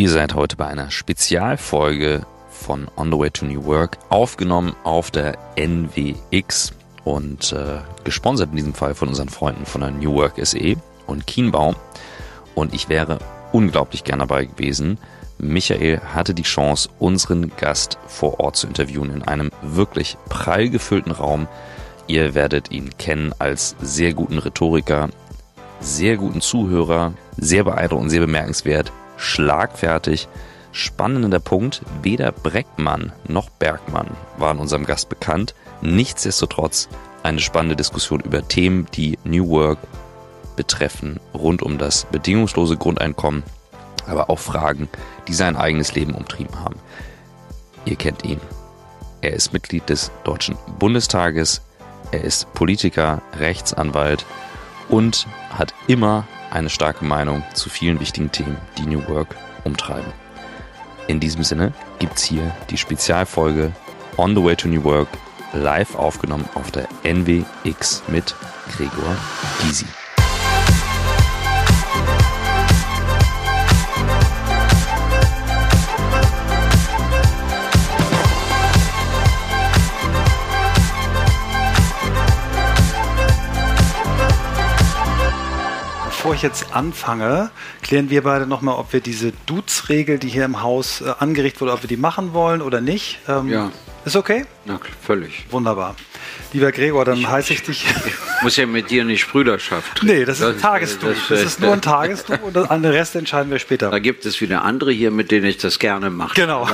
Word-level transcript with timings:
Ihr 0.00 0.08
seid 0.08 0.34
heute 0.34 0.56
bei 0.56 0.66
einer 0.66 0.90
Spezialfolge 0.90 2.24
von 2.48 2.88
On 2.96 3.12
the 3.12 3.18
Way 3.18 3.30
to 3.32 3.44
New 3.44 3.66
Work, 3.66 3.98
aufgenommen 4.08 4.74
auf 4.82 5.10
der 5.10 5.36
NWX 5.56 6.72
und 7.04 7.52
äh, 7.52 7.80
gesponsert 8.02 8.48
in 8.48 8.56
diesem 8.56 8.72
Fall 8.72 8.94
von 8.94 9.08
unseren 9.08 9.28
Freunden 9.28 9.66
von 9.66 9.82
der 9.82 9.90
New 9.90 10.14
Work 10.14 10.36
SE 10.42 10.76
und 11.06 11.26
Kienbaum. 11.26 11.76
Und 12.54 12.72
ich 12.72 12.88
wäre 12.88 13.18
unglaublich 13.52 14.02
gern 14.02 14.20
dabei 14.20 14.46
gewesen. 14.46 14.96
Michael 15.36 16.00
hatte 16.14 16.32
die 16.32 16.44
Chance, 16.44 16.88
unseren 16.98 17.54
Gast 17.58 17.98
vor 18.06 18.40
Ort 18.40 18.56
zu 18.56 18.68
interviewen 18.68 19.12
in 19.12 19.22
einem 19.24 19.50
wirklich 19.60 20.16
prall 20.30 20.70
gefüllten 20.70 21.12
Raum. 21.12 21.46
Ihr 22.06 22.34
werdet 22.34 22.70
ihn 22.70 22.96
kennen 22.96 23.34
als 23.38 23.76
sehr 23.82 24.14
guten 24.14 24.38
Rhetoriker, 24.38 25.10
sehr 25.80 26.16
guten 26.16 26.40
Zuhörer, 26.40 27.12
sehr 27.36 27.64
beeindruckend 27.64 28.10
sehr 28.10 28.20
bemerkenswert, 28.20 28.92
schlagfertig. 29.20 30.28
Spannender 30.72 31.40
Punkt, 31.40 31.82
weder 32.02 32.32
Breckmann 32.32 33.12
noch 33.26 33.50
Bergmann 33.50 34.08
waren 34.38 34.58
unserem 34.58 34.86
Gast 34.86 35.08
bekannt. 35.08 35.54
Nichtsdestotrotz 35.82 36.88
eine 37.22 37.40
spannende 37.40 37.76
Diskussion 37.76 38.20
über 38.20 38.46
Themen, 38.46 38.86
die 38.94 39.18
New 39.24 39.48
Work 39.48 39.78
betreffen, 40.56 41.20
rund 41.34 41.62
um 41.62 41.78
das 41.78 42.04
bedingungslose 42.06 42.76
Grundeinkommen, 42.76 43.42
aber 44.06 44.30
auch 44.30 44.38
Fragen, 44.38 44.88
die 45.28 45.34
sein 45.34 45.56
eigenes 45.56 45.94
Leben 45.94 46.14
umtrieben 46.14 46.60
haben. 46.60 46.76
Ihr 47.84 47.96
kennt 47.96 48.24
ihn. 48.24 48.40
Er 49.20 49.32
ist 49.32 49.52
Mitglied 49.52 49.88
des 49.88 50.10
Deutschen 50.24 50.56
Bundestages, 50.78 51.62
er 52.10 52.24
ist 52.24 52.52
Politiker, 52.54 53.22
Rechtsanwalt 53.38 54.24
und 54.88 55.26
hat 55.50 55.74
immer 55.86 56.26
eine 56.50 56.70
starke 56.70 57.04
Meinung 57.04 57.42
zu 57.54 57.68
vielen 57.68 58.00
wichtigen 58.00 58.32
Themen, 58.32 58.58
die 58.78 58.86
New 58.86 59.06
Work 59.08 59.36
umtreiben. 59.64 60.12
In 61.06 61.20
diesem 61.20 61.42
Sinne 61.42 61.72
gibt's 61.98 62.22
hier 62.22 62.54
die 62.70 62.76
Spezialfolge 62.76 63.72
On 64.16 64.34
the 64.34 64.42
Way 64.42 64.56
to 64.56 64.68
New 64.68 64.84
Work 64.84 65.08
live 65.52 65.94
aufgenommen 65.96 66.48
auf 66.54 66.70
der 66.70 66.88
NWX 67.04 68.02
mit 68.08 68.34
Gregor 68.76 69.16
Gysi. 69.62 69.86
Bevor 86.30 86.36
ich 86.36 86.42
jetzt 86.42 86.76
anfange, 86.76 87.50
klären 87.82 88.08
wir 88.08 88.22
beide 88.22 88.46
nochmal, 88.46 88.76
ob 88.76 88.92
wir 88.92 89.00
diese 89.00 89.32
Dudes-Regel, 89.46 90.20
die 90.20 90.28
hier 90.28 90.44
im 90.44 90.62
Haus 90.62 91.00
äh, 91.00 91.12
angerichtet 91.18 91.60
wurde, 91.60 91.72
ob 91.72 91.82
wir 91.82 91.88
die 91.88 91.96
machen 91.96 92.32
wollen 92.32 92.62
oder 92.62 92.80
nicht. 92.80 93.18
Ähm, 93.26 93.48
ja. 93.48 93.72
Ist 94.04 94.14
okay? 94.14 94.46
Ja, 94.64 94.78
völlig. 95.04 95.46
Wunderbar. 95.50 95.96
Lieber 96.52 96.70
Gregor, 96.70 97.04
dann 97.04 97.28
heiße 97.28 97.52
ich 97.52 97.64
dich. 97.64 97.84
Ich 98.06 98.42
muss 98.44 98.56
ja 98.56 98.66
mit 98.66 98.90
dir 98.90 99.04
nicht 99.04 99.28
Brüderschaft. 99.28 100.04
Nee, 100.04 100.24
das 100.24 100.38
ist 100.38 100.46
ein 100.46 100.58
Tagesdu. 100.60 101.08
Das, 101.08 101.18
das, 101.28 101.42
ist 101.42 101.60
nur 101.60 101.72
ein 101.72 101.82
Tagesdu 101.82 102.34
und 102.40 102.56
an 102.56 102.82
den 102.82 102.92
Rest 102.92 103.16
entscheiden 103.16 103.50
wir 103.50 103.58
später. 103.58 103.90
Da 103.90 103.98
gibt 103.98 104.24
es 104.24 104.40
wieder 104.40 104.62
andere 104.62 104.92
hier, 104.92 105.10
mit 105.10 105.32
denen 105.32 105.46
ich 105.46 105.58
das 105.58 105.80
gerne 105.80 106.10
mache. 106.10 106.36
Genau. 106.36 106.66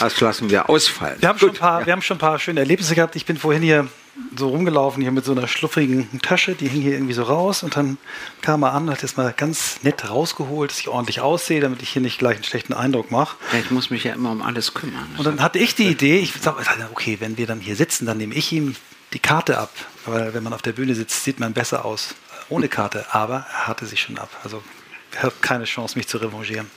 Das 0.00 0.20
lassen 0.20 0.50
wir 0.50 0.68
ausfallen. 0.68 1.16
Wir 1.18 1.30
haben, 1.30 1.38
schon 1.38 1.48
ein 1.48 1.54
paar, 1.56 1.80
ja. 1.80 1.86
wir 1.86 1.92
haben 1.94 2.02
schon 2.02 2.18
ein 2.18 2.20
paar 2.20 2.38
schöne 2.38 2.60
Erlebnisse 2.60 2.94
gehabt. 2.94 3.16
Ich 3.16 3.24
bin 3.24 3.38
vorhin 3.38 3.62
hier 3.62 3.88
so 4.36 4.48
rumgelaufen, 4.48 5.02
hier 5.02 5.12
mit 5.12 5.24
so 5.24 5.32
einer 5.32 5.48
schluffigen 5.48 6.20
Tasche, 6.22 6.54
die 6.54 6.68
hing 6.68 6.82
hier 6.82 6.92
irgendwie 6.92 7.12
so 7.12 7.22
raus 7.22 7.62
und 7.62 7.76
dann 7.76 7.98
kam 8.42 8.62
er 8.62 8.72
an, 8.72 8.90
hat 8.90 9.02
das 9.02 9.16
mal 9.16 9.32
ganz 9.36 9.82
nett 9.82 10.08
rausgeholt, 10.08 10.70
dass 10.70 10.78
ich 10.78 10.88
ordentlich 10.88 11.20
aussehe, 11.20 11.60
damit 11.60 11.82
ich 11.82 11.90
hier 11.90 12.02
nicht 12.02 12.18
gleich 12.18 12.36
einen 12.36 12.44
schlechten 12.44 12.72
Eindruck 12.72 13.10
mache. 13.10 13.36
Ja, 13.52 13.58
ich 13.58 13.70
muss 13.70 13.90
mich 13.90 14.04
ja 14.04 14.14
immer 14.14 14.30
um 14.30 14.42
alles 14.42 14.74
kümmern. 14.74 15.14
Und 15.18 15.26
dann 15.26 15.42
hatte 15.42 15.58
ich 15.58 15.74
die 15.74 15.88
Idee, 15.88 16.18
ich 16.18 16.32
sage, 16.32 16.58
okay, 16.92 17.18
wenn 17.20 17.36
wir 17.36 17.46
dann 17.46 17.60
hier 17.60 17.76
sitzen, 17.76 18.06
dann 18.06 18.18
nehme 18.18 18.34
ich 18.34 18.52
ihm 18.52 18.74
die 19.12 19.18
Karte 19.18 19.58
ab, 19.58 19.70
weil 20.04 20.34
wenn 20.34 20.42
man 20.42 20.52
auf 20.52 20.62
der 20.62 20.72
Bühne 20.72 20.94
sitzt, 20.94 21.24
sieht 21.24 21.38
man 21.38 21.52
besser 21.52 21.84
aus 21.84 22.14
ohne 22.48 22.68
Karte, 22.68 23.06
aber 23.10 23.46
er 23.50 23.66
hatte 23.66 23.86
sie 23.86 23.96
schon 23.96 24.18
ab. 24.18 24.30
Also 24.44 24.62
er 25.12 25.24
hat 25.24 25.42
keine 25.42 25.64
Chance, 25.64 25.98
mich 25.98 26.08
zu 26.08 26.18
revanchieren. 26.18 26.70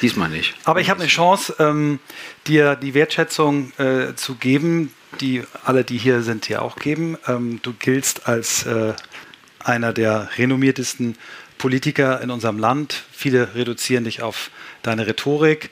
Diesmal 0.00 0.28
nicht. 0.28 0.54
Aber 0.64 0.80
ich 0.80 0.90
habe 0.90 1.00
eine 1.00 1.08
Chance, 1.08 1.56
ähm, 1.58 1.98
dir 2.46 2.76
die 2.76 2.94
Wertschätzung 2.94 3.72
äh, 3.78 4.14
zu 4.14 4.36
geben, 4.36 4.92
die 5.20 5.42
alle, 5.64 5.84
die 5.84 5.98
hier 5.98 6.22
sind, 6.22 6.46
hier 6.46 6.62
auch 6.62 6.76
geben. 6.76 7.16
Ähm, 7.26 7.60
du 7.62 7.72
giltst 7.72 8.28
als 8.28 8.66
äh, 8.66 8.94
einer 9.60 9.92
der 9.92 10.30
renommiertesten 10.36 11.16
Politiker 11.58 12.20
in 12.20 12.30
unserem 12.30 12.58
Land. 12.58 13.04
Viele 13.12 13.54
reduzieren 13.54 14.04
dich 14.04 14.22
auf 14.22 14.50
deine 14.82 15.06
Rhetorik. 15.06 15.70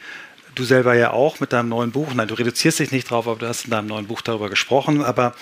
Du 0.54 0.64
selber 0.64 0.94
ja 0.94 1.10
auch 1.10 1.38
mit 1.38 1.52
deinem 1.52 1.69
neuen 1.69 1.92
Buch. 1.92 2.14
Nein, 2.14 2.28
du 2.28 2.34
reduzierst 2.34 2.78
dich 2.78 2.91
nicht 2.91 3.10
drauf, 3.10 3.28
aber 3.28 3.38
du 3.38 3.47
hast 3.47 3.66
in 3.66 3.70
deinem 3.70 3.88
neuen 3.88 4.06
Buch 4.06 4.22
darüber 4.22 4.48
gesprochen. 4.48 5.04
Aber 5.04 5.34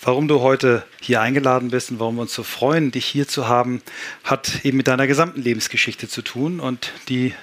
warum 0.00 0.28
du 0.28 0.40
heute 0.40 0.84
hier 1.00 1.20
eingeladen 1.20 1.70
bist 1.70 1.90
und 1.90 1.98
warum 1.98 2.16
wir 2.16 2.22
uns 2.22 2.34
so 2.34 2.44
freuen, 2.44 2.92
dich 2.92 3.04
hier 3.04 3.26
zu 3.26 3.48
haben, 3.48 3.82
hat 4.22 4.64
eben 4.64 4.76
mit 4.76 4.86
deiner 4.86 5.08
gesamten 5.08 5.42
Lebensgeschichte 5.42 6.08
zu 6.08 6.22
tun. 6.22 6.60
Und 6.60 6.92
die 7.08 7.34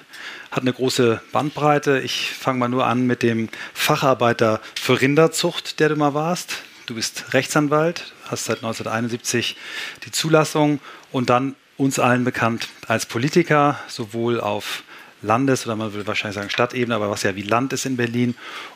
hat 0.50 0.62
eine 0.62 0.72
große 0.72 1.20
Bandbreite. 1.32 2.00
Ich 2.00 2.32
fange 2.32 2.58
mal 2.58 2.68
nur 2.68 2.86
an 2.86 3.06
mit 3.06 3.22
dem 3.22 3.48
Facharbeiter 3.74 4.60
für 4.74 5.00
Rinderzucht, 5.00 5.80
der 5.80 5.90
du 5.90 5.96
mal 5.96 6.14
warst. 6.14 6.56
Du 6.86 6.94
bist 6.94 7.34
Rechtsanwalt, 7.34 8.14
hast 8.30 8.46
seit 8.46 8.58
1971 8.58 9.56
die 10.04 10.10
Zulassung 10.10 10.80
und 11.12 11.28
dann 11.30 11.54
uns 11.76 11.98
allen 11.98 12.24
bekannt 12.24 12.68
als 12.86 13.06
Politiker, 13.06 13.78
sowohl 13.88 14.40
auf 14.40 14.82
Landes- 15.22 15.66
oder 15.66 15.76
man 15.76 15.92
würde 15.92 16.06
wahrscheinlich 16.06 16.36
sagen 16.36 16.50
Stadtebene, 16.50 16.94
aber 16.94 17.10
was 17.10 17.22
ja 17.22 17.34
wie 17.36 17.42
Land 17.42 17.72
ist 17.72 17.86
in 17.86 17.96
Berlin. 17.96 18.34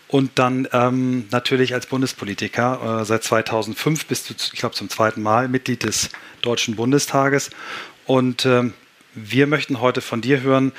Und 0.09 0.39
dann 0.39 0.69
ähm, 0.73 1.27
natürlich 1.31 1.73
als 1.73 1.87
Bundespolitiker. 1.87 3.01
Äh, 3.01 3.05
seit 3.05 3.25
2005 3.25 4.07
bist 4.07 4.29
du, 4.29 4.35
ich 4.35 4.59
glaube, 4.59 4.75
zum 4.75 4.89
zweiten 4.91 5.23
Mal 5.23 5.49
Mitglied 5.49 5.85
des 5.85 6.11
Deutschen 6.43 6.77
Bundestages. 6.77 7.51
Und 8.05 8.45
ähm, 8.45 8.75
wir 9.15 9.47
möchten 9.47 9.81
heute 9.81 10.01
von 10.01 10.21
dir 10.21 10.41
hören, 10.43 10.73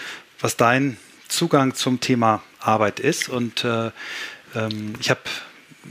was 0.43 0.57
dein 0.57 0.97
Zugang 1.29 1.73
zum 1.73 2.01
Thema 2.01 2.43
Arbeit 2.59 2.99
ist. 2.99 3.29
Und 3.29 3.63
äh, 3.63 3.91
ähm, 4.53 4.93
ich 4.99 5.09
habe 5.09 5.21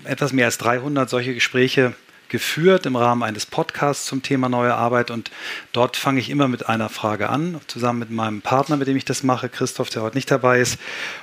etwas 0.05 0.33
mehr 0.33 0.45
als 0.45 0.59
300 0.59 1.09
solche 1.09 1.35
Gespräche 1.35 1.95
geführt 2.29 2.87
im 2.87 2.95
Rahmen 2.95 3.23
eines 3.23 3.47
Podcasts 3.47 4.05
zum 4.05 4.23
Thema 4.23 4.51
neue 4.51 4.75
Arbeit. 4.75 5.11
Und 5.11 5.31
dort 5.73 5.97
fange 5.97 6.21
ich 6.21 6.29
immer 6.29 6.49
mit 6.49 6.69
einer 6.69 6.91
Frage 6.91 7.31
an, 7.31 7.61
zusammen 7.67 7.99
mit 7.99 8.11
meinem 8.11 8.43
Partner, 8.43 8.77
mit 8.77 8.89
dem 8.89 8.97
ich 8.97 9.07
das 9.07 9.23
mache, 9.23 9.49
Christoph, 9.49 9.89
der 9.89 10.03
heute 10.03 10.17
nicht 10.17 10.31
dabei 10.31 10.61
ist. 10.61 10.79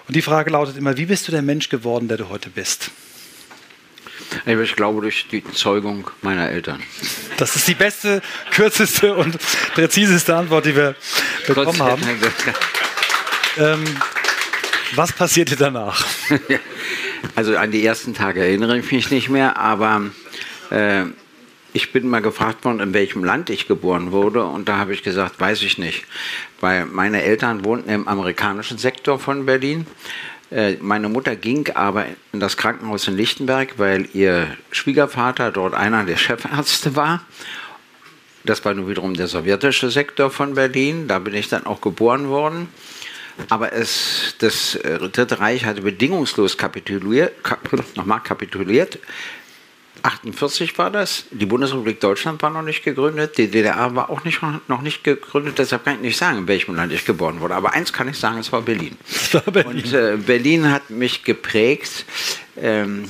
Und 0.07 0.15
die 0.15 0.23
Frage 0.23 0.49
lautet 0.49 0.75
immer, 0.75 0.97
wie 0.97 1.05
bist 1.05 1.27
du 1.27 1.31
der 1.31 1.43
Mensch 1.43 1.69
geworden, 1.69 2.07
der 2.07 2.17
du 2.17 2.29
heute 2.29 2.49
bist? 2.49 2.89
Ich 4.45 4.75
glaube 4.75 5.01
durch 5.01 5.27
die 5.31 5.43
Zeugung 5.51 6.09
meiner 6.21 6.49
Eltern. 6.49 6.81
Das 7.37 7.55
ist 7.55 7.67
die 7.67 7.73
beste, 7.75 8.21
kürzeste 8.51 9.15
und 9.15 9.37
präziseste 9.73 10.35
Antwort, 10.35 10.65
die 10.65 10.75
wir 10.75 10.95
bekommen 11.47 11.79
haben. 11.79 12.03
Ähm, 13.57 13.83
was 14.95 15.13
passierte 15.13 15.55
danach? 15.55 16.05
also 17.35 17.55
an 17.57 17.71
die 17.71 17.85
ersten 17.85 18.13
Tage 18.13 18.41
erinnere 18.41 18.77
ich 18.79 18.91
mich 18.91 19.11
nicht 19.11 19.29
mehr, 19.29 19.57
aber 19.57 20.09
äh, 20.71 21.05
ich 21.73 21.91
bin 21.91 22.07
mal 22.07 22.21
gefragt 22.21 22.65
worden, 22.65 22.79
in 22.79 22.93
welchem 22.93 23.23
Land 23.23 23.49
ich 23.49 23.67
geboren 23.67 24.11
wurde 24.11 24.43
und 24.43 24.67
da 24.67 24.77
habe 24.77 24.93
ich 24.93 25.03
gesagt, 25.03 25.39
weiß 25.39 25.61
ich 25.61 25.77
nicht, 25.77 26.05
weil 26.59 26.85
meine 26.85 27.21
Eltern 27.21 27.63
wohnten 27.63 27.89
im 27.89 28.07
amerikanischen 28.07 28.77
Sektor 28.77 29.19
von 29.19 29.45
Berlin. 29.45 29.85
Äh, 30.51 30.77
meine 30.81 31.09
Mutter 31.09 31.35
ging 31.35 31.69
aber 31.75 32.05
in 32.33 32.39
das 32.39 32.57
Krankenhaus 32.57 33.07
in 33.07 33.15
Lichtenberg, 33.15 33.75
weil 33.77 34.07
ihr 34.13 34.47
Schwiegervater 34.71 35.51
dort 35.51 35.73
einer 35.75 36.03
der 36.05 36.17
Chefärzte 36.17 36.95
war. 36.95 37.23
Das 38.45 38.63
war 38.65 38.73
nun 38.73 38.89
wiederum 38.89 39.13
der 39.13 39.27
sowjetische 39.27 39.91
Sektor 39.91 40.31
von 40.31 40.55
Berlin. 40.55 41.07
Da 41.07 41.19
bin 41.19 41.35
ich 41.35 41.49
dann 41.49 41.65
auch 41.65 41.81
geboren 41.81 42.29
worden. 42.29 42.69
Aber 43.47 43.73
es, 43.73 44.35
das 44.39 44.75
äh, 44.75 44.99
Dritte 44.99 45.39
Reich 45.39 45.65
hatte 45.65 45.81
bedingungslos 45.81 46.57
kapituliert, 46.57 47.43
kap, 47.43 47.69
nochmal 47.95 48.21
kapituliert. 48.21 48.99
48 50.03 50.77
war 50.77 50.91
das. 50.91 51.25
Die 51.31 51.45
Bundesrepublik 51.45 51.99
Deutschland 51.99 52.41
war 52.41 52.49
noch 52.49 52.61
nicht 52.61 52.83
gegründet. 52.83 53.37
Die 53.37 53.47
DDR 53.47 53.95
war 53.95 54.09
auch 54.09 54.23
nicht, 54.23 54.39
noch 54.67 54.81
nicht 54.81 55.03
gegründet. 55.03 55.59
Deshalb 55.59 55.83
kann 55.83 55.95
ich 55.95 56.01
nicht 56.01 56.17
sagen, 56.17 56.39
in 56.39 56.47
welchem 56.47 56.75
Land 56.75 56.93
ich 56.93 57.05
geboren 57.05 57.39
wurde. 57.39 57.55
Aber 57.55 57.73
eins 57.73 57.91
kann 57.91 58.07
ich 58.07 58.17
sagen, 58.17 58.39
es 58.39 58.51
war 58.51 58.61
Berlin. 58.61 58.97
War 59.31 59.41
Berlin. 59.41 59.83
Und 59.83 59.93
äh, 59.93 60.17
Berlin 60.17 60.71
hat 60.71 60.89
mich 60.89 61.23
geprägt. 61.23 62.05
Ähm, 62.57 63.09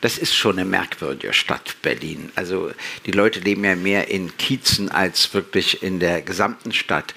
das 0.00 0.16
ist 0.16 0.34
schon 0.34 0.58
eine 0.58 0.64
merkwürdige 0.64 1.32
Stadt, 1.32 1.76
Berlin. 1.82 2.30
Also 2.34 2.70
die 3.04 3.10
Leute 3.10 3.40
leben 3.40 3.64
ja 3.64 3.76
mehr 3.76 4.08
in 4.08 4.36
Kiezen 4.38 4.90
als 4.90 5.34
wirklich 5.34 5.82
in 5.82 6.00
der 6.00 6.22
gesamten 6.22 6.72
Stadt 6.72 7.14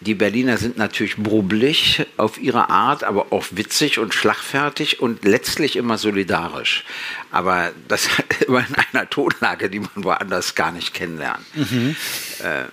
die 0.00 0.14
Berliner 0.14 0.58
sind 0.58 0.76
natürlich 0.76 1.16
brubbelig 1.16 2.06
auf 2.16 2.38
ihre 2.38 2.70
Art, 2.70 3.02
aber 3.02 3.32
auch 3.32 3.46
witzig 3.50 3.98
und 3.98 4.14
schlagfertig 4.14 5.00
und 5.00 5.24
letztlich 5.24 5.74
immer 5.76 5.98
solidarisch. 5.98 6.84
Aber 7.32 7.72
das 7.88 8.08
immer 8.46 8.60
in 8.60 8.74
einer 8.92 9.10
Tonlage, 9.10 9.68
die 9.70 9.80
man 9.80 9.90
woanders 9.96 10.54
gar 10.54 10.70
nicht 10.70 10.94
kennenlernt. 10.94 11.44
Mhm. 11.54 11.96
Äh, 12.42 12.64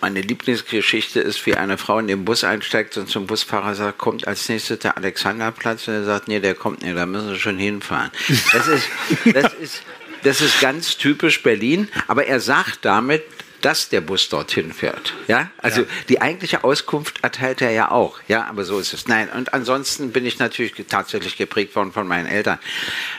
Meine 0.00 0.20
Lieblingsgeschichte 0.20 1.20
ist, 1.20 1.46
wie 1.46 1.54
eine 1.54 1.78
Frau 1.78 2.00
in 2.00 2.08
den 2.08 2.24
Bus 2.24 2.42
einsteigt 2.42 2.96
und 2.96 3.08
zum 3.08 3.28
Busfahrer 3.28 3.76
sagt, 3.76 3.98
kommt 3.98 4.26
als 4.26 4.48
nächstes 4.48 4.80
der 4.80 4.96
Alexanderplatz 4.96 5.86
und 5.86 5.94
er 5.94 6.04
sagt, 6.04 6.26
nee, 6.26 6.40
der 6.40 6.56
kommt 6.56 6.82
nicht, 6.82 6.96
da 6.96 7.06
müssen 7.06 7.28
Sie 7.28 7.38
schon 7.38 7.58
hinfahren. 7.58 8.10
Das 8.52 8.66
ist, 8.66 8.88
das 9.32 9.54
ist, 9.60 9.82
das 10.24 10.40
ist 10.40 10.60
ganz 10.60 10.96
typisch 10.96 11.44
Berlin, 11.44 11.88
aber 12.08 12.26
er 12.26 12.40
sagt 12.40 12.84
damit, 12.84 13.22
dass 13.62 13.88
der 13.88 14.00
Bus 14.00 14.28
dorthin 14.28 14.72
fährt. 14.72 15.14
Ja, 15.28 15.50
also 15.58 15.82
ja. 15.82 15.86
die 16.08 16.20
eigentliche 16.20 16.64
Auskunft 16.64 17.22
erteilt 17.22 17.62
er 17.62 17.70
ja 17.70 17.90
auch. 17.90 18.20
Ja, 18.28 18.44
aber 18.44 18.64
so 18.64 18.78
ist 18.78 18.92
es. 18.92 19.08
Nein, 19.08 19.28
und 19.30 19.54
ansonsten 19.54 20.12
bin 20.12 20.26
ich 20.26 20.38
natürlich 20.38 20.74
tatsächlich 20.88 21.36
geprägt 21.36 21.74
worden 21.74 21.92
von 21.92 22.06
meinen 22.06 22.26
Eltern. 22.26 22.58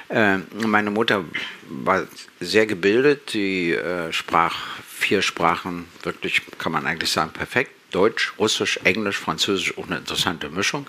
Äh, 0.10 0.38
meine 0.66 0.92
Mutter 0.92 1.26
war 1.70 2.04
sehr 2.40 2.66
gebildet, 2.66 3.34
die 3.34 3.72
äh, 3.72 4.12
sprach 4.14 4.58
vier 4.88 5.22
Sprachen, 5.22 5.88
wirklich 6.04 6.42
kann 6.60 6.72
man 6.72 6.86
eigentlich 6.86 7.12
sagen, 7.12 7.32
perfekt. 7.32 7.72
Deutsch, 7.92 8.34
Russisch, 8.40 8.80
Englisch, 8.84 9.20
Französisch, 9.20 9.78
auch 9.78 9.86
eine 9.86 9.98
interessante 9.98 10.50
Mischung. 10.50 10.88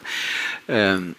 Ähm, 0.69 1.15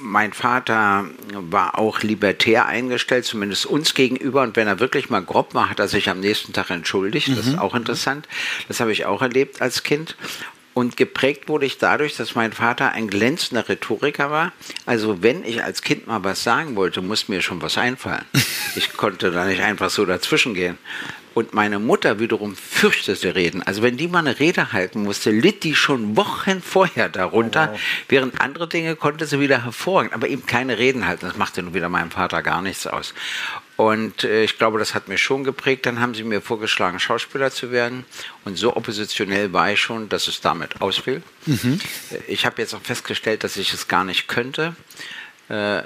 mein 0.00 0.32
Vater 0.32 1.06
war 1.32 1.78
auch 1.78 2.02
libertär 2.02 2.66
eingestellt, 2.66 3.24
zumindest 3.24 3.66
uns 3.66 3.94
gegenüber. 3.94 4.42
Und 4.42 4.56
wenn 4.56 4.68
er 4.68 4.80
wirklich 4.80 5.10
mal 5.10 5.22
grob 5.22 5.54
war, 5.54 5.70
hat 5.70 5.78
er 5.78 5.88
sich 5.88 6.08
am 6.08 6.20
nächsten 6.20 6.52
Tag 6.52 6.70
entschuldigt. 6.70 7.28
Das 7.28 7.46
ist 7.46 7.52
mhm. 7.52 7.58
auch 7.58 7.74
interessant. 7.74 8.28
Das 8.68 8.80
habe 8.80 8.92
ich 8.92 9.06
auch 9.06 9.22
erlebt 9.22 9.60
als 9.60 9.82
Kind. 9.82 10.16
Und 10.74 10.96
geprägt 10.96 11.48
wurde 11.48 11.66
ich 11.66 11.78
dadurch, 11.78 12.16
dass 12.16 12.36
mein 12.36 12.52
Vater 12.52 12.92
ein 12.92 13.08
glänzender 13.08 13.68
Rhetoriker 13.68 14.30
war. 14.30 14.52
Also 14.86 15.24
wenn 15.24 15.44
ich 15.44 15.64
als 15.64 15.82
Kind 15.82 16.06
mal 16.06 16.22
was 16.22 16.44
sagen 16.44 16.76
wollte, 16.76 17.02
musste 17.02 17.32
mir 17.32 17.42
schon 17.42 17.60
was 17.62 17.78
einfallen. 17.78 18.24
Ich 18.76 18.92
konnte 18.92 19.32
da 19.32 19.44
nicht 19.44 19.60
einfach 19.60 19.90
so 19.90 20.04
dazwischen 20.04 20.54
gehen. 20.54 20.78
Und 21.38 21.54
meine 21.54 21.78
Mutter 21.78 22.18
wiederum 22.18 22.56
fürchtete 22.56 23.36
Reden. 23.36 23.62
Also 23.62 23.80
wenn 23.80 23.96
die 23.96 24.08
mal 24.08 24.18
eine 24.18 24.40
Rede 24.40 24.72
halten 24.72 25.04
musste, 25.04 25.30
litt 25.30 25.62
die 25.62 25.76
schon 25.76 26.16
Wochen 26.16 26.60
vorher 26.60 27.08
darunter, 27.08 27.68
oh, 27.70 27.74
wow. 27.74 27.80
während 28.08 28.40
andere 28.40 28.68
Dinge 28.68 28.96
konnte 28.96 29.24
sie 29.24 29.38
wieder 29.38 29.62
hervorragend, 29.62 30.14
aber 30.14 30.26
eben 30.26 30.46
keine 30.46 30.78
Reden 30.78 31.06
halten. 31.06 31.26
Das 31.26 31.36
machte 31.36 31.62
nun 31.62 31.74
wieder 31.74 31.88
meinem 31.88 32.10
Vater 32.10 32.42
gar 32.42 32.60
nichts 32.60 32.88
aus. 32.88 33.14
Und 33.76 34.24
äh, 34.24 34.42
ich 34.42 34.58
glaube, 34.58 34.80
das 34.80 34.96
hat 34.96 35.06
mich 35.06 35.22
schon 35.22 35.44
geprägt. 35.44 35.86
Dann 35.86 36.00
haben 36.00 36.12
sie 36.12 36.24
mir 36.24 36.40
vorgeschlagen, 36.40 36.98
Schauspieler 36.98 37.52
zu 37.52 37.70
werden. 37.70 38.04
Und 38.44 38.58
so 38.58 38.74
oppositionell 38.74 39.52
war 39.52 39.70
ich 39.70 39.80
schon, 39.80 40.08
dass 40.08 40.26
es 40.26 40.40
damit 40.40 40.80
ausfiel. 40.80 41.22
Mhm. 41.46 41.78
Ich 42.26 42.46
habe 42.46 42.60
jetzt 42.60 42.74
auch 42.74 42.82
festgestellt, 42.82 43.44
dass 43.44 43.56
ich 43.56 43.72
es 43.72 43.86
gar 43.86 44.02
nicht 44.02 44.26
könnte. 44.26 44.74
Äh, 45.48 45.82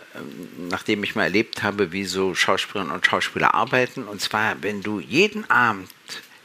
nachdem 0.57 1.05
ich 1.05 1.15
mal 1.15 1.25
erlebt 1.25 1.63
habe, 1.63 1.93
wie 1.93 2.05
so 2.05 2.35
Schauspielerinnen 2.35 2.93
und 2.93 3.07
Schauspieler 3.07 3.55
arbeiten. 3.55 4.05
Und 4.05 4.21
zwar, 4.21 4.61
wenn 4.61 4.83
du 4.83 4.99
jeden 4.99 5.49
Abend, 5.51 5.89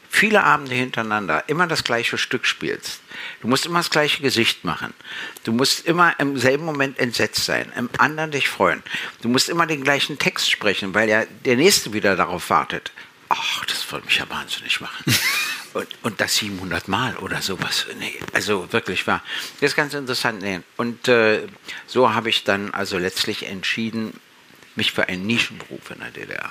viele 0.08 0.44
Abende 0.44 0.74
hintereinander, 0.74 1.44
immer 1.48 1.66
das 1.66 1.82
gleiche 1.82 2.16
Stück 2.16 2.46
spielst. 2.46 3.00
Du 3.40 3.48
musst 3.48 3.66
immer 3.66 3.80
das 3.80 3.90
gleiche 3.90 4.22
Gesicht 4.22 4.64
machen. 4.64 4.94
Du 5.42 5.52
musst 5.52 5.84
immer 5.86 6.14
im 6.20 6.38
selben 6.38 6.64
Moment 6.64 6.98
entsetzt 6.98 7.44
sein, 7.44 7.72
im 7.76 7.90
anderen 7.98 8.30
dich 8.30 8.48
freuen. 8.48 8.84
Du 9.20 9.28
musst 9.28 9.48
immer 9.48 9.66
den 9.66 9.82
gleichen 9.82 10.18
Text 10.18 10.50
sprechen, 10.50 10.94
weil 10.94 11.08
ja 11.08 11.24
der 11.44 11.56
Nächste 11.56 11.92
wieder 11.92 12.14
darauf 12.14 12.50
wartet. 12.50 12.92
Ach, 13.28 13.64
das 13.66 13.90
würde 13.90 14.06
mich 14.06 14.18
ja 14.18 14.30
wahnsinnig 14.30 14.80
machen. 14.80 15.04
Und, 15.78 15.86
und 16.02 16.20
das 16.20 16.34
700 16.34 16.88
Mal 16.88 17.16
oder 17.18 17.40
sowas. 17.40 17.86
Nee, 18.00 18.18
also 18.32 18.72
wirklich 18.72 19.06
war. 19.06 19.22
Das 19.60 19.70
ist 19.70 19.76
ganz 19.76 19.94
interessant. 19.94 20.42
Nee. 20.42 20.58
Und 20.76 21.06
äh, 21.06 21.46
so 21.86 22.12
habe 22.12 22.30
ich 22.30 22.42
dann 22.42 22.74
also 22.74 22.98
letztlich 22.98 23.46
entschieden, 23.46 24.18
mich 24.74 24.90
für 24.90 25.08
einen 25.08 25.24
Nischenberuf 25.24 25.92
in 25.92 26.00
der 26.00 26.10
DDR, 26.10 26.50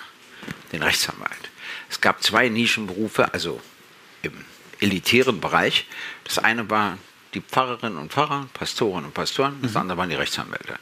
den 0.72 0.82
Rechtsanwalt. 0.82 1.50
Es 1.90 2.00
gab 2.00 2.24
zwei 2.24 2.48
Nischenberufe, 2.48 3.34
also 3.34 3.60
im 4.22 4.46
elitären 4.80 5.42
Bereich. 5.42 5.88
Das 6.24 6.40
eine 6.40 6.70
war 6.70 6.98
die 7.34 7.42
Pfarrerinnen 7.42 7.98
und 7.98 8.14
Pfarrer, 8.14 8.48
Pastoren 8.54 9.04
und 9.04 9.14
Pastoren, 9.14 9.62
das 9.62 9.72
mhm. 9.72 9.78
andere 9.78 9.98
waren 9.98 10.10
die 10.10 10.16
Rechtsanwälte 10.16 10.80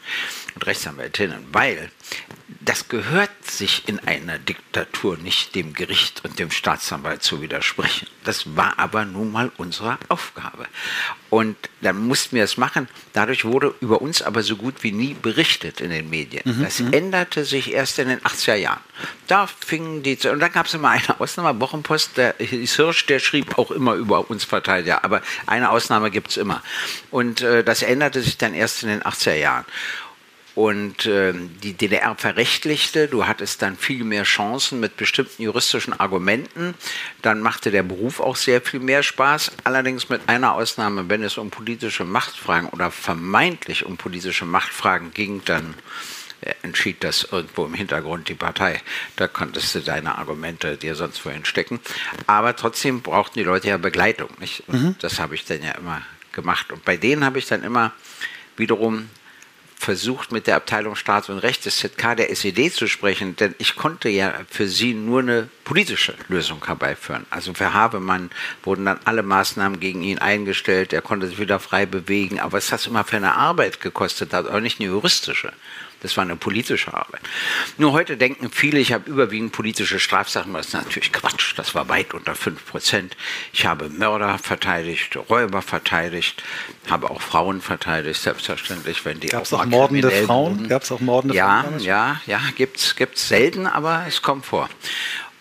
und 0.54 0.68
Rechtsanwältinnen, 0.68 1.48
weil 1.52 1.92
das 2.62 2.88
gehört 2.88 3.30
sich 3.44 3.88
in 3.88 4.00
einer 4.00 4.40
Diktatur 4.40 5.18
nicht 5.18 5.56
dem 5.56 5.74
Gericht 5.74 6.24
und 6.24 6.40
dem 6.40 6.52
Staatsanwalt 6.52 7.24
zu 7.24 7.42
widersprechen. 7.42 8.08
Das 8.24 8.56
war 8.56 8.80
aber 8.80 9.06
nun 9.06 9.32
mal 9.32 9.52
unsere 9.58 9.98
Aufgabe. 10.10 10.66
Und 11.30 11.58
dann 11.82 11.98
mussten 12.08 12.36
wir 12.36 12.44
es 12.44 12.58
machen. 12.58 12.88
Dadurch 13.14 13.46
wurde 13.46 13.76
über 13.82 14.02
uns 14.02 14.22
aber 14.22 14.42
so 14.42 14.56
gut 14.56 14.84
wie 14.84 14.92
nie 14.92 15.14
berichtet 15.14 15.82
in 15.82 15.90
den 15.90 16.10
Medien. 16.10 16.44
Mhm. 16.46 16.64
Das 16.64 16.80
mhm. 16.80 16.94
änderte 16.94 17.46
sich 17.46 17.74
erst 17.74 18.00
in 18.00 18.08
den 18.08 18.20
80er 18.20 18.56
Jahren. 18.56 18.82
Da 19.28 19.48
fingen 19.48 20.02
die, 20.04 20.18
und 20.28 20.40
dann 20.40 20.52
gab 20.52 20.68
es 20.68 20.74
immer 20.74 20.90
eine 20.90 21.20
Ausnahme, 21.20 21.60
Wochenpost, 21.60 22.18
der 22.18 22.36
Hirsch, 22.40 23.06
der 23.08 23.20
schrieb 23.20 23.58
auch 23.58 23.72
immer 23.72 23.96
über 23.96 24.30
uns 24.30 24.44
Verteidiger, 24.44 25.04
aber 25.04 25.22
eine 25.46 25.72
Ausnahme 25.72 26.12
gibt 26.12 26.30
es 26.30 26.38
immer. 26.38 26.64
Und 27.12 27.42
äh, 27.42 27.64
das 27.64 27.82
änderte 27.82 28.22
sich 28.22 28.38
dann 28.38 28.54
erst 28.54 28.84
in 28.84 28.90
den 28.90 29.04
80er 29.04 29.36
Jahren 29.36 29.66
und 30.56 31.06
äh, 31.06 31.34
die 31.34 31.74
DDR 31.74 32.16
verrechtlichte. 32.16 33.08
Du 33.08 33.28
hattest 33.28 33.62
dann 33.62 33.78
viel 33.78 34.06
mehr 34.06 34.24
Chancen 34.24 34.80
mit 34.80 34.96
bestimmten 34.96 35.44
juristischen 35.44 35.94
Argumenten. 35.94 36.74
Dann 37.22 37.42
machte 37.42 37.72
der 37.72 37.84
Beruf 37.84 38.22
auch 38.22 38.38
sehr 38.38 38.62
viel 38.62 38.80
mehr 38.80 39.04
Spaß. 39.04 39.52
Allerdings 39.66 40.08
mit 40.08 40.22
einer 40.28 40.54
Ausnahme, 40.54 41.10
wenn 41.10 41.24
es 41.24 41.38
um 41.38 41.50
politische 41.50 42.06
Machtfragen 42.06 42.70
oder 42.70 42.90
vermeintlich 42.90 43.86
um 43.86 43.98
politische 43.98 44.46
Machtfragen 44.46 45.14
ging, 45.14 45.42
dann 45.44 45.76
äh, 46.40 46.54
entschied 46.62 47.04
das 47.04 47.28
irgendwo 47.30 47.66
im 47.66 47.74
Hintergrund 47.74 48.30
die 48.30 48.34
Partei. 48.34 48.82
Da 49.18 49.28
konntest 49.28 49.76
du 49.76 49.82
deine 49.82 50.18
Argumente 50.18 50.78
dir 50.78 50.96
sonst 50.96 51.26
wohin 51.26 51.44
stecken. 51.44 51.82
Aber 52.28 52.56
trotzdem 52.56 53.02
brauchten 53.02 53.40
die 53.40 53.46
Leute 53.46 53.68
ja 53.68 53.78
Begleitung. 53.78 54.30
Nicht? 54.40 54.68
Mhm. 54.70 54.96
Das 55.02 55.20
habe 55.20 55.36
ich 55.36 55.44
dann 55.44 55.62
ja 55.62 55.74
immer 55.74 56.02
gemacht. 56.32 56.72
Und 56.72 56.86
bei 56.86 56.96
denen 56.96 57.26
habe 57.26 57.40
ich 57.40 57.46
dann 57.46 57.62
immer 57.62 57.92
wiederum 58.56 59.10
versucht, 59.86 60.32
mit 60.32 60.48
der 60.48 60.56
Abteilung 60.56 60.96
Staats- 60.96 61.30
und 61.30 61.38
Recht 61.38 61.64
des 61.66 61.78
ZK 61.78 62.16
der 62.18 62.32
SED 62.32 62.74
zu 62.74 62.88
sprechen, 62.88 63.36
denn 63.36 63.54
ich 63.60 63.76
konnte 63.76 64.10
ja 64.10 64.34
für 64.50 64.68
sie 64.68 64.96
nur 64.96 65.20
eine 65.20 65.48
politische 65.64 66.16
Lösung 66.28 66.66
herbeiführen. 66.66 67.28
Also 67.30 67.54
für 67.54 67.74
Habemann 67.74 68.32
wurden 68.64 68.86
dann 68.86 69.00
alle 69.06 69.22
Maßnahmen 69.22 69.80
gegen 69.80 70.02
ihn 70.02 70.18
eingestellt, 70.18 70.92
er 70.92 71.04
konnte 71.04 71.28
sich 71.28 71.40
wieder 71.40 71.60
frei 71.60 71.86
bewegen, 71.86 72.40
aber 72.40 72.58
es 72.58 72.72
hat 72.72 72.86
immer 72.88 73.04
für 73.04 73.18
eine 73.18 73.36
Arbeit 73.36 73.80
gekostet 73.80 74.34
auch 74.34 74.60
nicht 74.60 74.80
eine 74.80 74.90
juristische. 74.90 75.54
Das 76.06 76.18
war 76.18 76.24
eine 76.24 76.36
politische 76.36 76.94
Arbeit. 76.94 77.22
Nur 77.80 77.92
heute 77.92 78.16
denken 78.16 78.52
viele, 78.52 78.78
ich 78.78 78.94
habe 78.94 79.10
überwiegend 79.10 79.54
politische 79.54 79.98
Strafsachen. 79.98 80.54
Das 80.54 80.68
ist 80.68 80.74
natürlich 80.74 81.12
Quatsch. 81.12 81.56
Das 81.58 81.74
war 81.74 81.90
weit 81.90 82.14
unter 82.14 82.36
5 82.36 82.64
Prozent. 82.64 83.18
Ich 83.52 83.66
habe 83.66 83.90
Mörder 83.90 84.38
verteidigt, 84.38 85.18
Räuber 85.32 85.64
verteidigt, 85.64 86.44
habe 86.92 87.10
auch 87.10 87.22
Frauen 87.22 87.60
verteidigt, 87.60 88.22
selbstverständlich, 88.22 89.04
wenn 89.04 89.20
die 89.20 89.30
Gab 89.30 89.46
es 89.46 89.54
auch, 89.54 89.62
auch 89.62 89.66
mordende 89.66 90.12
Frauen? 90.12 90.70
Gab 90.70 90.84
es 90.84 90.92
auch 90.92 91.00
mordende 91.00 91.36
ja, 91.36 91.64
Frauen? 91.64 91.80
Ja, 91.80 92.22
ja, 92.28 92.38
ja, 92.38 92.52
gibt 92.56 92.78
es 92.78 93.28
selten, 93.28 93.66
aber 93.66 94.06
es 94.08 94.22
kommt 94.22 94.46
vor. 94.46 94.70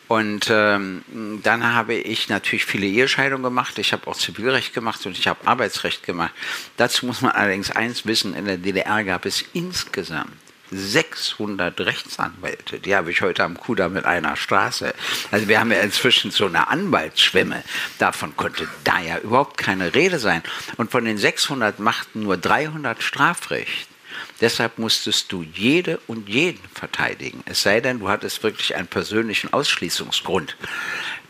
Und 0.09 0.49
ähm, 0.51 1.03
dann 1.43 1.75
habe 1.75 1.93
ich 1.93 2.31
natürlich 2.31 2.65
viele 2.65 2.87
Ehescheidungen 2.87 3.43
gemacht. 3.43 3.79
Ich 3.79 3.93
habe 3.93 4.07
auch 4.07 4.17
Zivilrecht 4.17 4.73
gemacht 4.73 5.05
und 5.05 5.19
ich 5.19 5.29
habe 5.29 5.47
Arbeitsrecht 5.47 6.05
gemacht. 6.05 6.33
Dazu 6.79 7.05
muss 7.05 7.21
man 7.21 7.33
allerdings 7.33 7.71
eins 7.71 8.07
wissen: 8.07 8.35
In 8.35 8.47
der 8.47 8.57
DDR 8.57 9.05
gab 9.05 9.27
es 9.27 9.45
insgesamt 9.53 10.33
600 10.75 11.81
Rechtsanwälte. 11.81 12.81
Die 12.81 12.95
habe 12.95 13.11
ich 13.11 13.23
heute 13.23 13.45
am 13.45 13.57
Kuda 13.57 13.89
mit 13.89 14.05
einer 14.05 14.37
Straße. 14.37 14.95
Also 15.31 15.49
wir 15.49 15.61
haben 15.61 15.71
ja 15.71 15.81
inzwischen 15.81 16.31
so 16.31 16.47
eine 16.47 16.69
Anwaltsschwemme. 16.69 17.63
Davon 17.99 18.37
konnte 18.37 18.69
da 18.83 19.01
ja 19.01 19.19
überhaupt 19.19 19.57
keine 19.57 19.95
Rede 19.95 20.19
sein. 20.19 20.43
Und 20.77 20.91
von 20.91 21.05
den 21.05 21.19
600 21.19 21.79
machten 21.79 22.23
nur 22.23 22.37
300 22.37 23.03
Strafrecht. 23.03 23.94
Deshalb 24.41 24.79
musstest 24.79 25.31
du 25.33 25.43
jede 25.43 25.99
und 26.07 26.29
jeden 26.29 26.61
verteidigen. 26.75 27.43
Es 27.47 27.63
sei 27.63 27.81
denn, 27.81 28.01
du 28.01 28.09
hattest 28.09 28.43
wirklich 28.43 28.75
einen 28.75 28.89
persönlichen 28.89 29.53
Ausschließungsgrund. 29.53 30.57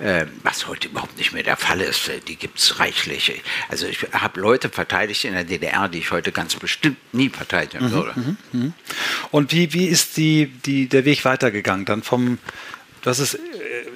Äh, 0.01 0.27
was 0.43 0.67
heute 0.67 0.89
überhaupt 0.89 1.17
nicht 1.17 1.33
mehr 1.33 1.45
der 1.45 1.57
Fall 1.57 1.81
ist. 1.81 2.09
Äh, 2.09 2.19
die 2.19 2.35
gibt 2.35 2.59
es 2.59 2.81
reichlich. 2.81 3.45
Also 3.69 3.87
ich 3.87 4.05
habe 4.11 4.41
Leute 4.41 4.69
verteidigt 4.69 5.25
in 5.25 5.35
der 5.35 5.45
DDR, 5.45 5.89
die 5.89 5.99
ich 5.99 6.11
heute 6.11 6.33
ganz 6.33 6.57
bestimmt 6.57 6.97
nie 7.15 7.29
verteidigen 7.29 7.85
mhm, 7.85 7.93
würde. 7.93 8.13
Mhm, 8.17 8.37
mh. 8.53 8.73
Und 9.31 9.53
wie, 9.53 9.73
wie 9.73 9.87
ist 9.87 10.17
die, 10.17 10.47
die, 10.47 10.89
der 10.89 11.05
Weg 11.05 11.25
weitergegangen? 11.25 11.85
Dann 11.85 12.03
vom, 12.03 12.39
du 13.05 13.11
hast 13.11 13.19
es 13.19 13.39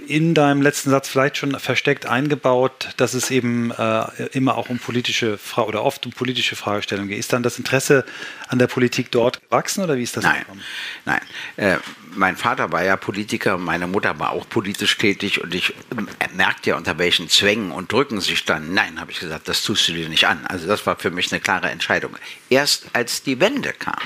in 0.07 0.35
deinem 0.35 0.63
letzten 0.63 0.91
Satz 0.91 1.09
vielleicht 1.09 1.39
schon 1.39 1.59
versteckt 1.59 2.07
eingebaut, 2.07 2.91
dass 2.99 3.15
es 3.15 3.31
eben 3.31 3.71
äh, 3.71 4.27
immer 4.33 4.57
auch 4.57 4.69
um 4.69 4.79
politische 4.79 5.39
Fra 5.39 5.63
oder 5.63 5.83
oft 5.83 6.05
um 6.07 6.13
politische 6.13 6.57
Fragestellungen 6.57 7.09
geht. 7.09 7.19
Ist 7.19 7.33
dann 7.33 7.43
das 7.43 7.59
Interesse 7.59 8.05
an 8.49 8.59
der 8.59 8.67
Politik 8.67 9.11
dort 9.11 9.43
gewachsen 9.43 9.83
oder 9.83 9.97
wie 9.97 10.03
ist 10.03 10.17
das 10.17 10.25
nein, 10.25 10.41
gekommen? 10.41 10.63
Nein, 11.07 11.21
äh, 11.57 11.77
mein 12.15 12.37
Vater 12.37 12.71
war 12.71 12.85
ja 12.85 12.97
Politiker, 12.97 13.57
meine 13.57 13.87
Mutter 13.87 14.19
war 14.19 14.33
auch 14.33 14.49
politisch 14.49 14.97
tätig 14.99 15.43
und 15.43 15.55
ich 15.55 15.71
äh, 15.71 16.29
merkte 16.35 16.71
ja 16.71 16.77
unter 16.77 16.99
welchen 16.99 17.29
Zwängen 17.31 17.71
und 17.71 17.91
Drücken 17.91 18.21
sich 18.21 18.45
dann. 18.45 18.75
Nein, 18.75 19.01
habe 19.01 19.11
ich 19.11 19.21
gesagt, 19.21 19.49
das 19.49 19.63
tust 19.63 19.89
du 19.89 19.93
dir 19.93 20.09
nicht 20.09 20.27
an. 20.27 20.47
Also 20.47 20.67
das 20.67 20.87
war 20.87 20.97
für 20.97 21.11
mich 21.11 21.33
eine 21.33 21.41
klare 21.41 21.71
Entscheidung. 21.71 22.17
Erst 22.51 22.87
als 22.93 23.23
die 23.23 23.41
Wende 23.41 23.73
kam, 23.73 23.97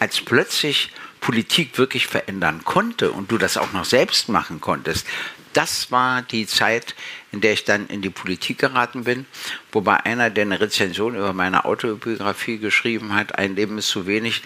als 0.00 0.20
plötzlich 0.20 0.90
Politik 1.26 1.76
wirklich 1.76 2.06
verändern 2.06 2.62
konnte 2.62 3.10
und 3.10 3.32
du 3.32 3.36
das 3.36 3.56
auch 3.56 3.72
noch 3.72 3.84
selbst 3.84 4.28
machen 4.28 4.60
konntest, 4.60 5.08
das 5.54 5.90
war 5.90 6.22
die 6.22 6.46
Zeit, 6.46 6.94
in 7.32 7.40
der 7.40 7.52
ich 7.52 7.64
dann 7.64 7.88
in 7.88 8.00
die 8.00 8.10
Politik 8.10 8.58
geraten 8.58 9.02
bin, 9.02 9.26
wobei 9.72 9.96
einer, 9.96 10.30
der 10.30 10.42
eine 10.42 10.60
Rezension 10.60 11.16
über 11.16 11.32
meine 11.32 11.64
Autobiografie 11.64 12.58
geschrieben 12.58 13.12
hat, 13.12 13.36
ein 13.40 13.56
Leben 13.56 13.76
ist 13.76 13.88
zu 13.88 14.06
wenig, 14.06 14.42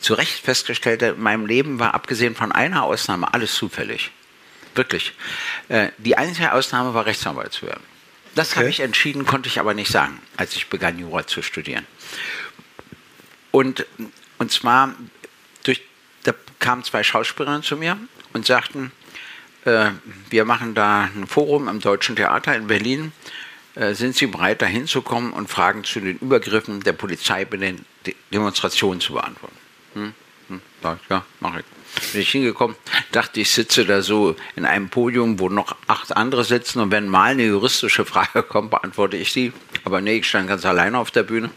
zu 0.00 0.14
Recht 0.14 0.42
festgestellt 0.42 1.02
hat, 1.02 1.16
in 1.16 1.22
meinem 1.22 1.44
Leben 1.44 1.78
war 1.78 1.92
abgesehen 1.92 2.34
von 2.34 2.50
einer 2.50 2.84
Ausnahme 2.84 3.34
alles 3.34 3.54
zufällig. 3.54 4.10
Wirklich. 4.74 5.12
Äh, 5.68 5.88
die 5.98 6.16
einzige 6.16 6.54
Ausnahme 6.54 6.94
war 6.94 7.04
Rechtsanwalt 7.04 7.52
zu 7.52 7.66
werden. 7.66 7.82
Das 8.34 8.52
okay. 8.52 8.60
habe 8.60 8.68
ich 8.70 8.80
entschieden, 8.80 9.26
konnte 9.26 9.50
ich 9.50 9.60
aber 9.60 9.74
nicht 9.74 9.92
sagen, 9.92 10.18
als 10.38 10.56
ich 10.56 10.68
begann, 10.68 10.98
Jura 10.98 11.26
zu 11.26 11.42
studieren. 11.42 11.86
Und, 13.50 13.84
und 14.38 14.50
zwar, 14.50 14.94
da 16.24 16.32
kamen 16.58 16.84
zwei 16.84 17.02
Schauspielerinnen 17.02 17.62
zu 17.62 17.76
mir 17.76 17.98
und 18.32 18.46
sagten, 18.46 18.92
äh, 19.64 19.90
wir 20.30 20.44
machen 20.44 20.74
da 20.74 21.04
ein 21.14 21.26
Forum 21.26 21.68
am 21.68 21.80
Deutschen 21.80 22.16
Theater 22.16 22.54
in 22.56 22.66
Berlin. 22.66 23.12
Äh, 23.74 23.94
sind 23.94 24.16
Sie 24.16 24.26
bereit, 24.26 24.60
da 24.60 24.66
hinzukommen 24.66 25.32
und 25.32 25.48
Fragen 25.48 25.84
zu 25.84 26.00
den 26.00 26.18
Übergriffen 26.18 26.80
der 26.80 26.92
Polizei 26.92 27.44
bei 27.44 27.56
den 27.56 27.84
De 28.06 28.14
Demonstrationen 28.32 29.00
zu 29.00 29.14
beantworten? 29.14 29.56
Hm? 29.94 30.14
Hm? 30.48 30.60
Ja, 31.08 31.24
mache 31.40 31.60
ich. 31.60 32.12
Bin 32.12 32.22
ich 32.22 32.30
hingekommen, 32.30 32.76
dachte 33.12 33.40
ich 33.40 33.50
sitze 33.50 33.84
da 33.84 34.00
so 34.00 34.34
in 34.56 34.64
einem 34.64 34.88
Podium, 34.88 35.38
wo 35.38 35.50
noch 35.50 35.76
acht 35.86 36.16
andere 36.16 36.42
sitzen 36.42 36.80
und 36.80 36.90
wenn 36.90 37.06
mal 37.06 37.32
eine 37.32 37.44
juristische 37.44 38.04
Frage 38.04 38.42
kommt, 38.48 38.70
beantworte 38.70 39.16
ich 39.16 39.32
sie. 39.32 39.52
Aber 39.84 40.00
nee, 40.00 40.16
ich 40.16 40.28
stand 40.28 40.48
ganz 40.48 40.64
alleine 40.64 40.98
auf 40.98 41.10
der 41.10 41.22
Bühne. 41.22 41.50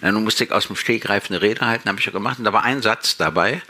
Dann 0.00 0.22
musste 0.22 0.44
ich 0.44 0.52
aus 0.52 0.66
dem 0.66 0.76
Stegreif 0.76 1.30
eine 1.30 1.42
Rede 1.42 1.66
halten, 1.66 1.88
habe 1.88 1.98
ich 1.98 2.06
ja 2.06 2.12
gemacht. 2.12 2.38
Und 2.38 2.44
da 2.44 2.52
war 2.52 2.64
ein 2.64 2.82
Satz 2.82 3.16
dabei, 3.16 3.62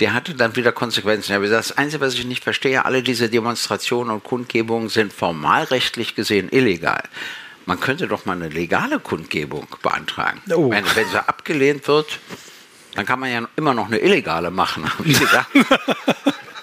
der 0.00 0.14
hatte 0.14 0.34
dann 0.34 0.56
wieder 0.56 0.72
Konsequenzen. 0.72 1.30
Ich 1.30 1.34
habe 1.34 1.44
gesagt, 1.44 1.70
das 1.70 1.78
Einzige, 1.78 2.00
was 2.00 2.14
ich 2.14 2.24
nicht 2.24 2.44
verstehe, 2.44 2.84
alle 2.84 3.02
diese 3.02 3.28
Demonstrationen 3.28 4.12
und 4.12 4.24
Kundgebungen 4.24 4.88
sind 4.88 5.12
formalrechtlich 5.12 6.14
gesehen 6.14 6.48
illegal. 6.50 7.02
Man 7.66 7.78
könnte 7.78 8.08
doch 8.08 8.24
mal 8.24 8.34
eine 8.34 8.48
legale 8.48 8.98
Kundgebung 8.98 9.68
beantragen. 9.82 10.42
Oh. 10.52 10.70
Wenn, 10.70 10.84
wenn 10.96 11.08
sie 11.08 11.28
abgelehnt 11.28 11.86
wird, 11.86 12.18
dann 12.94 13.06
kann 13.06 13.20
man 13.20 13.30
ja 13.30 13.48
immer 13.56 13.74
noch 13.74 13.86
eine 13.86 13.98
illegale 13.98 14.50
machen, 14.50 14.84
habe 14.98 15.08
ich. 15.08 15.18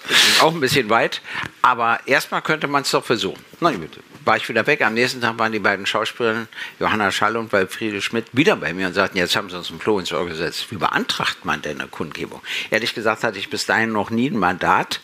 Das 0.09 0.27
ist 0.27 0.41
auch 0.41 0.51
ein 0.51 0.59
bisschen 0.59 0.89
weit, 0.89 1.21
aber 1.61 1.99
erstmal 2.07 2.41
könnte 2.41 2.67
man 2.67 2.81
es 2.81 2.89
doch 2.89 3.05
versuchen. 3.05 3.45
Na 3.59 3.69
gut, 3.71 3.99
war 4.25 4.37
ich 4.37 4.47
wieder 4.49 4.65
weg. 4.67 4.81
Am 4.81 4.93
nächsten 4.93 5.21
Tag 5.21 5.37
waren 5.39 5.51
die 5.51 5.59
beiden 5.59 5.85
Schauspielerinnen, 5.85 6.47
Johanna 6.79 7.11
Schall 7.11 7.37
und 7.37 7.51
Walfriede 7.51 8.01
Schmidt, 8.01 8.25
wieder 8.33 8.55
bei 8.55 8.73
mir 8.73 8.87
und 8.87 8.93
sagten, 8.93 9.17
jetzt 9.17 9.35
haben 9.35 9.49
sie 9.49 9.57
uns 9.57 9.69
ein 9.69 9.79
Floh 9.79 9.99
ins 9.99 10.11
Ohr 10.11 10.25
gesetzt. 10.25 10.67
Wie 10.71 10.77
beantragt 10.77 11.45
man 11.45 11.61
denn 11.61 11.79
eine 11.79 11.89
Kundgebung? 11.89 12.41
Ehrlich 12.69 12.93
gesagt 12.95 13.23
hatte 13.23 13.39
ich 13.39 13.49
bis 13.49 13.65
dahin 13.65 13.91
noch 13.91 14.09
nie 14.09 14.29
ein 14.29 14.37
Mandat. 14.37 15.01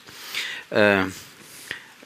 Äh, 0.70 1.06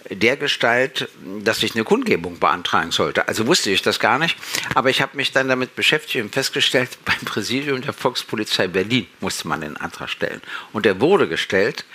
der 0.09 0.37
Gestalt, 0.37 1.09
dass 1.43 1.61
ich 1.61 1.75
eine 1.75 1.83
Kundgebung 1.83 2.39
beantragen 2.39 2.91
sollte. 2.91 3.27
Also 3.27 3.47
wusste 3.47 3.69
ich 3.69 3.81
das 3.81 3.99
gar 3.99 4.17
nicht. 4.17 4.37
Aber 4.73 4.89
ich 4.89 5.01
habe 5.01 5.17
mich 5.17 5.31
dann 5.31 5.47
damit 5.47 5.75
beschäftigt 5.75 6.23
und 6.23 6.33
festgestellt, 6.33 6.97
beim 7.05 7.19
Präsidium 7.25 7.81
der 7.81 7.93
Volkspolizei 7.93 8.67
Berlin 8.67 9.07
musste 9.19 9.47
man 9.47 9.61
den 9.61 9.77
Antrag 9.77 10.09
stellen. 10.09 10.41
Und 10.73 10.85
der 10.85 10.99
wurde 10.99 11.27
gestellt. 11.27 11.85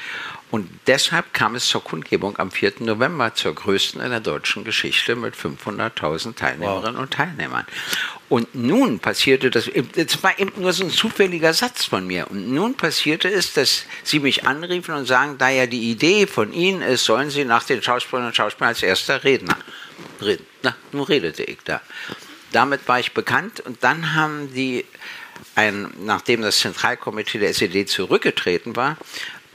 Und 0.51 0.69
deshalb 0.87 1.33
kam 1.33 1.57
es 1.57 1.67
zur 1.67 1.83
Kundgebung 1.83 2.39
am 2.39 2.51
4. 2.51 2.75
November, 2.81 3.35
zur 3.35 3.55
größten 3.55 4.01
in 4.01 4.11
der 4.11 4.21
deutschen 4.21 4.63
Geschichte 4.63 5.17
mit 5.17 5.35
500.000 5.35 6.37
Teilnehmerinnen 6.37 6.95
wow. 6.95 7.03
und 7.03 7.13
Teilnehmern. 7.13 7.67
Und 8.29 8.55
nun 8.55 9.01
passierte 9.01 9.51
das, 9.51 9.69
das 9.95 10.23
war 10.23 10.39
eben 10.39 10.53
nur 10.57 10.73
so 10.73 10.85
ein 10.85 10.91
zufälliger 10.91 11.53
Satz 11.53 11.85
von 11.85 12.07
mir. 12.07 12.31
Und 12.31 12.53
nun 12.53 12.75
passierte 12.75 13.29
es, 13.29 13.53
dass 13.53 13.85
sie 14.05 14.21
mich 14.21 14.47
anriefen 14.47 14.95
und 14.95 15.07
sagen, 15.07 15.39
da 15.39 15.49
ja 15.49 15.67
die 15.67 15.91
Idee 15.91 16.27
von 16.27 16.53
Ihnen 16.53 16.83
ist, 16.83 17.05
sollen 17.05 17.31
Sie 17.31 17.45
nach 17.45 17.65
den 17.65 17.83
Schauspielern 17.83 18.27
und 18.27 18.37
Schauspielern 18.37 18.69
als 18.69 18.83
erster 18.83 19.25
Redner 19.25 19.57
reden. 20.21 20.47
Na, 20.63 20.77
nun 20.93 21.05
redete 21.05 21.43
ich 21.43 21.59
da. 21.65 21.81
Damit 22.53 22.87
war 22.87 23.01
ich 23.01 23.13
bekannt 23.13 23.61
und 23.61 23.83
dann 23.83 24.15
haben 24.15 24.53
die 24.55 24.85
ein, 25.55 25.93
nachdem 25.99 26.43
das 26.43 26.59
Zentralkomitee 26.59 27.39
der 27.39 27.51
SED 27.51 27.89
zurückgetreten 27.89 28.77
war, 28.77 28.97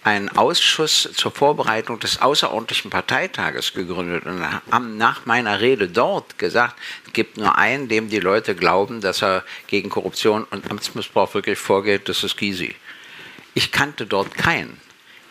einen 0.04 0.30
Ausschuss 0.30 1.10
zur 1.14 1.32
Vorbereitung 1.32 2.00
des 2.00 2.22
außerordentlichen 2.22 2.90
Parteitages 2.90 3.74
gegründet 3.74 4.26
und 4.26 4.44
haben 4.72 4.98
nach 4.98 5.26
meiner 5.26 5.60
Rede 5.60 5.88
dort 5.88 6.38
gesagt, 6.38 6.76
es 7.06 7.14
gibt 7.14 7.38
nur 7.38 7.58
einen, 7.58 7.88
dem 7.88 8.10
die 8.10 8.20
Leute 8.20 8.56
glauben, 8.56 9.02
dass 9.02 9.22
er 9.22 9.44
gegen 9.68 9.90
Korruption 9.90 10.46
und 10.46 10.70
Amtsmissbrauch 10.70 11.34
wirklich 11.34 11.60
vorgeht, 11.60 12.08
das 12.08 12.24
ist 12.24 12.38
Gysi. 12.38 12.76
Ich 13.54 13.72
kannte 13.72 14.06
dort 14.06 14.36
keinen. 14.36 14.80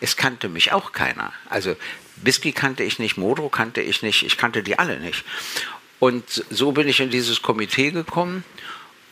Es 0.01 0.15
kannte 0.15 0.49
mich 0.49 0.71
auch 0.71 0.91
keiner. 0.91 1.33
Also 1.49 1.75
Bisky 2.17 2.51
kannte 2.51 2.83
ich 2.83 2.99
nicht, 2.99 3.17
Modro 3.17 3.49
kannte 3.49 3.81
ich 3.81 4.01
nicht, 4.01 4.23
ich 4.23 4.37
kannte 4.37 4.63
die 4.63 4.77
alle 4.77 4.99
nicht. 4.99 5.23
Und 5.99 6.45
so 6.49 6.71
bin 6.71 6.87
ich 6.87 6.99
in 6.99 7.09
dieses 7.09 7.41
Komitee 7.41 7.91
gekommen 7.91 8.43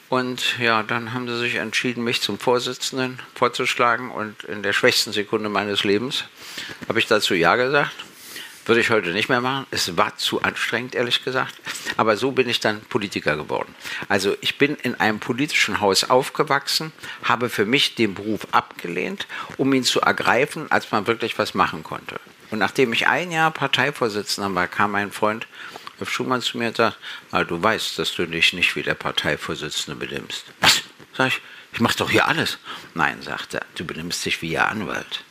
und 0.10 0.58
ja, 0.60 0.84
dann 0.84 1.14
haben 1.14 1.28
sie 1.28 1.38
sich 1.38 1.56
entschieden, 1.56 2.04
mich 2.04 2.22
zum 2.22 2.40
Vorsitzenden 2.40 3.20
vorzuschlagen. 3.36 4.10
Und 4.10 4.44
in 4.44 4.64
der 4.64 4.74
schwächsten 4.74 5.12
Sekunde 5.12 5.50
meines 5.50 5.84
Lebens 5.84 6.26
habe 6.88 7.00
ich 7.00 7.08
dazu 7.08 7.34
Ja 7.34 7.56
gesagt. 7.56 7.92
Würde 8.66 8.82
ich 8.82 8.90
heute 8.90 9.12
nicht 9.12 9.30
mehr 9.30 9.40
machen. 9.40 9.66
Es 9.72 9.96
war 9.96 10.18
zu 10.18 10.42
anstrengend, 10.42 10.94
ehrlich 10.94 11.24
gesagt. 11.24 11.56
Aber 11.96 12.18
so 12.18 12.32
bin 12.32 12.50
ich 12.50 12.60
dann 12.60 12.82
Politiker 12.82 13.38
geworden. 13.38 13.74
Also 14.10 14.36
ich 14.42 14.58
bin 14.58 14.76
in 14.76 14.96
einem 14.96 15.20
politischen 15.20 15.80
Haus 15.80 16.10
aufgewachsen, 16.10 16.92
habe 17.24 17.48
für 17.50 17.66
mich 17.66 17.96
den 17.96 18.14
Beruf 18.14 18.46
abgelehnt, 18.52 19.26
um 19.56 19.74
ihn 19.74 19.86
zu 19.86 20.02
ergreifen, 20.02 20.70
als 20.70 20.92
man 20.92 21.08
wirklich 21.08 21.40
was 21.40 21.54
machen 21.54 21.82
konnte. 21.84 22.20
Und 22.52 22.60
nachdem 22.60 22.92
ich 22.92 23.08
ein 23.08 23.32
Jahr 23.32 23.52
Parteivorsitzender 23.52 24.54
war, 24.54 24.68
kam 24.68 24.92
mein 24.92 25.12
Freund 25.12 25.48
Herr 25.98 26.08
Schumann 26.08 26.42
zu 26.42 26.58
mir 26.58 26.70
und 26.70 26.78
sagt, 26.78 26.98
ah, 27.32 27.44
du 27.44 27.62
weißt, 27.62 27.98
dass 28.00 28.14
du 28.14 28.26
dich 28.26 28.54
nicht 28.54 28.76
wie 28.76 28.84
der 28.84 28.96
Parteivorsitzende 28.96 30.06
benimmst. 30.06 30.46
Was? 30.62 30.84
Sag 31.14 31.28
ich, 31.28 31.42
ich 31.74 31.80
mache 31.80 31.98
doch 31.98 32.10
hier 32.10 32.28
alles. 32.28 32.58
Nein, 32.94 33.22
sagt 33.22 33.56
er, 33.56 33.62
du 33.76 33.86
benimmst 33.86 34.26
dich 34.26 34.42
wie 34.42 34.52
Ihr 34.52 34.68
Anwalt. 34.68 35.24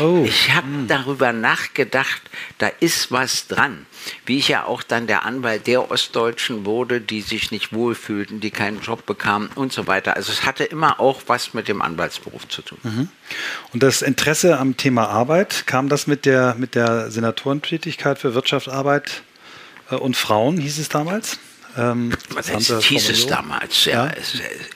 Oh. 0.00 0.24
Ich 0.26 0.52
habe 0.52 0.66
hm. 0.66 0.88
darüber 0.88 1.32
nachgedacht, 1.32 2.22
da 2.58 2.68
ist 2.80 3.12
was 3.12 3.46
dran. 3.46 3.86
Wie 4.24 4.38
ich 4.38 4.48
ja 4.48 4.64
auch 4.64 4.82
dann 4.82 5.06
der 5.06 5.24
Anwalt 5.24 5.66
der 5.66 5.90
Ostdeutschen 5.90 6.64
wurde, 6.64 7.00
die 7.00 7.20
sich 7.20 7.50
nicht 7.50 7.72
wohlfühlten, 7.72 8.40
die 8.40 8.50
keinen 8.50 8.80
Job 8.80 9.06
bekamen 9.06 9.48
und 9.54 9.72
so 9.72 9.86
weiter. 9.86 10.16
Also 10.16 10.32
es 10.32 10.44
hatte 10.44 10.64
immer 10.64 11.00
auch 11.00 11.22
was 11.26 11.54
mit 11.54 11.68
dem 11.68 11.82
Anwaltsberuf 11.82 12.48
zu 12.48 12.62
tun. 12.62 12.78
Mhm. 12.82 13.08
Und 13.72 13.82
das 13.82 14.02
Interesse 14.02 14.58
am 14.58 14.76
Thema 14.76 15.08
Arbeit, 15.08 15.66
kam 15.66 15.88
das 15.88 16.06
mit 16.06 16.24
der, 16.24 16.54
mit 16.56 16.74
der 16.74 17.10
Senatorentätigkeit 17.10 18.18
für 18.18 18.34
Wirtschaftsarbeit 18.34 19.22
und 19.90 20.16
Frauen, 20.16 20.58
hieß 20.58 20.78
es 20.78 20.88
damals. 20.88 21.38
Ähm, 21.76 22.12
Was 22.30 22.50
heißt, 22.50 22.82
hieß 22.82 23.10
es 23.10 23.26
damals? 23.26 23.84
Ja. 23.84 24.06
ja. 24.06 24.12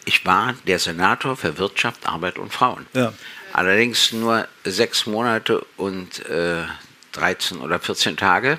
Ich 0.05 0.25
war 0.27 0.55
der 0.67 0.79
Senator 0.79 1.37
für 1.37 1.59
Wirtschaft, 1.59 2.07
Arbeit 2.07 2.39
und 2.39 2.53
Frauen. 2.53 2.87
Ja. 2.93 3.13
Allerdings 3.53 4.13
nur 4.13 4.47
sechs 4.65 5.07
Monate 5.07 5.65
und 5.77 6.25
äh, 6.27 6.63
13 7.13 7.59
oder 7.59 7.81
14 7.81 8.17
Tage. 8.17 8.59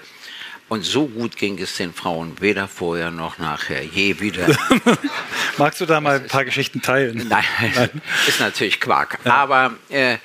Und 0.67 0.84
so 0.84 1.05
gut 1.05 1.36
ging 1.36 1.60
es 1.60 1.75
den 1.75 1.93
Frauen 1.93 2.39
weder 2.39 2.67
vorher 2.67 3.12
noch 3.12 3.38
nachher, 3.38 3.84
je 3.84 4.20
wieder. 4.22 4.48
Magst 5.58 5.81
du 5.81 5.86
da 5.86 6.00
mal 6.00 6.15
ein 6.15 6.27
paar 6.27 6.46
Geschichten 6.46 6.81
teilen? 6.81 7.27
Nein, 7.29 7.43
Nein. 7.75 8.01
ist 8.27 8.39
natürlich 8.39 8.79
Quark. 8.79 9.20
Ja. 9.25 9.34
Aber 9.36 9.75
äh, 9.89 10.17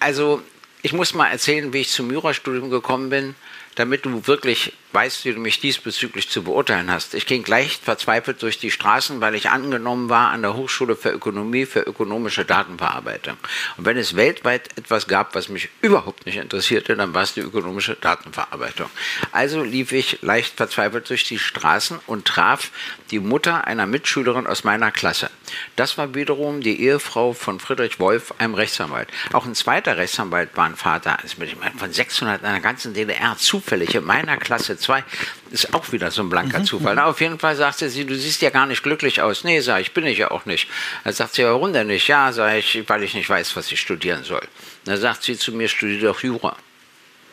also 0.00 0.42
ich 0.82 0.92
muss 0.92 1.14
mal 1.14 1.28
erzählen, 1.28 1.72
wie 1.72 1.78
ich 1.78 1.90
zum 1.90 2.10
Jurastudium 2.10 2.68
gekommen 2.70 3.10
bin 3.10 3.34
damit 3.78 4.04
du 4.04 4.26
wirklich 4.26 4.72
weißt, 4.98 5.24
wie 5.24 5.32
du 5.32 5.38
mich 5.38 5.60
diesbezüglich 5.60 6.28
zu 6.28 6.42
beurteilen 6.42 6.90
hast. 6.90 7.14
Ich 7.14 7.24
ging 7.24 7.46
leicht 7.46 7.84
verzweifelt 7.84 8.42
durch 8.42 8.58
die 8.58 8.72
Straßen, 8.72 9.20
weil 9.20 9.36
ich 9.36 9.48
angenommen 9.48 10.08
war 10.08 10.30
an 10.30 10.42
der 10.42 10.54
Hochschule 10.54 10.96
für 10.96 11.10
Ökonomie 11.10 11.66
für 11.66 11.82
ökonomische 11.82 12.44
Datenverarbeitung. 12.44 13.36
Und 13.76 13.84
wenn 13.84 13.96
es 13.96 14.16
weltweit 14.16 14.76
etwas 14.76 15.06
gab, 15.06 15.36
was 15.36 15.50
mich 15.50 15.68
überhaupt 15.82 16.26
nicht 16.26 16.36
interessierte, 16.36 16.96
dann 16.96 17.14
war 17.14 17.22
es 17.22 17.34
die 17.34 17.42
ökonomische 17.42 17.94
Datenverarbeitung. 17.94 18.90
Also 19.30 19.62
lief 19.62 19.92
ich 19.92 20.18
leicht 20.22 20.56
verzweifelt 20.56 21.08
durch 21.10 21.22
die 21.22 21.38
Straßen 21.38 22.00
und 22.08 22.24
traf 22.24 22.72
die 23.12 23.20
Mutter 23.20 23.68
einer 23.68 23.86
Mitschülerin 23.86 24.48
aus 24.48 24.64
meiner 24.64 24.90
Klasse. 24.90 25.30
Das 25.76 25.96
war 25.96 26.16
wiederum 26.16 26.60
die 26.60 26.82
Ehefrau 26.82 27.34
von 27.34 27.60
Friedrich 27.60 28.00
Wolf, 28.00 28.34
einem 28.38 28.54
Rechtsanwalt. 28.54 29.08
Auch 29.32 29.46
ein 29.46 29.54
zweiter 29.54 29.96
Rechtsanwalt 29.96 30.56
war 30.56 30.66
ein 30.66 30.76
Vater, 30.76 31.20
also 31.22 31.36
von 31.76 31.92
600 31.92 32.40
in 32.40 32.46
einer 32.48 32.60
ganzen 32.60 32.94
DDR, 32.94 33.36
zufällig 33.38 33.94
in 33.94 34.04
meiner 34.04 34.36
Klasse 34.36 34.76
zwei. 34.88 35.04
Ist 35.50 35.74
auch 35.74 35.92
wieder 35.92 36.10
so 36.10 36.22
ein 36.22 36.30
blanker 36.30 36.60
mhm. 36.60 36.64
Zufall. 36.64 36.94
Na, 36.94 37.04
auf 37.04 37.20
jeden 37.20 37.38
Fall 37.38 37.54
sagte 37.56 37.90
sie, 37.90 38.06
du 38.06 38.14
siehst 38.14 38.40
ja 38.40 38.50
gar 38.50 38.66
nicht 38.66 38.82
glücklich 38.82 39.20
aus. 39.20 39.44
Nee, 39.44 39.60
sag 39.60 39.82
ich, 39.82 39.92
bin 39.92 40.06
ich 40.06 40.18
ja 40.18 40.30
auch 40.30 40.46
nicht. 40.46 40.68
Dann 41.04 41.12
sagt 41.12 41.34
sie, 41.34 41.44
warum 41.44 41.72
denn 41.72 41.88
nicht? 41.88 42.08
Ja, 42.08 42.32
sag 42.32 42.56
ich, 42.56 42.88
weil 42.88 43.02
ich 43.02 43.14
nicht 43.14 43.28
weiß, 43.28 43.54
was 43.54 43.70
ich 43.70 43.80
studieren 43.80 44.24
soll. 44.24 44.46
Dann 44.84 44.98
sagt 44.98 45.22
sie 45.22 45.36
zu 45.36 45.52
mir, 45.52 45.68
studiere 45.68 46.06
doch 46.06 46.22
Jura. 46.22 46.56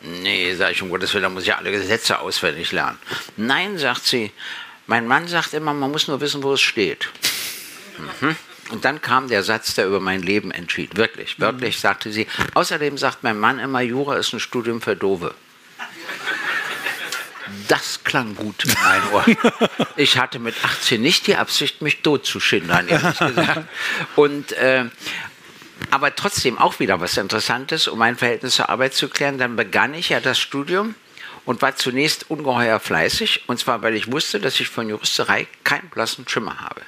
Nee, 0.02 0.54
sag 0.54 0.72
ich, 0.72 0.82
um 0.82 0.90
Gottes 0.90 1.14
Willen, 1.14 1.22
da 1.22 1.28
muss 1.30 1.44
ich 1.44 1.54
alle 1.54 1.70
Gesetze 1.70 2.18
auswendig 2.18 2.72
lernen. 2.72 2.98
Nein, 3.38 3.78
sagt 3.78 4.04
sie, 4.04 4.30
mein 4.86 5.06
Mann 5.06 5.26
sagt 5.26 5.54
immer, 5.54 5.72
man 5.72 5.90
muss 5.90 6.08
nur 6.08 6.20
wissen, 6.20 6.42
wo 6.42 6.52
es 6.52 6.60
steht. 6.60 7.08
Mhm. 8.20 8.36
Und 8.70 8.84
dann 8.84 9.00
kam 9.00 9.28
der 9.28 9.42
Satz, 9.42 9.74
der 9.74 9.86
über 9.86 10.00
mein 10.00 10.22
Leben 10.22 10.50
entschied. 10.50 10.96
Wirklich, 10.96 11.40
wörtlich 11.40 11.80
sagte 11.80 12.12
sie. 12.12 12.26
Außerdem 12.54 12.98
sagt 12.98 13.22
mein 13.22 13.38
Mann 13.38 13.58
immer, 13.58 13.80
Jura 13.80 14.16
ist 14.16 14.32
ein 14.32 14.40
Studium 14.40 14.82
für 14.82 14.96
Dove. 14.96 15.34
Das 17.68 18.02
klang 18.04 18.34
gut 18.34 18.64
in 18.64 18.74
mein 18.82 19.02
Ohr. 19.12 19.24
Ich 19.96 20.18
hatte 20.18 20.38
mit 20.38 20.54
18 20.62 21.00
nicht 21.00 21.26
die 21.26 21.36
Absicht, 21.36 21.80
mich 21.80 22.02
totzuschindern, 22.02 22.88
ehrlich 22.88 23.18
gesagt. 23.18 23.68
Und, 24.14 24.52
äh, 24.52 24.84
aber 25.90 26.14
trotzdem 26.14 26.58
auch 26.58 26.80
wieder 26.80 27.00
was 27.00 27.16
Interessantes, 27.16 27.88
um 27.88 27.98
mein 27.98 28.16
Verhältnis 28.16 28.56
zur 28.56 28.68
Arbeit 28.68 28.94
zu 28.94 29.08
klären. 29.08 29.38
Dann 29.38 29.56
begann 29.56 29.94
ich 29.94 30.10
ja 30.10 30.20
das 30.20 30.38
Studium 30.38 30.94
und 31.44 31.62
war 31.62 31.76
zunächst 31.76 32.30
ungeheuer 32.30 32.80
fleißig. 32.80 33.44
Und 33.46 33.58
zwar, 33.58 33.82
weil 33.82 33.94
ich 33.94 34.12
wusste, 34.12 34.40
dass 34.40 34.60
ich 34.60 34.68
von 34.68 34.88
Juristerei 34.88 35.46
keinen 35.64 35.88
blassen 35.88 36.28
Schimmer 36.28 36.60
habe. 36.60 36.82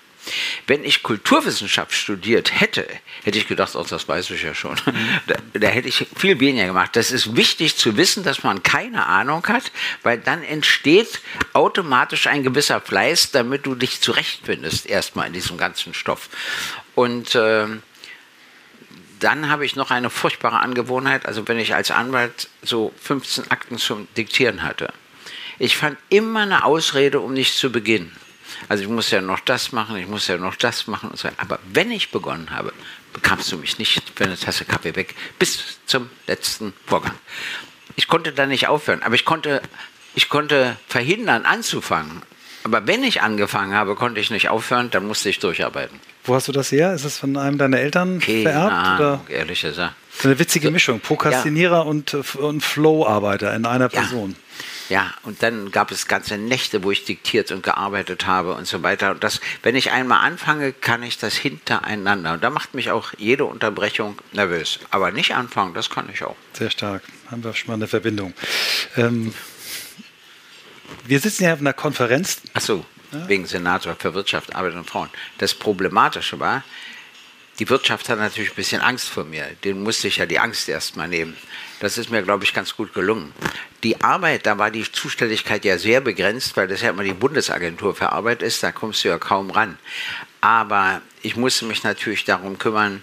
Wenn 0.66 0.85
ich 0.85 1.02
Kulturwissenschaft 1.02 1.92
studiert 1.92 2.61
hätte, 2.61 2.87
hätte 3.25 3.38
ich 3.38 3.49
gedacht, 3.49 3.75
oh, 3.75 3.85
das 3.88 4.08
weiß 4.08 4.30
ich 4.30 4.42
ja 4.42 4.54
schon. 4.54 4.76
Mhm. 4.87 5.20
Da, 5.26 5.35
da, 5.54 5.68
hätte 5.68 5.88
ich 5.88 6.06
viel 6.16 6.40
weniger 6.40 6.66
gemacht. 6.66 6.97
Das 6.97 7.11
ist 7.11 7.37
wichtig 7.37 7.76
zu 7.76 7.97
wissen, 7.97 8.25
dass 8.25 8.42
man 8.42 8.62
keine 8.62 9.06
Ahnung 9.06 9.47
hat, 9.49 9.70
weil 10.02 10.18
dann 10.18 10.42
entsteht 10.42 11.20
automatisch 11.52 12.26
ein 12.26 12.42
gewisser 12.42 12.80
Fleiß, 12.80 13.30
damit 13.32 13.66
du 13.66 13.75
dich 13.75 14.00
zurechtfindest, 14.00 14.87
erstmal 14.87 15.26
in 15.26 15.32
diesem 15.32 15.58
ganzen 15.58 15.94
Stoff. 15.94 16.28
Und 16.94 17.35
äh, 17.35 17.66
dann 19.20 19.49
habe 19.50 19.64
ich 19.64 19.76
noch 19.76 19.90
eine 19.90 20.11
furchtbare 20.11 20.61
Angewohnheit, 20.61 21.26
also 21.26 21.47
wenn 21.49 21.58
ich 21.58 21.75
als 21.75 21.90
Anwalt 21.90 22.49
so 22.62 22.92
15 23.02 23.50
Akten 23.50 23.78
zum 23.78 24.08
Diktieren 24.16 24.62
hatte. 24.62 24.92
Ich 25.58 25.76
fand 25.76 25.99
immer 26.08 26.40
eine 26.40 26.64
Ausrede, 26.64 27.20
um 27.20 27.32
nicht 27.32 27.56
zu 27.56 27.73
beginnen. 27.73 28.16
Also 28.69 28.83
ich 28.83 28.88
muss 28.88 29.11
ja 29.11 29.21
noch 29.21 29.41
das 29.41 29.73
machen, 29.73 29.97
ich 29.97 30.09
muss 30.09 30.27
ja 30.27 30.37
noch 30.37 30.57
das 30.57 30.87
machen 30.87 31.11
und 31.11 31.19
so. 31.19 31.29
Aber 31.37 31.59
wenn 31.73 31.91
ich 31.91 32.11
begonnen 32.11 32.50
habe, 32.50 32.73
bekamst 33.12 33.50
du 33.53 33.59
mich 33.59 33.79
nicht 33.79 34.03
für 34.15 34.25
eine 34.25 34.37
Tasse 34.37 34.65
Kaffee 34.65 34.97
weg 34.97 35.15
bis 35.38 35.79
zum 35.87 36.11
letzten 36.27 36.73
Vorgang. 36.87 37.15
Ich 37.97 38.09
konnte 38.09 38.33
da 38.33 38.47
nicht 38.47 38.69
aufhören, 38.69 39.03
aber 39.03 39.15
ich 39.15 39.25
konnte, 39.25 39.62
ich 40.15 40.29
konnte 40.29 40.77
verhindern, 40.88 41.45
anzufangen. 41.45 42.23
Aber 42.65 42.87
wenn 42.87 43.03
ich 43.03 43.23
angefangen 43.23 43.75
habe, 43.75 43.95
konnte 43.95 44.21
ich 44.21 44.31
nicht 44.31 44.49
aufhören, 44.49 44.91
dann 44.91 45.07
musste 45.07 45.31
ich 45.31 45.38
durcharbeiten. 45.38 45.99
Wo 46.25 46.35
hast 46.35 46.49
du 46.49 46.53
das 46.53 46.71
her? 46.71 46.93
Ist 46.93 47.05
es 47.05 47.17
von 47.17 47.37
einem 47.37 47.57
deiner 47.57 47.79
Eltern 47.79 48.21
Keine 48.21 48.43
vererbt? 48.43 48.73
Ahnung, 48.73 49.21
oder? 49.25 49.31
ehrlich 49.31 49.62
gesagt. 49.62 49.95
Das 50.11 50.19
ist 50.19 50.27
eine 50.27 50.38
witzige 50.38 50.71
Mischung. 50.71 51.00
Prokrastinierer 51.00 51.77
ja. 51.77 51.83
und, 51.83 52.12
und 52.15 52.62
Flow-Arbeiter 52.62 53.55
in 53.55 53.65
einer 53.65 53.88
Person. 53.88 54.31
Ja. 54.31 54.37
Ja, 54.88 55.12
und 55.23 55.42
dann 55.42 55.71
gab 55.71 55.90
es 55.90 56.09
ganze 56.09 56.38
Nächte, 56.38 56.83
wo 56.83 56.90
ich 56.90 57.04
diktiert 57.04 57.50
und 57.50 57.62
gearbeitet 57.62 58.26
habe 58.26 58.54
und 58.54 58.66
so 58.66 58.83
weiter. 58.83 59.11
Und 59.11 59.23
das, 59.23 59.40
wenn 59.62 59.76
ich 59.76 59.90
einmal 59.90 60.21
anfange, 60.21 60.73
kann 60.73 61.02
ich 61.02 61.18
das 61.18 61.37
hintereinander. 61.37 62.33
Und 62.33 62.42
da 62.42 62.50
macht 62.50 62.75
mich 62.75 62.90
auch 62.90 63.12
jede 63.18 63.45
Unterbrechung 63.45 64.16
nervös. 64.33 64.78
Aber 64.90 65.11
nicht 65.11 65.35
anfangen, 65.35 65.75
das 65.75 65.90
kann 65.90 66.09
ich 66.12 66.23
auch. 66.23 66.37
Sehr 66.54 66.71
stark. 66.71 67.02
Haben 67.30 67.45
wir 67.45 67.54
schon 67.54 67.68
mal 67.68 67.75
eine 67.75 67.87
Verbindung. 67.87 68.33
Ähm, 68.97 69.35
wir 71.04 71.21
sitzen 71.21 71.45
ja 71.45 71.52
auf 71.52 71.61
einer 71.61 71.75
Konferenz. 71.75 72.40
Ach 72.54 72.62
so, 72.62 72.85
ja? 73.12 73.28
wegen 73.28 73.47
Senator 73.47 73.95
für 73.99 74.14
Wirtschaft, 74.14 74.54
Arbeit 74.54 74.75
und 74.75 74.88
Frauen. 74.88 75.11
Das 75.38 75.54
Problematische 75.54 76.40
war, 76.40 76.64
die 77.59 77.69
Wirtschaft 77.69 78.09
hat 78.09 78.19
natürlich 78.19 78.50
ein 78.50 78.57
bisschen 78.57 78.81
Angst 78.81 79.09
vor 79.09 79.25
mir. 79.25 79.45
Den 79.65 79.83
musste 79.83 80.09
ich 80.09 80.19
ja 80.19 80.27
die 80.27 80.38
Angst 80.38 80.69
erstmal 80.69 81.09
nehmen. 81.09 81.37
Das 81.81 81.99
ist 81.99 82.11
mir, 82.11 82.23
glaube 82.23 82.45
ich, 82.45 82.55
ganz 82.55 82.77
gut 82.77 82.95
gelungen. 82.95 83.33
Die 83.83 84.00
Arbeit, 84.00 84.47
da 84.47 84.59
war 84.59 84.71
die 84.71 84.91
Zuständigkeit 84.91 85.65
ja 85.65 85.79
sehr 85.79 86.00
begrenzt, 86.00 86.57
weil 86.57 86.69
das 86.69 86.83
ja 86.83 86.91
immer 86.91 87.05
die 87.05 87.12
Bundesagentur 87.12 87.95
für 87.95 88.12
Arbeit 88.12 88.43
ist, 88.43 88.62
da 88.62 88.73
kommst 88.73 89.05
du 89.05 89.09
ja 89.09 89.19
kaum 89.19 89.50
ran. 89.50 89.79
Aber 90.41 91.03
ich 91.23 91.37
musste 91.37 91.65
mich 91.67 91.83
natürlich 91.83 92.25
darum 92.25 92.59
kümmern, 92.59 93.03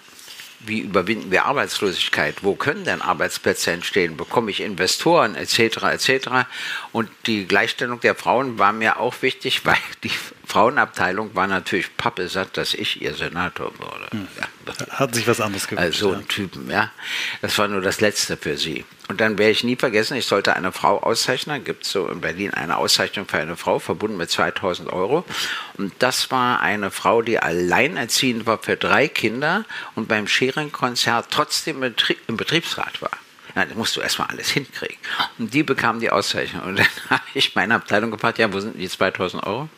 wie 0.68 0.80
überwinden 0.80 1.32
wir 1.32 1.46
Arbeitslosigkeit? 1.46 2.44
Wo 2.44 2.56
können 2.56 2.86
denn 2.86 3.02
Arbeitsplätze 3.02 3.72
entstehen? 3.72 4.18
Bekomme 4.18 4.52
ich 4.52 4.62
Investoren 4.62 5.36
etc. 5.36 5.84
etc. 5.84 6.30
Und 6.92 7.10
die 7.26 7.46
Gleichstellung 7.46 8.00
der 8.00 8.16
Frauen 8.16 8.58
war 8.58 8.72
mir 8.72 9.00
auch 9.00 9.22
wichtig, 9.22 9.62
weil 9.66 9.78
die 10.04 10.12
Frauenabteilung 10.46 11.36
war 11.36 11.48
natürlich 11.48 11.96
pappesatt, 11.98 12.58
dass 12.58 12.74
ich 12.74 13.02
ihr 13.02 13.14
Senator 13.14 13.72
wurde. 13.78 14.08
Hm. 14.12 14.28
Ja. 14.40 14.90
Hat 14.90 15.14
sich 15.16 15.28
was 15.28 15.42
anderes 15.42 15.68
gewünscht. 15.68 15.86
Also 15.86 16.10
so 16.10 16.14
ein 16.14 16.22
ja. 16.22 16.26
Typen, 16.28 16.70
ja. 16.70 16.92
Das 17.42 17.58
war 17.58 17.68
nur 17.68 17.82
das 17.82 18.02
Letzte 18.02 18.38
für 18.38 18.58
sie. 18.58 18.86
Und 19.08 19.22
dann 19.22 19.38
werde 19.38 19.52
ich 19.52 19.64
nie 19.64 19.76
vergessen, 19.76 20.18
ich 20.18 20.26
sollte 20.26 20.56
eine 20.56 20.72
Frau 20.72 21.00
auszeichnen. 21.00 21.64
Gibt 21.64 21.86
es 21.86 21.92
so 21.92 22.08
in 22.08 22.22
Berlin 22.22 22.54
eine 22.54 22.78
Auszeichnung 22.78 23.28
für 23.28 23.38
eine 23.38 23.56
Frau, 23.56 23.80
verbunden 23.80 24.18
mit 24.18 24.32
2000 24.32 24.92
Euro. 24.92 25.26
Und 25.78 25.94
das 26.00 26.32
war 26.32 26.62
eine 26.62 26.90
Frau, 26.90 27.22
die 27.22 27.40
alleinerziehend 27.40 28.46
war 28.46 28.58
für 28.58 28.78
drei 28.78 29.08
Kinder 29.08 29.66
und 29.96 30.08
beim 30.08 30.28
Schering-Konzert 30.28 31.28
trotzdem 31.30 31.84
im 31.84 32.38
Betriebsrat 32.38 33.02
war. 33.02 33.12
Ja, 33.56 33.66
das 33.66 33.76
musst 33.76 33.96
du 33.96 34.02
erstmal 34.02 34.28
alles 34.28 34.50
hinkriegen. 34.50 34.98
Und 35.38 35.54
die 35.54 35.64
bekam 35.64 36.00
die 36.00 36.10
Auszeichnung. 36.10 36.64
Und 36.64 36.80
dann 36.80 36.88
habe 37.10 37.24
ich 37.34 37.56
meine 37.56 37.76
Abteilung 37.76 38.12
gefragt, 38.12 38.38
ja, 38.38 38.52
wo 38.52 38.60
sind 38.60 38.78
die 38.78 38.90
2000 38.90 39.44
Euro? 39.44 39.70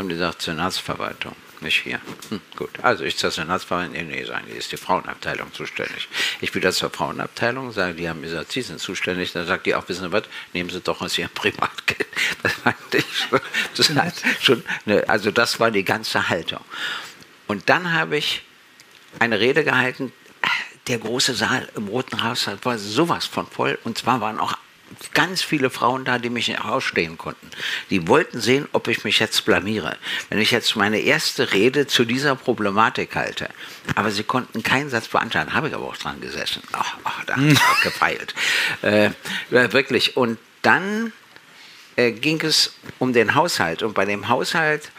Haben 0.00 0.08
die 0.08 0.16
gesagt, 0.16 0.42
Senatsverwaltung, 0.42 1.36
nicht 1.60 1.82
hier. 1.82 2.00
Hm, 2.30 2.40
gut, 2.56 2.70
also 2.82 3.04
ich 3.04 3.16
zur 3.16 3.30
Senatsverwaltung, 3.30 3.92
nee, 3.92 4.02
nee, 4.02 4.24
sagen 4.24 4.46
die, 4.48 4.56
ist 4.56 4.72
die 4.72 4.76
Frauenabteilung 4.76 5.52
zuständig. 5.52 6.08
Ich 6.40 6.54
wieder 6.54 6.72
zur 6.72 6.90
Frauenabteilung, 6.90 7.70
sagen 7.72 7.96
die 7.96 8.08
haben 8.08 8.22
gesagt, 8.22 8.52
sie 8.52 8.62
sind 8.62 8.80
zuständig, 8.80 9.32
dann 9.32 9.46
sagt 9.46 9.66
die 9.66 9.74
auch, 9.74 9.88
wissen 9.88 10.04
Sie 10.04 10.12
was, 10.12 10.24
nehmen 10.52 10.70
Sie 10.70 10.80
doch 10.80 11.00
aus 11.00 11.16
Ihrem 11.18 11.30
Privatgeld. 11.30 12.08
Das 12.42 12.52
fand 12.52 12.76
ich 12.94 13.04
schon, 13.28 13.40
das 13.76 13.90
hat 13.90 14.14
schon 14.40 14.64
eine, 14.86 15.08
also 15.08 15.30
das 15.30 15.60
war 15.60 15.70
die 15.70 15.84
ganze 15.84 16.28
Haltung. 16.28 16.60
Und 17.46 17.68
dann 17.68 17.92
habe 17.92 18.16
ich 18.16 18.42
eine 19.18 19.40
Rede 19.40 19.64
gehalten, 19.64 20.12
der 20.86 20.98
große 20.98 21.34
Saal 21.34 21.68
im 21.76 21.88
Roten 21.88 22.22
Haus 22.22 22.48
war 22.62 22.78
sowas 22.78 23.26
von 23.26 23.46
voll 23.46 23.78
und 23.84 23.98
zwar 23.98 24.20
waren 24.20 24.38
auch 24.38 24.56
ganz 25.14 25.42
viele 25.42 25.70
Frauen 25.70 26.04
da, 26.04 26.18
die 26.18 26.30
mich 26.30 26.48
nicht 26.48 26.64
ausstehen 26.64 27.18
konnten. 27.18 27.50
Die 27.90 28.08
wollten 28.08 28.40
sehen, 28.40 28.68
ob 28.72 28.88
ich 28.88 29.04
mich 29.04 29.18
jetzt 29.18 29.44
blamiere. 29.44 29.96
Wenn 30.28 30.38
ich 30.38 30.50
jetzt 30.50 30.76
meine 30.76 30.98
erste 30.98 31.52
Rede 31.52 31.86
zu 31.86 32.04
dieser 32.04 32.36
Problematik 32.36 33.14
halte. 33.14 33.48
Aber 33.94 34.10
sie 34.10 34.24
konnten 34.24 34.62
keinen 34.62 34.90
Satz 34.90 35.08
beantragen. 35.08 35.54
Habe 35.54 35.68
ich 35.68 35.74
aber 35.74 35.86
auch 35.86 35.96
dran 35.96 36.20
gesessen. 36.20 36.62
Ach, 36.72 36.96
ach 37.04 37.24
da 37.24 37.36
habe 37.36 37.48
ich 37.48 37.60
auch 37.60 37.82
gefeilt. 37.82 38.34
Äh, 38.82 39.10
wirklich. 39.50 40.16
Und 40.16 40.38
dann 40.62 41.12
äh, 41.96 42.12
ging 42.12 42.40
es 42.42 42.74
um 42.98 43.12
den 43.12 43.34
Haushalt. 43.34 43.82
Und 43.82 43.94
bei 43.94 44.04
dem 44.04 44.28
Haushalt 44.28 44.90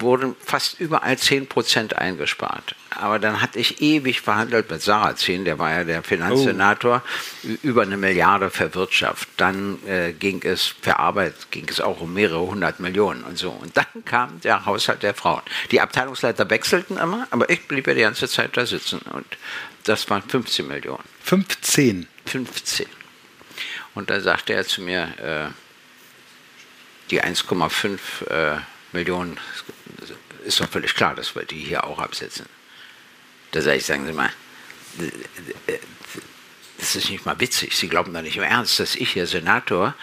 wurden 0.00 0.36
fast 0.44 0.80
überall 0.80 1.14
10% 1.14 1.94
eingespart. 1.94 2.74
Aber 2.90 3.18
dann 3.18 3.40
hatte 3.40 3.58
ich 3.58 3.80
ewig 3.80 4.20
verhandelt 4.20 4.70
mit 4.70 4.82
Sarrazin, 4.82 5.44
der 5.44 5.58
war 5.58 5.72
ja 5.72 5.84
der 5.84 6.02
Finanzsenator, 6.02 7.02
oh. 7.44 7.48
über 7.62 7.82
eine 7.82 7.96
Milliarde 7.96 8.50
für 8.50 8.74
Wirtschaft. 8.74 9.28
Dann 9.36 9.78
äh, 9.86 10.12
ging 10.12 10.42
es 10.42 10.74
für 10.80 10.98
Arbeit, 10.98 11.34
ging 11.50 11.66
es 11.68 11.80
auch 11.80 12.00
um 12.00 12.14
mehrere 12.14 12.40
hundert 12.40 12.80
Millionen 12.80 13.24
und 13.24 13.38
so. 13.38 13.50
Und 13.50 13.76
dann 13.76 14.04
kam 14.04 14.40
der 14.40 14.66
Haushalt 14.66 15.02
der 15.02 15.14
Frauen. 15.14 15.42
Die 15.70 15.80
Abteilungsleiter 15.80 16.48
wechselten 16.50 16.96
immer, 16.96 17.26
aber 17.30 17.50
ich 17.50 17.66
blieb 17.68 17.86
ja 17.86 17.94
die 17.94 18.02
ganze 18.02 18.28
Zeit 18.28 18.56
da 18.56 18.66
sitzen. 18.66 19.00
Und 19.12 19.26
das 19.84 20.08
waren 20.10 20.22
15 20.22 20.66
Millionen. 20.66 21.04
15? 21.22 22.08
15. 22.26 22.86
Und 23.94 24.10
da 24.10 24.20
sagte 24.20 24.54
er 24.54 24.66
zu 24.66 24.82
mir, 24.82 25.08
äh, 25.18 25.52
die 27.10 27.22
1,5 27.22 28.26
äh, 28.28 28.58
Millionen 28.92 29.38
ist 30.48 30.60
doch 30.60 30.68
völlig 30.68 30.94
klar, 30.94 31.14
dass 31.14 31.34
wir 31.34 31.44
die 31.44 31.60
hier 31.60 31.84
auch 31.84 31.98
absetzen. 31.98 32.46
Da 33.52 33.60
sage 33.62 33.76
ich, 33.76 33.84
sagen 33.84 34.06
Sie 34.06 34.12
mal, 34.12 34.30
das 36.78 36.96
ist 36.96 37.10
nicht 37.10 37.26
mal 37.26 37.38
witzig. 37.40 37.76
Sie 37.76 37.88
glauben 37.88 38.12
doch 38.12 38.22
nicht 38.22 38.36
im 38.36 38.42
Ernst, 38.42 38.80
dass 38.80 38.94
ich 38.94 39.12
hier 39.12 39.26
Senator 39.26 39.94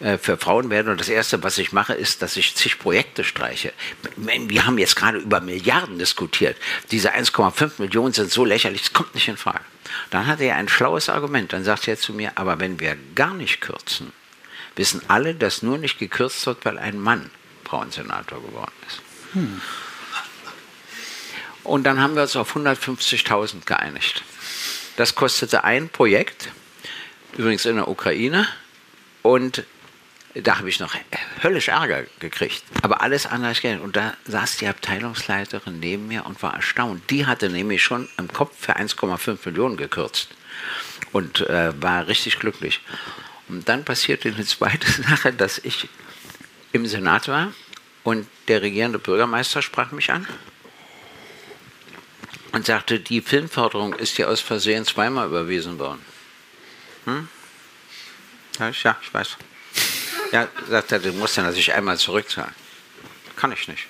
äh, 0.00 0.18
für 0.18 0.36
Frauen 0.36 0.70
werde 0.70 0.90
und 0.90 1.00
das 1.00 1.08
Erste, 1.08 1.42
was 1.42 1.58
ich 1.58 1.72
mache, 1.72 1.94
ist, 1.94 2.22
dass 2.22 2.36
ich 2.36 2.54
zig 2.54 2.78
Projekte 2.78 3.24
streiche. 3.24 3.72
Wir 4.16 4.66
haben 4.66 4.78
jetzt 4.78 4.96
gerade 4.96 5.18
über 5.18 5.40
Milliarden 5.40 5.98
diskutiert. 5.98 6.56
Diese 6.90 7.14
1,5 7.14 7.72
Millionen 7.78 8.12
sind 8.12 8.30
so 8.30 8.44
lächerlich, 8.44 8.82
das 8.82 8.92
kommt 8.92 9.14
nicht 9.14 9.28
in 9.28 9.36
Frage. 9.36 9.64
Dann 10.10 10.26
hat 10.26 10.40
er 10.40 10.56
ein 10.56 10.68
schlaues 10.68 11.08
Argument. 11.08 11.52
Dann 11.52 11.64
sagt 11.64 11.88
er 11.88 11.98
zu 11.98 12.12
mir, 12.12 12.32
aber 12.36 12.60
wenn 12.60 12.80
wir 12.80 12.96
gar 13.14 13.34
nicht 13.34 13.60
kürzen, 13.60 14.12
wissen 14.76 15.02
alle, 15.08 15.34
dass 15.34 15.62
nur 15.62 15.78
nicht 15.78 15.98
gekürzt 15.98 16.46
wird, 16.46 16.64
weil 16.64 16.78
ein 16.78 16.98
Mann 16.98 17.30
Frauensenator 17.64 18.40
geworden 18.42 18.72
ist. 18.88 19.00
Hm. 19.32 19.60
Und 21.70 21.84
dann 21.84 22.00
haben 22.00 22.16
wir 22.16 22.22
uns 22.22 22.34
auf 22.34 22.56
150.000 22.56 23.64
geeinigt. 23.64 24.24
Das 24.96 25.14
kostete 25.14 25.62
ein 25.62 25.88
Projekt, 25.88 26.48
übrigens 27.36 27.64
in 27.64 27.76
der 27.76 27.86
Ukraine. 27.86 28.48
Und 29.22 29.62
da 30.34 30.58
habe 30.58 30.68
ich 30.68 30.80
noch 30.80 30.96
höllisch 31.44 31.68
Ärger 31.68 32.06
gekriegt. 32.18 32.64
Aber 32.82 33.02
alles 33.02 33.24
anders 33.24 33.60
Geld. 33.60 33.80
Und 33.82 33.94
da 33.94 34.14
saß 34.24 34.56
die 34.56 34.66
Abteilungsleiterin 34.66 35.78
neben 35.78 36.08
mir 36.08 36.26
und 36.26 36.42
war 36.42 36.54
erstaunt. 36.54 37.08
Die 37.08 37.26
hatte 37.26 37.48
nämlich 37.48 37.84
schon 37.84 38.08
im 38.18 38.26
Kopf 38.32 38.56
für 38.58 38.76
1,5 38.76 39.38
Millionen 39.44 39.76
gekürzt 39.76 40.30
und 41.12 41.42
äh, 41.42 41.80
war 41.80 42.08
richtig 42.08 42.40
glücklich. 42.40 42.80
Und 43.48 43.68
dann 43.68 43.84
passierte 43.84 44.28
eine 44.28 44.44
zweite 44.44 44.90
Sache, 45.08 45.32
dass 45.32 45.58
ich 45.58 45.88
im 46.72 46.84
Senat 46.86 47.28
war 47.28 47.52
und 48.02 48.26
der 48.48 48.60
regierende 48.60 48.98
Bürgermeister 48.98 49.62
sprach 49.62 49.92
mich 49.92 50.10
an 50.10 50.26
und 52.52 52.66
sagte, 52.66 53.00
die 53.00 53.20
Filmförderung 53.20 53.94
ist 53.94 54.18
dir 54.18 54.28
aus 54.28 54.40
Versehen 54.40 54.84
zweimal 54.84 55.26
überwiesen 55.26 55.78
worden. 55.78 56.04
Hm? 57.04 57.28
Ja, 58.58 58.68
ich, 58.68 58.82
ja, 58.82 58.96
ich 59.02 59.12
weiß. 59.12 59.36
Ja, 60.32 60.48
sagt 60.68 60.92
er, 60.92 60.98
du 60.98 61.12
musst 61.12 61.36
dann 61.36 61.44
natürlich 61.44 61.72
einmal 61.72 61.98
zurückzahlen. 61.98 62.54
Kann 63.36 63.52
ich 63.52 63.68
nicht. 63.68 63.86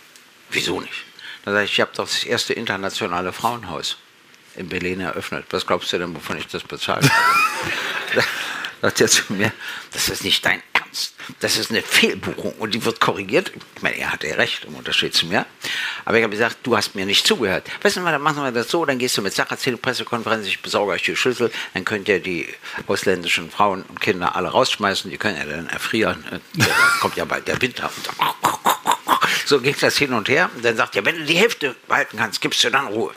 Wieso 0.51 0.81
nicht? 0.81 1.05
Dann 1.45 1.55
sage 1.55 1.65
ich, 1.65 1.73
ich 1.73 1.81
habe 1.81 1.91
doch 1.95 2.07
das 2.07 2.25
erste 2.25 2.53
internationale 2.53 3.33
Frauenhaus 3.33 3.97
in 4.57 4.69
Berlin 4.69 5.01
eröffnet. 5.01 5.47
Was 5.51 5.67
glaubst 5.67 5.93
du 5.93 5.99
denn, 5.99 6.15
wovon 6.15 6.37
ich 6.39 6.47
das 6.47 6.63
bezahlt 6.63 7.09
habe? 7.11 8.25
sagt 8.81 9.01
er 9.01 9.09
zu 9.09 9.33
mir, 9.33 9.53
das 9.93 10.09
ist 10.09 10.25
nicht 10.25 10.45
dein 10.45 10.63
Ernst. 10.91 11.15
Das 11.41 11.57
ist 11.57 11.71
eine 11.71 11.83
Fehlbuchung 11.83 12.53
und 12.59 12.75
die 12.75 12.85
wird 12.85 13.01
korrigiert. 13.01 13.53
Ich 13.77 13.83
meine, 13.83 13.97
er 13.97 14.13
hatte 14.13 14.27
ja 14.27 14.35
recht 14.35 14.65
im 14.65 14.75
Unterschied 14.75 15.15
zu 15.15 15.27
mir. 15.27 15.47
Aber 16.05 16.19
ich 16.19 16.25
habe 16.25 16.33
gesagt, 16.33 16.59
du 16.65 16.77
hast 16.77 16.95
mir 16.95 17.07
nicht 17.07 17.27
zugehört. 17.27 17.69
Weißt 17.83 17.97
du, 17.97 18.05
dann 18.05 18.21
machen 18.21 18.43
wir 18.43 18.51
das 18.51 18.69
so, 18.69 18.85
dann 18.85 18.99
gehst 18.99 19.17
du 19.17 19.23
mit 19.23 19.33
Sache 19.33 19.57
zu 19.57 19.77
Pressekonferenz, 19.77 20.47
ich 20.47 20.61
besorge 20.61 20.93
euch 20.93 21.03
die 21.03 21.17
Schlüssel, 21.17 21.51
dann 21.75 21.85
könnt 21.85 22.09
ihr 22.09 22.21
die 22.21 22.49
ausländischen 22.87 23.51
Frauen 23.51 23.83
und 23.83 24.01
Kinder 24.01 24.35
alle 24.35 24.49
rausschmeißen, 24.49 25.11
die 25.11 25.17
können 25.17 25.37
ja 25.37 25.45
dann 25.45 25.69
erfrieren. 25.69 26.25
Da 26.55 26.67
kommt 27.01 27.17
ja 27.17 27.25
bald 27.25 27.47
der 27.47 27.61
Winter. 27.63 27.91
So 29.47 29.61
ging 29.61 29.77
das 29.81 29.97
hin 29.97 30.13
und 30.13 30.29
her. 30.29 30.51
Und 30.55 30.65
dann 30.65 30.77
sagt 30.77 30.97
er, 30.97 31.05
wenn 31.05 31.17
du 31.17 31.25
die 31.25 31.37
Hälfte 31.37 31.77
behalten 31.89 32.17
kannst, 32.17 32.41
gibst 32.41 32.63
du 32.65 32.71
dann 32.71 32.89
Ruhe. 32.89 33.13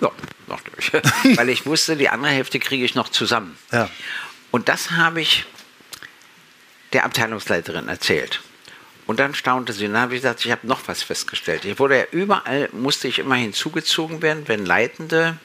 Ja, 0.00 0.10
dachte 0.48 0.70
ich. 1.24 1.36
Weil 1.36 1.48
ich 1.48 1.66
wusste, 1.66 1.96
die 1.96 2.08
andere 2.08 2.32
Hälfte 2.32 2.58
kriege 2.58 2.84
ich 2.84 2.94
noch 2.94 3.08
zusammen. 3.08 3.56
Ja. 3.70 3.88
Und 4.50 4.68
das 4.68 4.90
habe 4.90 5.20
ich 5.20 5.46
der 6.92 7.04
Abteilungsleiterin 7.04 7.88
erzählt. 7.88 8.40
Und 9.06 9.18
dann 9.18 9.34
staunte 9.34 9.72
sie. 9.72 9.86
Und 9.86 9.94
dann 9.94 10.02
habe 10.02 10.14
ich 10.14 10.22
gesagt, 10.22 10.44
ich 10.44 10.50
habe 10.52 10.66
noch 10.66 10.86
was 10.86 11.02
festgestellt. 11.02 11.64
Ich 11.64 11.78
wurde 11.78 11.98
ja 11.98 12.04
überall, 12.12 12.68
musste 12.72 13.08
ich 13.08 13.18
immer 13.18 13.34
hinzugezogen 13.34 14.22
werden, 14.22 14.44
wenn 14.46 14.64
leitende 14.64 15.38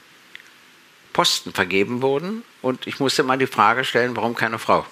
Posten 1.14 1.54
vergeben 1.54 2.02
wurden. 2.02 2.44
Und 2.62 2.86
ich 2.86 3.00
musste 3.00 3.24
immer 3.24 3.38
die 3.38 3.48
Frage 3.48 3.84
stellen, 3.84 4.16
warum 4.16 4.36
keine 4.36 4.60
Frau? 4.60 4.86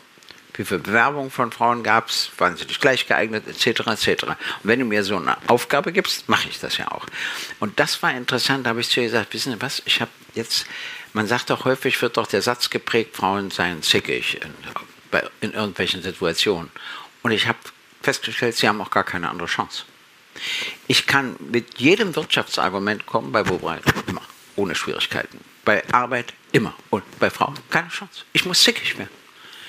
Wie 0.55 0.63
viele 0.63 0.79
Bewerbungen 0.79 1.31
von 1.31 1.51
Frauen 1.51 1.83
gab 1.83 2.09
es? 2.09 2.31
Waren 2.37 2.55
sie 2.55 2.65
nicht 2.65 2.81
gleich 2.81 3.07
geeignet? 3.07 3.43
Etc. 3.47 3.81
etc. 3.81 4.23
Und 4.23 4.37
wenn 4.63 4.79
du 4.79 4.85
mir 4.85 5.03
so 5.03 5.17
eine 5.17 5.37
Aufgabe 5.47 5.91
gibst, 5.91 6.29
mache 6.29 6.47
ich 6.49 6.59
das 6.59 6.77
ja 6.77 6.91
auch. 6.91 7.05
Und 7.59 7.79
das 7.79 8.01
war 8.01 8.11
interessant. 8.15 8.65
Da 8.65 8.69
habe 8.69 8.81
ich 8.81 8.89
zu 8.89 9.01
ihr 9.01 9.07
gesagt, 9.07 9.33
wissen 9.33 9.51
Sie 9.53 9.61
was? 9.61 9.83
Ich 9.85 9.99
habe 10.01 10.11
jetzt, 10.33 10.65
man 11.13 11.27
sagt 11.27 11.49
doch 11.49 11.65
häufig, 11.65 12.01
wird 12.01 12.17
doch 12.17 12.27
der 12.27 12.41
Satz 12.41 12.69
geprägt, 12.69 13.15
Frauen 13.15 13.51
seien 13.51 13.83
zickig 13.83 14.39
in, 15.21 15.29
in 15.41 15.53
irgendwelchen 15.53 16.01
Situationen. 16.01 16.71
Und 17.23 17.31
ich 17.31 17.47
habe 17.47 17.57
festgestellt, 18.01 18.55
sie 18.55 18.67
haben 18.67 18.81
auch 18.81 18.91
gar 18.91 19.03
keine 19.03 19.29
andere 19.29 19.47
Chance. 19.47 19.83
Ich 20.87 21.07
kann 21.07 21.35
mit 21.39 21.79
jedem 21.79 22.15
Wirtschaftsargument 22.15 23.05
kommen, 23.05 23.31
bei 23.31 23.47
Wobei 23.47 23.79
immer, 24.07 24.21
ohne 24.55 24.75
Schwierigkeiten. 24.75 25.39
Bei 25.63 25.83
Arbeit 25.91 26.33
immer 26.51 26.75
und 26.89 27.03
bei 27.19 27.29
Frauen 27.29 27.55
keine 27.69 27.89
Chance. 27.89 28.23
Ich 28.33 28.45
muss 28.45 28.61
zickig 28.61 28.97
werden. 28.97 29.09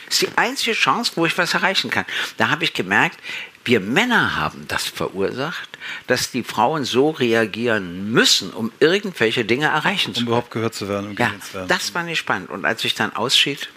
Das 0.06 0.22
ist 0.22 0.22
die 0.22 0.38
einzige 0.38 0.72
Chance, 0.72 1.12
wo 1.16 1.26
ich 1.26 1.36
was 1.36 1.54
erreichen 1.54 1.90
kann. 1.90 2.04
Da 2.36 2.50
habe 2.50 2.64
ich 2.64 2.72
gemerkt, 2.72 3.18
wir 3.64 3.80
Männer 3.80 4.36
haben 4.36 4.66
das 4.68 4.84
verursacht, 4.84 5.68
dass 6.06 6.30
die 6.30 6.44
Frauen 6.44 6.84
so 6.84 7.10
reagieren 7.10 8.12
müssen, 8.12 8.52
um 8.52 8.70
irgendwelche 8.78 9.44
Dinge 9.44 9.66
erreichen 9.66 10.14
zu 10.14 10.20
können. 10.20 10.28
Um 10.28 10.28
überhaupt 10.28 10.50
gehört 10.52 10.74
zu 10.74 10.88
werden. 10.88 11.10
Um 11.10 11.16
ja, 11.16 11.32
zu 11.40 11.54
werden. 11.54 11.68
das 11.68 11.92
war 11.92 12.04
nicht 12.04 12.18
spannend. 12.18 12.50
Und 12.50 12.64
als 12.64 12.84
ich 12.84 12.94
dann 12.94 13.12
ausschied, 13.14 13.68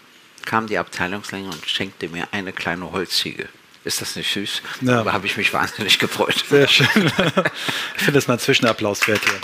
kam 0.49 0.65
die 0.65 0.79
Abteilungsleiterin 0.79 1.53
und 1.53 1.69
schenkte 1.69 2.09
mir 2.09 2.27
eine 2.31 2.51
kleine 2.51 2.91
Holzziege. 2.91 3.47
Ist 3.83 4.01
das 4.01 4.15
nicht 4.15 4.33
süß? 4.33 4.63
Ja. 4.81 5.01
Aber 5.01 5.13
habe 5.13 5.27
ich 5.27 5.38
mich 5.38 5.53
wahnsinnig 5.53 5.99
gefreut. 5.99 6.43
Sehr 6.49 6.67
schön. 6.67 6.88
ich 7.95 8.01
finde 8.01 8.13
das 8.13 8.27
mal 8.27 8.33
einen 8.33 8.39
Zwischenapplaus 8.39 9.07
wert 9.07 9.21
hier. 9.23 9.39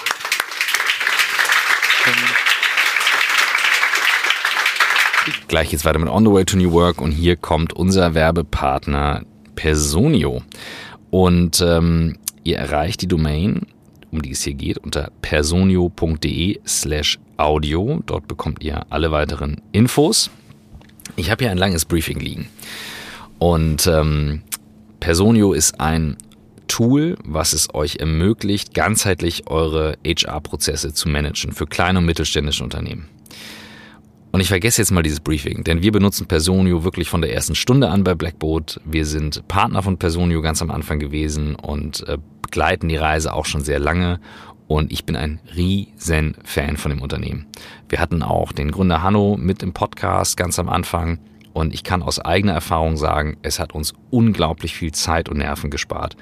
Gleich 5.48 5.70
geht's 5.70 5.86
weiter 5.86 6.00
mit 6.00 6.10
On 6.10 6.26
the 6.26 6.32
Way 6.32 6.46
to 6.46 6.58
New 6.58 6.72
Work 6.72 7.00
und 7.02 7.12
hier 7.12 7.36
kommt 7.36 7.74
unser 7.74 8.16
Werbepartner 8.16 9.24
Personio. 9.54 10.42
Und 11.12 11.62
ähm, 11.62 12.18
ihr 12.44 12.58
erreicht 12.58 13.04
die 13.04 13.08
Domain, 13.08 13.68
um 14.10 14.24
die 14.24 14.32
es 14.32 14.44
hier 14.44 14.56
geht, 14.56 14.80
unter 14.80 15.12
personio.de 15.22 16.62
slash 16.66 17.20
audio. 17.38 18.02
Dort 18.08 18.28
bekommt 18.28 18.64
ihr 18.64 18.88
alle 18.90 19.12
weiteren 19.12 19.62
Infos. 19.72 20.32
Ich 21.16 21.32
habe 21.32 21.44
hier 21.44 21.52
ein 21.52 21.58
langes 21.58 21.86
Briefing 21.86 22.20
liegen. 22.20 22.48
Und 23.40 23.88
ähm, 23.88 24.42
Personio 25.00 25.54
ist 25.54 25.80
ein 25.80 26.18
Tool, 26.68 27.18
was 27.24 27.54
es 27.54 27.74
euch 27.74 27.98
ermöglicht, 27.98 28.74
ganzheitlich 28.74 29.48
eure 29.48 29.98
HR-Prozesse 30.06 30.94
zu 30.94 31.10
managen 31.10 31.52
für 31.52 31.68
kleine 31.68 32.00
und 32.00 32.06
mittelständische 32.06 32.64
Unternehmen. 32.64 33.08
Und 34.32 34.42
ich 34.42 34.50
vergesse 34.50 34.82
jetzt 34.82 34.92
mal 34.92 35.02
dieses 35.04 35.22
Briefing, 35.22 35.64
denn 35.64 35.82
wir 35.82 35.94
benutzen 35.94 36.26
Personio 36.26 36.84
wirklich 36.84 37.08
von 37.08 37.22
der 37.22 37.34
ersten 37.34 37.56
Stunde 37.56 37.88
an 37.90 38.04
bei 38.04 38.16
Blackboard. 38.16 38.82
Wir 38.84 39.06
sind 39.06 39.48
Partner 39.48 39.82
von 39.82 39.98
Personio 39.98 40.42
ganz 40.42 40.62
am 40.62 40.72
Anfang 40.72 41.00
gewesen 41.00 41.56
und 41.56 42.06
äh, 42.10 42.18
begleiten 42.42 42.90
die 42.90 42.98
Reise 42.98 43.34
auch 43.34 43.46
schon 43.46 43.64
sehr 43.64 43.80
lange. 43.80 44.20
Und 44.68 44.92
ich 44.92 45.06
bin 45.06 45.16
ein 45.16 45.40
riesen 45.56 46.36
Fan 46.44 46.78
von 46.78 46.92
dem 46.92 47.02
Unternehmen. 47.02 47.46
Wir 47.88 48.00
hatten 48.00 48.24
auch 48.24 48.52
den 48.52 48.72
Gründer 48.72 49.04
Hanno 49.04 49.38
mit 49.38 49.62
im 49.62 49.74
Podcast 49.74 50.38
ganz 50.38 50.58
am 50.58 50.70
Anfang. 50.70 51.20
Und 51.54 51.74
ich 51.74 51.84
kann 51.84 52.02
aus 52.04 52.20
eigener 52.20 52.54
Erfahrung 52.54 52.98
sagen, 52.98 53.38
es 53.42 53.60
hat 53.60 53.74
uns 53.74 53.94
unglaublich 54.10 54.76
viel 54.76 54.92
Zeit 54.92 55.30
und 55.30 55.38
Nerven 55.38 55.70
gespart. 55.70 56.18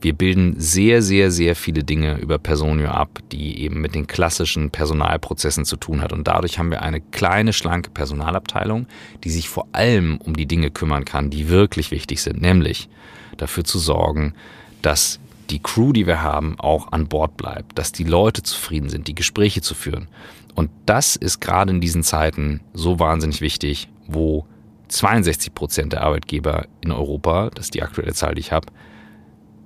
Wir 0.00 0.12
bilden 0.12 0.54
sehr, 0.58 1.02
sehr, 1.02 1.32
sehr 1.32 1.56
viele 1.56 1.82
Dinge 1.82 2.18
über 2.18 2.38
Personio 2.38 2.88
ab, 2.88 3.18
die 3.32 3.60
eben 3.62 3.80
mit 3.80 3.96
den 3.96 4.06
klassischen 4.06 4.70
Personalprozessen 4.70 5.64
zu 5.64 5.76
tun 5.76 6.00
hat. 6.00 6.12
Und 6.12 6.28
dadurch 6.28 6.58
haben 6.58 6.70
wir 6.70 6.82
eine 6.82 7.00
kleine, 7.00 7.52
schlanke 7.52 7.90
Personalabteilung, 7.90 8.86
die 9.24 9.30
sich 9.30 9.48
vor 9.48 9.66
allem 9.72 10.18
um 10.18 10.36
die 10.36 10.46
Dinge 10.46 10.70
kümmern 10.70 11.04
kann, 11.04 11.30
die 11.30 11.48
wirklich 11.48 11.90
wichtig 11.90 12.22
sind, 12.22 12.40
nämlich 12.40 12.88
dafür 13.36 13.64
zu 13.64 13.78
sorgen, 13.78 14.34
dass 14.82 15.18
die 15.50 15.60
Crew, 15.60 15.92
die 15.92 16.06
wir 16.06 16.22
haben, 16.22 16.58
auch 16.58 16.92
an 16.92 17.08
Bord 17.08 17.36
bleibt, 17.36 17.78
dass 17.78 17.92
die 17.92 18.04
Leute 18.04 18.42
zufrieden 18.42 18.90
sind, 18.90 19.08
die 19.08 19.14
Gespräche 19.14 19.62
zu 19.62 19.74
führen. 19.74 20.08
Und 20.54 20.70
das 20.86 21.16
ist 21.16 21.40
gerade 21.40 21.70
in 21.70 21.80
diesen 21.80 22.02
Zeiten 22.02 22.60
so 22.74 22.98
wahnsinnig 22.98 23.40
wichtig, 23.40 23.88
wo 24.06 24.46
62 24.88 25.54
Prozent 25.54 25.92
der 25.92 26.02
Arbeitgeber 26.02 26.66
in 26.80 26.92
Europa, 26.92 27.50
das 27.54 27.66
ist 27.66 27.74
die 27.74 27.82
aktuelle 27.82 28.14
Zahl, 28.14 28.34
die 28.34 28.40
ich 28.40 28.52
habe, 28.52 28.66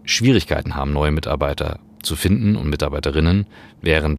Schwierigkeiten 0.05 0.75
haben, 0.75 0.92
neue 0.92 1.12
Mitarbeiter 1.12 1.79
zu 2.03 2.16
finden 2.16 2.57
und 2.57 2.68
Mitarbeiterinnen, 2.68 3.47
während 3.81 4.18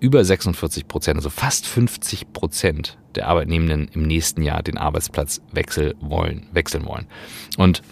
über 0.00 0.24
46 0.24 0.88
Prozent, 0.88 1.16
also 1.16 1.30
fast 1.30 1.66
50 1.66 2.32
Prozent 2.32 2.98
der 3.14 3.28
Arbeitnehmenden 3.28 3.88
im 3.94 4.02
nächsten 4.02 4.42
Jahr 4.42 4.62
den 4.62 4.76
Arbeitsplatz 4.76 5.40
wechseln 5.52 5.94
wollen, 6.00 6.48
wechseln 6.52 6.84
wollen. 6.86 7.06
Und 7.56 7.82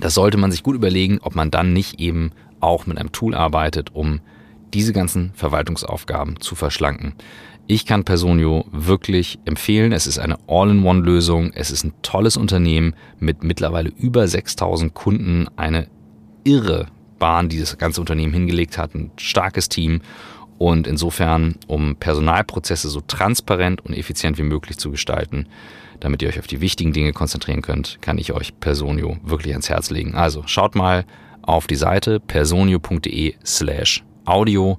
das 0.00 0.14
sollte 0.14 0.38
man 0.38 0.50
sich 0.50 0.62
gut 0.62 0.74
überlegen, 0.74 1.18
ob 1.22 1.34
man 1.34 1.50
dann 1.50 1.72
nicht 1.72 2.00
eben 2.00 2.32
auch 2.60 2.86
mit 2.86 2.98
einem 2.98 3.12
Tool 3.12 3.34
arbeitet, 3.34 3.94
um 3.94 4.20
diese 4.74 4.92
ganzen 4.92 5.32
Verwaltungsaufgaben 5.34 6.40
zu 6.40 6.54
verschlanken. 6.54 7.14
Ich 7.66 7.86
kann 7.86 8.04
Personio 8.04 8.64
wirklich 8.72 9.38
empfehlen. 9.44 9.92
Es 9.92 10.06
ist 10.06 10.18
eine 10.18 10.38
All-in-One-Lösung. 10.48 11.52
Es 11.54 11.70
ist 11.70 11.84
ein 11.84 11.92
tolles 12.02 12.36
Unternehmen 12.36 12.94
mit 13.18 13.44
mittlerweile 13.44 13.90
über 13.90 14.26
6000 14.26 14.92
Kunden, 14.92 15.46
eine 15.56 15.86
irre 16.42 16.86
Bahn, 17.18 17.48
die 17.48 17.60
das 17.60 17.78
ganze 17.78 18.00
Unternehmen 18.00 18.32
hingelegt 18.32 18.78
hat, 18.78 18.94
ein 18.94 19.12
starkes 19.16 19.68
Team 19.68 20.00
und 20.58 20.86
insofern, 20.86 21.54
um 21.68 21.96
Personalprozesse 21.96 22.88
so 22.88 23.00
transparent 23.00 23.84
und 23.84 23.94
effizient 23.94 24.36
wie 24.36 24.42
möglich 24.42 24.78
zu 24.78 24.90
gestalten, 24.90 25.46
damit 26.00 26.22
ihr 26.22 26.28
euch 26.28 26.38
auf 26.38 26.46
die 26.46 26.60
wichtigen 26.60 26.92
Dinge 26.92 27.12
konzentrieren 27.12 27.62
könnt, 27.62 27.98
kann 28.00 28.18
ich 28.18 28.32
euch 28.32 28.58
Personio 28.58 29.18
wirklich 29.22 29.52
ans 29.52 29.68
Herz 29.68 29.90
legen. 29.90 30.14
Also 30.14 30.42
schaut 30.46 30.74
mal 30.74 31.04
auf 31.42 31.66
die 31.66 31.76
Seite 31.76 32.20
personio.de 32.20 33.34
slash 33.44 34.02
audio 34.24 34.78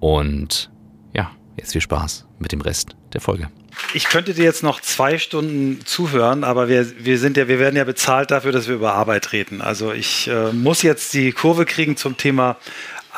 und 0.00 0.70
ja, 1.14 1.30
jetzt 1.56 1.72
viel 1.72 1.80
Spaß 1.80 2.26
mit 2.38 2.52
dem 2.52 2.60
Rest 2.60 2.96
der 3.12 3.20
Folge. 3.20 3.48
Ich 3.94 4.08
könnte 4.08 4.34
dir 4.34 4.44
jetzt 4.44 4.62
noch 4.62 4.80
zwei 4.80 5.18
Stunden 5.18 5.80
zuhören, 5.84 6.44
aber 6.44 6.68
wir, 6.68 6.86
wir 6.98 7.18
sind 7.18 7.36
ja, 7.36 7.48
wir 7.48 7.58
werden 7.58 7.76
ja 7.76 7.84
bezahlt 7.84 8.30
dafür, 8.30 8.52
dass 8.52 8.68
wir 8.68 8.74
über 8.74 8.94
Arbeit 8.94 9.32
reden. 9.32 9.62
Also 9.62 9.92
ich 9.92 10.28
äh, 10.28 10.52
muss 10.52 10.82
jetzt 10.82 11.14
die 11.14 11.32
Kurve 11.32 11.64
kriegen 11.64 11.96
zum 11.96 12.16
Thema 12.16 12.56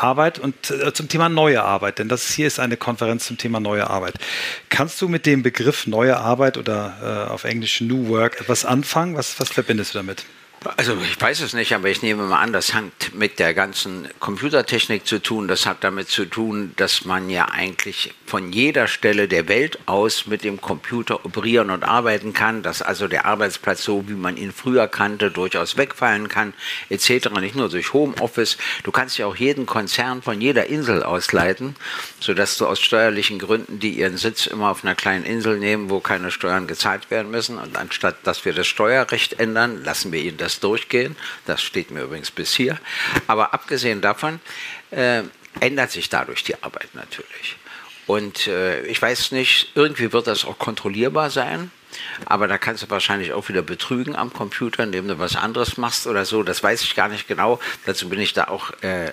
Arbeit 0.03 0.39
und 0.39 0.71
äh, 0.71 0.93
zum 0.93 1.09
Thema 1.09 1.29
neue 1.29 1.63
Arbeit, 1.63 1.99
denn 1.99 2.09
das 2.09 2.31
hier 2.31 2.47
ist 2.47 2.59
eine 2.59 2.77
Konferenz 2.77 3.27
zum 3.27 3.39
Thema 3.39 3.61
neue 3.61 3.89
Arbeit. 3.89 4.15
Kannst 4.69 5.01
du 5.01 5.09
mit 5.09 5.27
dem 5.27 5.43
Begriff 5.43 5.87
neue 5.87 6.17
Arbeit 6.19 6.57
oder 6.57 7.27
äh, 7.29 7.31
auf 7.31 7.45
Englisch 7.45 7.81
New 7.81 8.09
Work 8.09 8.41
etwas 8.41 8.65
anfangen? 8.65 9.17
Was, 9.17 9.39
was 9.41 9.51
verbindest 9.51 9.95
du 9.95 9.99
damit? 9.99 10.25
Also 10.77 10.95
ich 11.03 11.19
weiß 11.19 11.41
es 11.41 11.55
nicht, 11.55 11.73
aber 11.75 11.89
ich 11.89 12.03
nehme 12.03 12.25
mal 12.25 12.39
an, 12.39 12.53
das 12.53 12.75
hängt 12.75 13.15
mit 13.15 13.39
der 13.39 13.55
ganzen 13.55 14.09
Computertechnik 14.21 15.07
zu 15.07 15.19
tun. 15.19 15.49
Das 15.49 15.65
hat 15.65 15.83
damit 15.83 16.11
zu 16.11 16.27
tun, 16.27 16.75
dass 16.77 17.07
man 17.07 17.31
ja 17.31 17.47
eigentlich 17.47 18.13
von 18.27 18.53
jeder 18.53 18.87
Stelle 18.87 19.27
der 19.27 19.49
Welt 19.49 19.79
aus 19.87 20.27
mit 20.27 20.45
dem 20.45 20.61
Computer 20.61 21.25
operieren 21.25 21.71
und 21.71 21.83
arbeiten 21.83 22.35
kann, 22.35 22.63
dass 22.63 22.83
also 22.83 23.09
der 23.09 23.25
Arbeitsplatz 23.25 23.83
so, 23.83 24.07
wie 24.07 24.13
man 24.15 24.37
ihn 24.37 24.53
früher 24.53 24.87
kannte, 24.87 25.31
durchaus 25.31 25.79
wegfallen 25.79 26.29
kann, 26.29 26.53
etc. 26.91 27.31
Nicht 27.41 27.57
nur 27.57 27.71
durch 27.71 27.95
Homeoffice. 27.95 28.59
Du 28.85 28.91
kannst 28.91 29.17
ja 29.17 29.27
auch 29.27 29.37
jeden 29.37 29.65
Konzern 29.65 30.21
von 30.21 30.43
jeder 30.43 30.67
Insel 30.67 31.03
ausleiten, 31.03 31.75
sodass 32.21 32.59
du 32.59 32.67
aus 32.67 32.81
steuerlichen 32.81 33.39
Gründen, 33.39 33.81
die 33.81 33.93
ihren 33.93 34.19
Sitz 34.19 34.47
immer 34.47 34.71
auf 34.71 34.85
einer 34.85 34.95
kleinen 34.95 35.25
Insel 35.25 35.59
nehmen, 35.59 35.89
wo 35.89 36.01
keine 36.01 36.31
Steuern 36.31 36.67
gezahlt 36.67 37.11
werden 37.11 37.31
müssen, 37.31 37.57
und 37.57 37.79
anstatt 37.79 38.17
dass 38.25 38.45
wir 38.45 38.53
das 38.53 38.67
Steuerrecht 38.67 39.41
ändern, 39.41 39.83
lassen 39.83 40.13
wir 40.13 40.21
ihnen 40.21 40.37
das 40.37 40.50
das 40.51 40.61
durchgehen. 40.61 41.17
Das 41.47 41.63
steht 41.63 41.91
mir 41.91 42.03
übrigens 42.03 42.31
bis 42.31 42.55
hier. 42.55 42.79
Aber 43.27 43.55
abgesehen 43.55 44.01
davon 44.01 44.41
äh, 44.91 45.23
ändert 45.61 45.91
sich 45.91 46.09
dadurch 46.09 46.45
die 46.45 46.63
Arbeit 46.63 46.95
natürlich. 46.95 47.57
Und 48.07 48.49
äh, 48.49 48.83
ich 48.87 49.01
weiß 49.01 49.33
nicht, 49.33 49.73
irgendwie 49.75 50.13
wird 50.13 50.27
das 50.27 50.45
auch 50.45 50.59
kontrollierbar 50.59 51.31
sein. 51.31 51.71
Aber 52.25 52.49
da 52.49 52.59
kannst 52.59 52.83
du 52.83 52.91
wahrscheinlich 52.91 53.33
auch 53.33 53.49
wieder 53.49 53.63
betrügen 53.63 54.17
am 54.17 54.33
Computer, 54.33 54.83
indem 54.83 55.09
du 55.09 55.19
was 55.19 55.37
anderes 55.37 55.77
machst 55.77 56.07
oder 56.07 56.25
so. 56.25 56.43
Das 56.43 56.63
weiß 56.63 56.83
ich 56.83 56.95
gar 56.95 57.09
nicht 57.09 57.29
genau. 57.29 57.61
Dazu 57.87 58.09
bin 58.09 58.21
ich 58.21 58.33
da 58.33 58.45
auch 58.45 58.71
äh, 58.83 59.11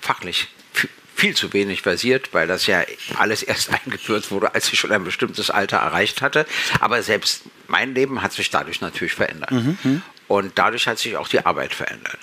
fachlich 0.00 0.48
viel 1.20 1.36
zu 1.36 1.52
wenig 1.52 1.82
versiert, 1.82 2.32
weil 2.32 2.46
das 2.46 2.66
ja 2.66 2.82
alles 3.18 3.42
erst 3.42 3.70
eingeführt 3.84 4.30
wurde, 4.30 4.54
als 4.54 4.72
ich 4.72 4.78
schon 4.78 4.90
ein 4.90 5.04
bestimmtes 5.04 5.50
Alter 5.50 5.76
erreicht 5.78 6.22
hatte. 6.22 6.46
Aber 6.80 7.02
selbst 7.02 7.42
mein 7.68 7.94
Leben 7.94 8.22
hat 8.22 8.32
sich 8.32 8.50
dadurch 8.50 8.80
natürlich 8.80 9.14
verändert. 9.14 9.50
Mhm. 9.50 10.02
Und 10.30 10.52
dadurch 10.54 10.86
hat 10.86 11.00
sich 11.00 11.16
auch 11.16 11.26
die 11.26 11.44
Arbeit 11.44 11.74
verändert. 11.74 12.16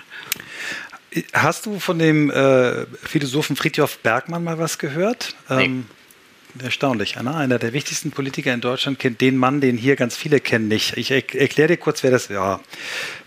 Hast 1.34 1.66
du 1.66 1.78
von 1.78 1.98
dem 1.98 2.30
äh, 2.30 2.86
Philosophen 3.02 3.54
Friedhof 3.54 3.98
Bergmann 3.98 4.42
mal 4.42 4.58
was 4.58 4.78
gehört? 4.78 5.34
Nee. 5.50 5.64
Ähm, 5.66 5.86
erstaunlich. 6.62 7.18
Anna. 7.18 7.36
Einer 7.36 7.58
der 7.58 7.74
wichtigsten 7.74 8.10
Politiker 8.10 8.54
in 8.54 8.62
Deutschland 8.62 8.98
kennt 8.98 9.20
den 9.20 9.36
Mann, 9.36 9.60
den 9.60 9.76
hier 9.76 9.94
ganz 9.94 10.16
viele 10.16 10.40
kennen, 10.40 10.68
nicht. 10.68 10.96
Ich 10.96 11.10
er 11.10 11.16
erkläre 11.16 11.68
dir 11.68 11.76
kurz, 11.76 12.02
wer 12.02 12.10
das 12.10 12.22
ist. 12.22 12.30
Ja. 12.30 12.60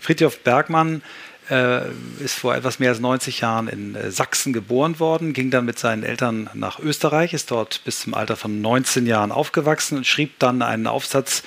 Friedhof 0.00 0.40
Bergmann 0.40 1.02
äh, 1.48 1.82
ist 2.18 2.34
vor 2.34 2.56
etwas 2.56 2.80
mehr 2.80 2.90
als 2.90 2.98
90 2.98 3.40
Jahren 3.40 3.68
in 3.68 3.94
äh, 3.94 4.10
Sachsen 4.10 4.52
geboren 4.52 4.98
worden, 4.98 5.32
ging 5.32 5.52
dann 5.52 5.64
mit 5.64 5.78
seinen 5.78 6.02
Eltern 6.02 6.50
nach 6.54 6.80
Österreich, 6.80 7.34
ist 7.34 7.52
dort 7.52 7.84
bis 7.84 8.00
zum 8.00 8.14
Alter 8.14 8.34
von 8.34 8.60
19 8.60 9.06
Jahren 9.06 9.30
aufgewachsen 9.30 9.98
und 9.98 10.08
schrieb 10.08 10.40
dann 10.40 10.60
einen 10.60 10.88
Aufsatz 10.88 11.44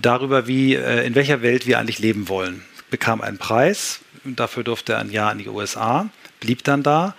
darüber, 0.00 0.48
wie, 0.48 0.74
äh, 0.74 1.06
in 1.06 1.14
welcher 1.14 1.42
Welt 1.42 1.68
wir 1.68 1.78
eigentlich 1.78 2.00
leben 2.00 2.28
wollen. 2.28 2.64
Bekam 2.92 3.22
einen 3.22 3.38
Preis, 3.38 4.00
dafür 4.24 4.62
durfte 4.62 4.92
er 4.92 5.00
ein 5.00 5.10
Jahr 5.10 5.32
in 5.32 5.38
die 5.38 5.48
USA, 5.48 6.10
blieb 6.40 6.62
dann 6.64 6.82
da, 6.82 7.14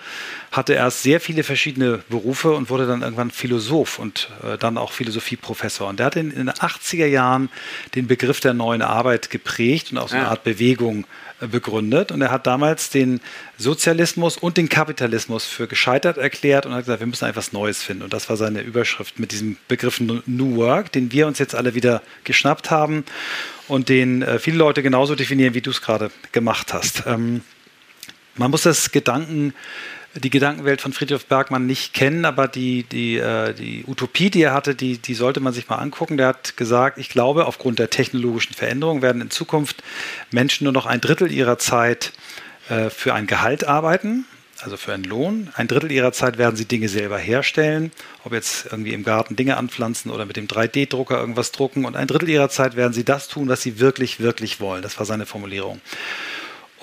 hatte 0.51 0.73
erst 0.73 1.01
sehr 1.01 1.19
viele 1.19 1.43
verschiedene 1.43 2.03
Berufe 2.09 2.51
und 2.51 2.69
wurde 2.69 2.85
dann 2.85 3.01
irgendwann 3.01 3.31
Philosoph 3.31 3.97
und 3.97 4.29
äh, 4.43 4.57
dann 4.57 4.77
auch 4.77 4.91
Philosophieprofessor. 4.91 5.89
Und 5.89 5.99
der 5.99 6.05
hat 6.05 6.15
in, 6.15 6.29
in, 6.29 6.45
den 6.45 6.49
80er 6.51 7.07
Jahren 7.07 7.49
den 7.95 8.05
Begriff 8.05 8.39
der 8.39 8.53
neuen 8.53 8.81
Arbeit 8.81 9.29
geprägt 9.29 9.91
und 9.91 9.97
auch 9.97 10.09
so 10.09 10.15
eine 10.15 10.27
Art 10.27 10.43
Bewegung 10.43 11.05
begründet. 11.39 12.11
Und 12.11 12.21
er 12.21 12.31
hat 12.31 12.47
damals 12.47 12.89
den 12.89 13.19
Sozialismus 13.57 14.37
und 14.37 14.57
den 14.57 14.69
Kapitalismus 14.69 15.45
für 15.45 15.67
gescheitert 15.67 16.17
erklärt 16.17 16.65
und 16.65 16.73
hat 16.73 16.81
gesagt, 16.81 16.99
wir 16.99 17.07
müssen 17.07 17.27
etwas 17.27 17.53
Neues 17.53 17.83
finden. 17.83 18.03
Und 18.03 18.13
das 18.13 18.29
war 18.29 18.37
seine 18.37 18.61
Überschrift 18.61 19.19
mit 19.19 19.31
diesem 19.31 19.57
Begriff 19.67 19.99
New 19.99 20.55
Work, 20.55 20.91
den 20.91 21.11
wir 21.11 21.27
uns 21.27 21.39
jetzt 21.39 21.55
alle 21.55 21.75
wieder 21.75 22.01
geschnappt 22.23 22.71
haben 22.71 23.03
und 23.67 23.89
den 23.89 24.21
äh, 24.21 24.39
viele 24.39 24.57
Leute 24.57 24.83
genauso 24.83 25.15
definieren, 25.15 25.53
wie 25.53 25.61
du 25.61 25.71
es 25.71 25.81
gerade 25.81 26.11
gemacht 26.31 26.73
hast. 26.73 27.03
Ähm, 27.05 27.41
man 28.35 28.51
muss 28.51 28.63
das 28.63 28.91
Gedanken 28.91 29.53
die 30.15 30.29
Gedankenwelt 30.29 30.81
von 30.81 30.93
Friedrich 30.93 31.25
Bergmann 31.25 31.65
nicht 31.65 31.93
kennen, 31.93 32.25
aber 32.25 32.47
die, 32.47 32.83
die, 32.83 33.17
äh, 33.17 33.53
die 33.53 33.83
Utopie, 33.87 34.29
die 34.29 34.43
er 34.43 34.53
hatte, 34.53 34.75
die, 34.75 34.97
die 34.99 35.13
sollte 35.15 35.39
man 35.39 35.53
sich 35.53 35.69
mal 35.69 35.77
angucken. 35.77 36.17
Der 36.17 36.27
hat 36.27 36.55
gesagt, 36.55 36.97
ich 36.97 37.09
glaube, 37.09 37.45
aufgrund 37.45 37.79
der 37.79 37.89
technologischen 37.89 38.53
Veränderung 38.53 39.01
werden 39.01 39.21
in 39.21 39.31
Zukunft 39.31 39.83
Menschen 40.29 40.65
nur 40.65 40.73
noch 40.73 40.85
ein 40.85 41.01
Drittel 41.01 41.31
ihrer 41.31 41.57
Zeit 41.57 42.13
äh, 42.69 42.89
für 42.89 43.13
ein 43.13 43.25
Gehalt 43.25 43.67
arbeiten, 43.67 44.25
also 44.61 44.77
für 44.77 44.93
einen 44.93 45.03
Lohn. 45.03 45.49
Ein 45.55 45.67
Drittel 45.67 45.91
ihrer 45.91 46.11
Zeit 46.11 46.37
werden 46.37 46.55
sie 46.55 46.65
Dinge 46.65 46.89
selber 46.89 47.17
herstellen, 47.17 47.91
ob 48.23 48.33
jetzt 48.33 48.67
irgendwie 48.71 48.93
im 48.93 49.03
Garten 49.03 49.35
Dinge 49.35 49.57
anpflanzen 49.57 50.11
oder 50.11 50.25
mit 50.25 50.37
dem 50.37 50.47
3D-Drucker 50.47 51.19
irgendwas 51.19 51.51
drucken. 51.51 51.85
Und 51.85 51.95
ein 51.95 52.07
Drittel 52.07 52.29
ihrer 52.29 52.49
Zeit 52.49 52.75
werden 52.75 52.93
sie 52.93 53.03
das 53.03 53.29
tun, 53.29 53.49
was 53.49 53.63
sie 53.63 53.79
wirklich, 53.79 54.19
wirklich 54.19 54.59
wollen. 54.59 54.83
Das 54.83 54.99
war 54.99 55.07
seine 55.07 55.25
Formulierung. 55.25 55.81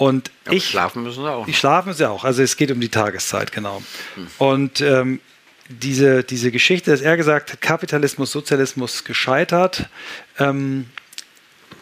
Und 0.01 0.31
ja, 0.47 0.53
ich. 0.53 0.67
Schlafen 0.67 1.03
müssen 1.03 1.23
sie 1.23 1.31
auch. 1.31 1.45
Die 1.45 1.53
schlafen 1.53 1.93
sie 1.93 2.09
auch. 2.09 2.25
Also 2.25 2.43
es 2.43 2.57
geht 2.57 2.71
um 2.71 2.81
die 2.81 2.89
Tageszeit, 2.89 3.53
genau. 3.53 3.83
Hm. 4.15 4.27
Und 4.39 4.81
ähm, 4.81 5.21
diese, 5.69 6.25
diese 6.25 6.51
Geschichte, 6.51 6.91
dass 6.91 7.03
er 7.03 7.19
gesagt 7.19 7.53
hat, 7.53 7.61
Kapitalismus, 7.61 8.33
Sozialismus 8.33 9.05
gescheitert. 9.05 9.91
Ähm, 10.39 10.87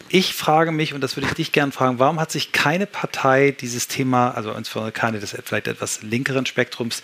ich 0.09 0.33
frage 0.33 0.73
mich, 0.73 0.93
und 0.93 0.99
das 0.99 1.15
würde 1.15 1.27
ich 1.27 1.33
dich 1.33 1.51
gerne 1.53 1.71
fragen, 1.71 1.97
warum 1.99 2.19
hat 2.19 2.29
sich 2.29 2.51
keine 2.51 2.87
Partei 2.87 3.55
dieses 3.57 3.87
Thema, 3.87 4.31
also 4.31 4.51
insbesondere 4.51 4.91
keine 4.91 5.21
des 5.21 5.37
vielleicht 5.45 5.67
etwas 5.67 6.01
linkeren 6.01 6.45
Spektrums, 6.45 7.03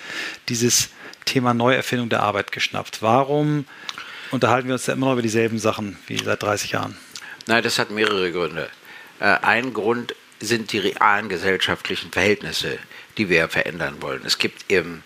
dieses 0.50 0.90
Thema 1.24 1.54
Neuerfindung 1.54 2.10
der 2.10 2.24
Arbeit 2.24 2.52
geschnappt? 2.52 3.02
Warum 3.02 3.64
unterhalten 4.32 4.68
wir 4.68 4.74
uns 4.74 4.84
da 4.84 4.92
immer 4.92 5.06
noch 5.06 5.14
über 5.14 5.22
dieselben 5.22 5.60
Sachen 5.60 5.96
wie 6.08 6.22
seit 6.22 6.44
30 6.44 6.72
Jahren? 6.72 6.98
Nein, 7.48 7.64
das 7.64 7.80
hat 7.80 7.90
mehrere 7.90 8.34
Gründe. 8.34 8.68
Äh, 9.22 9.38
ein 9.42 9.72
Grund 9.72 10.14
sind 10.40 10.72
die 10.72 10.80
realen 10.80 11.30
gesellschaftlichen 11.30 12.12
Verhältnisse, 12.12 12.78
die 13.18 13.30
wir 13.30 13.48
verändern 13.48 14.02
wollen. 14.02 14.22
Es 14.26 14.38
gibt 14.38 14.72
eben 14.72 15.04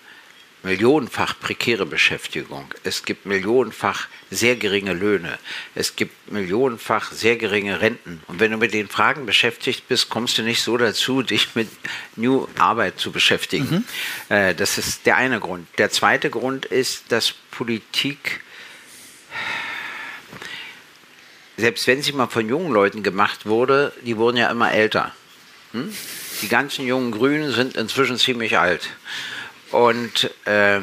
millionenfach 0.63 1.39
prekäre 1.39 1.85
Beschäftigung, 1.85 2.73
es 2.83 3.05
gibt 3.05 3.25
millionenfach 3.25 4.07
sehr 4.29 4.57
geringe 4.57 4.93
Löhne, 4.93 5.39
es 5.73 5.95
gibt 5.95 6.31
millionenfach 6.31 7.11
sehr 7.11 7.37
geringe 7.37 7.79
Renten. 7.79 8.21
Und 8.27 8.39
wenn 8.39 8.51
du 8.51 8.57
mit 8.57 8.73
den 8.73 8.89
Fragen 8.89 9.25
beschäftigt 9.25 9.87
bist, 9.87 10.09
kommst 10.09 10.37
du 10.37 10.43
nicht 10.43 10.61
so 10.61 10.77
dazu, 10.77 11.21
dich 11.23 11.55
mit 11.55 11.69
New 12.15 12.47
Arbeit 12.57 12.99
zu 12.99 13.11
beschäftigen. 13.11 13.85
Mhm. 14.29 14.35
Äh, 14.35 14.55
das 14.55 14.77
ist 14.77 15.05
der 15.05 15.15
eine 15.15 15.39
Grund. 15.39 15.67
Der 15.77 15.91
zweite 15.91 16.29
Grund 16.29 16.65
ist, 16.65 17.11
dass 17.11 17.33
Politik 17.51 18.41
selbst 21.59 21.87
wenn 21.87 22.01
sie 22.01 22.13
mal 22.13 22.27
von 22.27 22.47
jungen 22.47 22.71
Leuten 22.71 23.03
gemacht 23.03 23.45
wurde, 23.45 23.93
die 24.03 24.17
wurden 24.17 24.37
ja 24.37 24.49
immer 24.49 24.71
älter. 24.71 25.13
Hm? 25.71 25.93
Die 26.41 26.47
ganzen 26.47 26.85
jungen 26.85 27.11
Grünen 27.11 27.51
sind 27.51 27.75
inzwischen 27.75 28.17
ziemlich 28.17 28.57
alt. 28.57 28.89
Und 29.71 30.31
äh, 30.45 30.79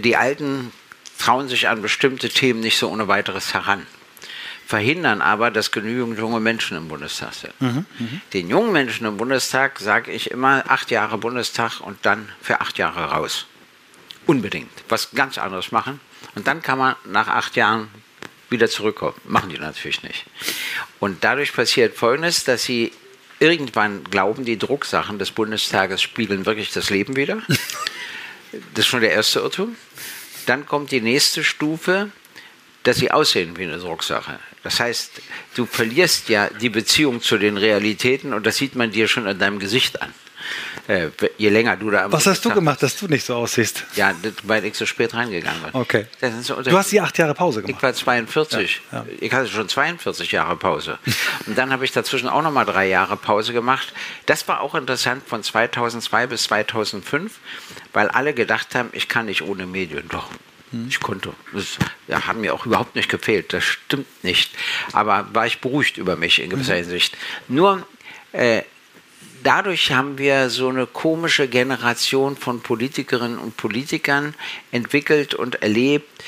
die 0.00 0.16
Alten 0.16 0.72
trauen 1.18 1.48
sich 1.48 1.68
an 1.68 1.80
bestimmte 1.80 2.28
Themen 2.28 2.60
nicht 2.60 2.78
so 2.78 2.90
ohne 2.90 3.08
weiteres 3.08 3.54
heran. 3.54 3.86
Verhindern 4.66 5.22
aber, 5.22 5.52
dass 5.52 5.70
genügend 5.70 6.18
junge 6.18 6.40
Menschen 6.40 6.76
im 6.76 6.88
Bundestag 6.88 7.34
sind. 7.34 7.60
Mhm, 7.60 7.86
mh. 7.98 8.08
Den 8.32 8.50
jungen 8.50 8.72
Menschen 8.72 9.06
im 9.06 9.16
Bundestag 9.16 9.78
sage 9.78 10.10
ich 10.10 10.32
immer 10.32 10.64
acht 10.68 10.90
Jahre 10.90 11.18
Bundestag 11.18 11.80
und 11.80 11.98
dann 12.02 12.28
für 12.42 12.60
acht 12.60 12.76
Jahre 12.76 13.04
raus. 13.04 13.46
Unbedingt. 14.26 14.72
Was 14.88 15.12
ganz 15.12 15.38
anderes 15.38 15.70
machen. 15.70 16.00
Und 16.34 16.48
dann 16.48 16.62
kann 16.62 16.78
man 16.78 16.96
nach 17.04 17.28
acht 17.28 17.54
Jahren 17.54 17.88
wieder 18.50 18.68
zurückkommen. 18.68 19.14
Machen 19.24 19.50
die 19.50 19.58
natürlich 19.58 20.02
nicht. 20.02 20.24
Und 21.00 21.24
dadurch 21.24 21.52
passiert 21.52 21.96
Folgendes, 21.96 22.44
dass 22.44 22.64
sie 22.64 22.92
irgendwann 23.38 24.04
glauben, 24.04 24.44
die 24.44 24.58
Drucksachen 24.58 25.18
des 25.18 25.30
Bundestages 25.30 26.02
spiegeln 26.02 26.46
wirklich 26.46 26.72
das 26.72 26.90
Leben 26.90 27.16
wieder. 27.16 27.42
Das 28.72 28.84
ist 28.84 28.86
schon 28.86 29.00
der 29.00 29.10
erste 29.10 29.40
Irrtum. 29.40 29.76
Dann 30.46 30.64
kommt 30.64 30.90
die 30.90 31.02
nächste 31.02 31.44
Stufe, 31.44 32.10
dass 32.84 32.96
sie 32.96 33.10
aussehen 33.10 33.58
wie 33.58 33.64
eine 33.64 33.76
Drucksache. 33.76 34.38
Das 34.62 34.80
heißt, 34.80 35.20
du 35.56 35.66
verlierst 35.66 36.30
ja 36.30 36.48
die 36.48 36.70
Beziehung 36.70 37.20
zu 37.20 37.36
den 37.36 37.58
Realitäten 37.58 38.32
und 38.32 38.46
das 38.46 38.56
sieht 38.56 38.74
man 38.74 38.92
dir 38.92 39.08
schon 39.08 39.26
an 39.26 39.38
deinem 39.38 39.58
Gesicht 39.58 40.00
an 40.00 40.14
äh, 40.88 41.08
je 41.36 41.48
länger 41.48 41.76
du 41.76 41.90
da. 41.90 42.10
Was 42.12 42.26
hast 42.26 42.44
du 42.44 42.50
gemacht, 42.50 42.82
dass 42.82 42.96
du 42.96 43.06
nicht 43.06 43.24
so 43.24 43.34
aussiehst? 43.34 43.84
Ja, 43.96 44.14
weil 44.44 44.64
ich 44.64 44.76
so 44.76 44.86
spät 44.86 45.14
reingegangen 45.14 45.62
bin. 45.62 45.74
Okay. 45.74 46.06
du 46.20 46.76
hast 46.76 46.92
die 46.92 47.00
acht 47.00 47.18
Jahre 47.18 47.34
Pause 47.34 47.62
gemacht. 47.62 47.78
Ich 47.78 47.82
war 47.82 47.92
42. 47.92 48.80
Ja, 48.92 48.98
ja. 48.98 49.06
Ich 49.20 49.32
hatte 49.32 49.48
schon 49.48 49.68
42 49.68 50.32
Jahre 50.32 50.56
Pause. 50.56 50.98
Und 51.46 51.58
dann 51.58 51.72
habe 51.72 51.84
ich 51.84 51.92
dazwischen 51.92 52.28
auch 52.28 52.42
nochmal 52.42 52.64
drei 52.64 52.88
Jahre 52.88 53.16
Pause 53.16 53.52
gemacht. 53.52 53.92
Das 54.26 54.46
war 54.48 54.60
auch 54.60 54.74
interessant 54.74 55.22
von 55.26 55.42
2002 55.42 56.26
bis 56.26 56.44
2005, 56.44 57.38
weil 57.92 58.08
alle 58.08 58.34
gedacht 58.34 58.74
haben, 58.74 58.90
ich 58.92 59.08
kann 59.08 59.26
nicht 59.26 59.42
ohne 59.42 59.66
Medien. 59.66 60.08
Doch, 60.08 60.30
hm. 60.70 60.86
ich 60.88 61.00
konnte. 61.00 61.32
Das 61.52 61.78
ja, 62.08 62.26
hat 62.26 62.36
mir 62.36 62.54
auch 62.54 62.66
überhaupt 62.66 62.94
nicht 62.94 63.08
gefehlt. 63.08 63.52
Das 63.52 63.64
stimmt 63.64 64.24
nicht. 64.24 64.52
Aber 64.92 65.28
war 65.32 65.46
ich 65.46 65.60
beruhigt 65.60 65.96
über 65.96 66.16
mich 66.16 66.40
in 66.40 66.50
gewisser 66.50 66.74
mhm. 66.74 66.78
Hinsicht. 66.78 67.16
Nur 67.48 67.86
äh, 68.32 68.62
dadurch 69.46 69.92
haben 69.92 70.18
wir 70.18 70.50
so 70.50 70.68
eine 70.68 70.86
komische 70.86 71.46
Generation 71.46 72.36
von 72.36 72.60
Politikerinnen 72.62 73.38
und 73.38 73.56
Politikern 73.56 74.34
entwickelt 74.72 75.34
und 75.34 75.62
erlebt, 75.62 76.24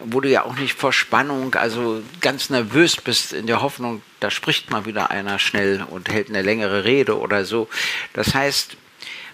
wo 0.00 0.20
du 0.20 0.28
ja 0.28 0.44
auch 0.44 0.56
nicht 0.56 0.74
vor 0.74 0.92
Spannung, 0.92 1.54
also 1.54 2.02
ganz 2.20 2.50
nervös 2.50 2.96
bist 2.96 3.32
in 3.32 3.46
der 3.46 3.62
Hoffnung, 3.62 4.02
da 4.18 4.30
spricht 4.30 4.70
mal 4.70 4.86
wieder 4.86 5.10
einer 5.10 5.38
schnell 5.38 5.84
und 5.88 6.08
hält 6.08 6.28
eine 6.28 6.42
längere 6.42 6.84
Rede 6.84 7.18
oder 7.18 7.44
so. 7.44 7.68
Das 8.12 8.34
heißt, 8.34 8.76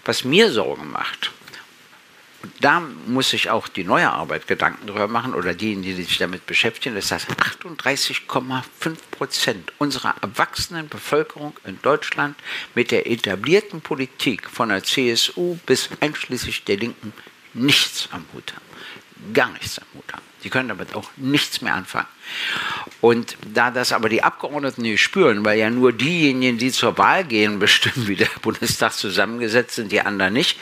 was 0.05 0.23
mir 0.23 0.51
Sorgen 0.51 0.91
macht, 0.91 1.31
und 2.45 2.53
da 2.59 2.79
muss 3.07 3.31
sich 3.31 3.49
auch 3.49 3.67
die 3.67 3.83
neue 3.83 4.11
Arbeit 4.11 4.45
Gedanken 4.45 4.85
drüber 4.85 5.07
machen 5.07 5.33
oder 5.33 5.55
diejenigen, 5.55 5.97
die 5.97 6.03
sich 6.03 6.19
damit 6.19 6.45
beschäftigen, 6.45 6.93
dass 6.93 7.07
das 7.07 7.27
38,5 7.27 8.61
Prozent 9.09 9.73
unserer 9.79 10.13
erwachsenen 10.21 10.87
Bevölkerung 10.87 11.57
in 11.65 11.81
Deutschland 11.81 12.35
mit 12.75 12.91
der 12.91 13.09
etablierten 13.09 13.81
Politik 13.81 14.47
von 14.47 14.69
der 14.69 14.83
CSU 14.83 15.57
bis 15.65 15.89
einschließlich 16.01 16.65
der 16.65 16.77
Linken 16.77 17.13
nichts 17.55 18.09
am 18.11 18.23
Hut 18.31 18.53
haben. 18.53 19.33
Gar 19.33 19.49
nichts 19.53 19.79
am 19.79 19.87
Hut 19.95 20.13
haben. 20.13 20.21
Die 20.43 20.51
können 20.51 20.69
damit 20.69 20.93
auch 20.93 21.09
nichts 21.17 21.61
mehr 21.61 21.73
anfangen. 21.73 22.05
Und 23.01 23.35
da 23.51 23.71
das 23.71 23.91
aber 23.91 24.09
die 24.09 24.21
Abgeordneten 24.21 24.83
nicht 24.83 25.01
spüren, 25.01 25.43
weil 25.43 25.57
ja 25.57 25.71
nur 25.71 25.91
diejenigen, 25.91 26.59
die 26.59 26.71
zur 26.71 26.95
Wahl 26.99 27.23
gehen, 27.23 27.57
bestimmen, 27.65 28.07
wie 28.07 28.15
der 28.15 28.29
Bundestag 28.43 28.93
zusammengesetzt 28.93 29.75
sind, 29.75 29.91
die 29.91 30.01
anderen 30.01 30.33
nicht, 30.33 30.59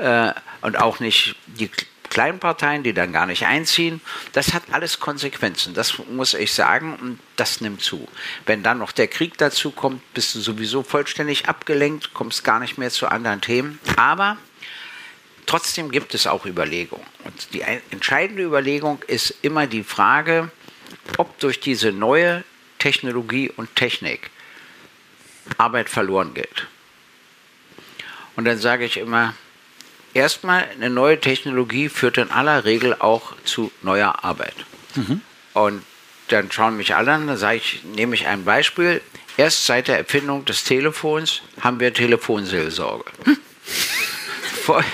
äh, 0.00 0.32
und 0.62 0.78
auch 0.78 1.00
nicht 1.00 1.36
die 1.46 1.70
kleinen 2.10 2.40
Parteien, 2.40 2.82
die 2.82 2.92
dann 2.92 3.12
gar 3.12 3.26
nicht 3.26 3.46
einziehen, 3.46 4.00
das 4.32 4.52
hat 4.52 4.64
alles 4.72 5.00
Konsequenzen. 5.00 5.74
Das 5.74 5.98
muss 6.10 6.34
ich 6.34 6.52
sagen 6.52 6.96
und 7.00 7.20
das 7.36 7.60
nimmt 7.60 7.82
zu. 7.82 8.06
Wenn 8.46 8.62
dann 8.62 8.78
noch 8.78 8.92
der 8.92 9.06
Krieg 9.06 9.38
dazu 9.38 9.70
kommt, 9.70 10.12
bist 10.12 10.34
du 10.34 10.40
sowieso 10.40 10.82
vollständig 10.82 11.48
abgelenkt, 11.48 12.12
kommst 12.12 12.44
gar 12.44 12.58
nicht 12.58 12.76
mehr 12.76 12.90
zu 12.90 13.08
anderen 13.08 13.40
Themen. 13.40 13.78
Aber 13.96 14.36
trotzdem 15.46 15.90
gibt 15.90 16.14
es 16.14 16.26
auch 16.26 16.44
Überlegungen. 16.44 17.06
Und 17.24 17.54
die 17.54 17.62
entscheidende 17.62 18.42
Überlegung 18.42 19.02
ist 19.06 19.34
immer 19.42 19.66
die 19.66 19.84
Frage, 19.84 20.50
ob 21.16 21.38
durch 21.38 21.60
diese 21.60 21.92
neue 21.92 22.44
Technologie 22.78 23.50
und 23.56 23.76
Technik 23.76 24.30
Arbeit 25.58 25.88
verloren 25.88 26.34
geht. 26.34 26.66
Und 28.36 28.44
dann 28.46 28.58
sage 28.58 28.84
ich 28.84 28.96
immer, 28.96 29.34
erstmal 30.14 30.66
eine 30.74 30.90
neue 30.90 31.20
Technologie 31.20 31.88
führt 31.88 32.18
in 32.18 32.30
aller 32.30 32.64
Regel 32.64 32.96
auch 32.98 33.34
zu 33.44 33.70
neuer 33.82 34.24
Arbeit. 34.24 34.54
Mhm. 34.94 35.20
Und 35.54 35.82
dann 36.28 36.50
schauen 36.50 36.76
mich 36.76 36.94
alle 36.94 37.12
an, 37.12 37.26
dann 37.26 37.36
sage 37.36 37.56
ich, 37.56 37.82
nehme 37.84 38.14
ich 38.14 38.26
ein 38.26 38.44
Beispiel. 38.44 39.00
Erst 39.36 39.66
seit 39.66 39.88
der 39.88 39.98
Erfindung 39.98 40.44
des 40.44 40.64
Telefons 40.64 41.42
haben 41.60 41.80
wir 41.80 41.92
Telefonseelsorge. 41.92 43.10
Hm. 43.24 43.38
Vor, 44.62 44.84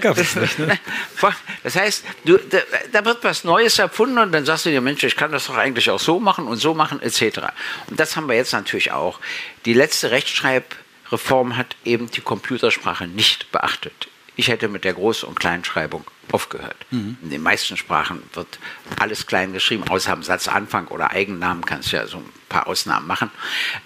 das, 0.00 0.34
nicht, 0.34 0.58
ne? 0.58 0.78
das 1.62 1.76
heißt, 1.76 2.04
du, 2.24 2.38
da, 2.38 2.58
da, 2.90 3.04
wird 3.04 3.22
was 3.22 3.44
Neues 3.44 3.78
erfunden 3.78 4.18
und 4.18 4.32
dann 4.32 4.44
sagst 4.44 4.66
du 4.66 4.70
dir, 4.70 4.80
Mensch, 4.80 5.04
ich 5.04 5.16
kann 5.16 5.30
das 5.30 5.46
doch 5.46 5.56
eigentlich 5.56 5.90
auch 5.90 6.00
so 6.00 6.18
machen 6.18 6.46
und 6.46 6.56
so 6.56 6.74
machen, 6.74 7.00
etc. 7.00 7.40
Und 7.88 8.00
das 8.00 8.16
haben 8.16 8.28
wir 8.28 8.34
jetzt 8.34 8.52
natürlich 8.52 8.90
auch. 8.90 9.20
Die 9.64 9.74
letzte 9.74 10.10
Rechtschreibreform 10.10 11.56
hat 11.56 11.76
eben 11.84 12.10
die 12.10 12.20
Computersprache 12.20 13.06
nicht 13.06 13.52
beachtet. 13.52 14.08
Ich 14.38 14.46
hätte 14.46 14.68
mit 14.68 14.84
der 14.84 14.94
Groß- 14.94 15.24
und 15.24 15.40
Kleinschreibung 15.40 16.04
aufgehört. 16.30 16.76
Mhm. 16.92 17.18
In 17.22 17.30
den 17.30 17.42
meisten 17.42 17.76
Sprachen 17.76 18.22
wird 18.34 18.60
alles 19.00 19.26
klein 19.26 19.52
geschrieben, 19.52 19.82
außer 19.88 20.12
am 20.12 20.22
Satzanfang 20.22 20.86
oder 20.86 21.10
Eigennamen 21.10 21.66
kannst 21.66 21.90
du 21.90 21.96
ja 21.96 22.06
so 22.06 22.18
ein 22.18 22.32
paar 22.48 22.68
Ausnahmen 22.68 23.08
machen. 23.08 23.32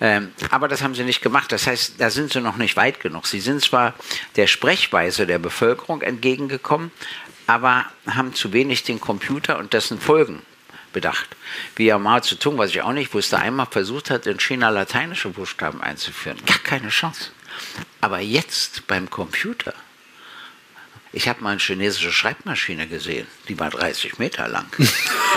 Ähm, 0.02 0.32
aber 0.50 0.68
das 0.68 0.82
haben 0.82 0.94
sie 0.94 1.04
nicht 1.04 1.22
gemacht. 1.22 1.52
Das 1.52 1.66
heißt, 1.66 1.94
da 1.96 2.10
sind 2.10 2.34
sie 2.34 2.42
noch 2.42 2.58
nicht 2.58 2.76
weit 2.76 3.00
genug. 3.00 3.26
Sie 3.26 3.40
sind 3.40 3.62
zwar 3.62 3.94
der 4.36 4.46
Sprechweise 4.46 5.26
der 5.26 5.38
Bevölkerung 5.38 6.02
entgegengekommen, 6.02 6.90
aber 7.46 7.86
haben 8.06 8.34
zu 8.34 8.52
wenig 8.52 8.82
den 8.82 9.00
Computer 9.00 9.56
und 9.56 9.72
dessen 9.72 9.98
Folgen 9.98 10.42
bedacht. 10.92 11.34
Wie 11.76 11.86
ja 11.86 11.98
Mao 11.98 12.20
Zedong, 12.20 12.58
was 12.58 12.72
ich 12.72 12.82
auch 12.82 12.92
nicht 12.92 13.14
wusste, 13.14 13.38
einmal 13.38 13.68
versucht 13.70 14.10
hat, 14.10 14.26
in 14.26 14.38
China 14.38 14.68
lateinische 14.68 15.30
Buchstaben 15.30 15.80
einzuführen. 15.80 16.36
Gar 16.44 16.58
keine 16.58 16.90
Chance. 16.90 17.30
Aber 18.02 18.20
jetzt 18.20 18.86
beim 18.86 19.08
Computer 19.08 19.72
ich 21.12 21.28
habe 21.28 21.42
mal 21.42 21.50
eine 21.50 21.60
chinesische 21.60 22.10
Schreibmaschine 22.10 22.86
gesehen, 22.86 23.26
die 23.48 23.58
war 23.58 23.70
30 23.70 24.18
Meter 24.18 24.48
lang. 24.48 24.66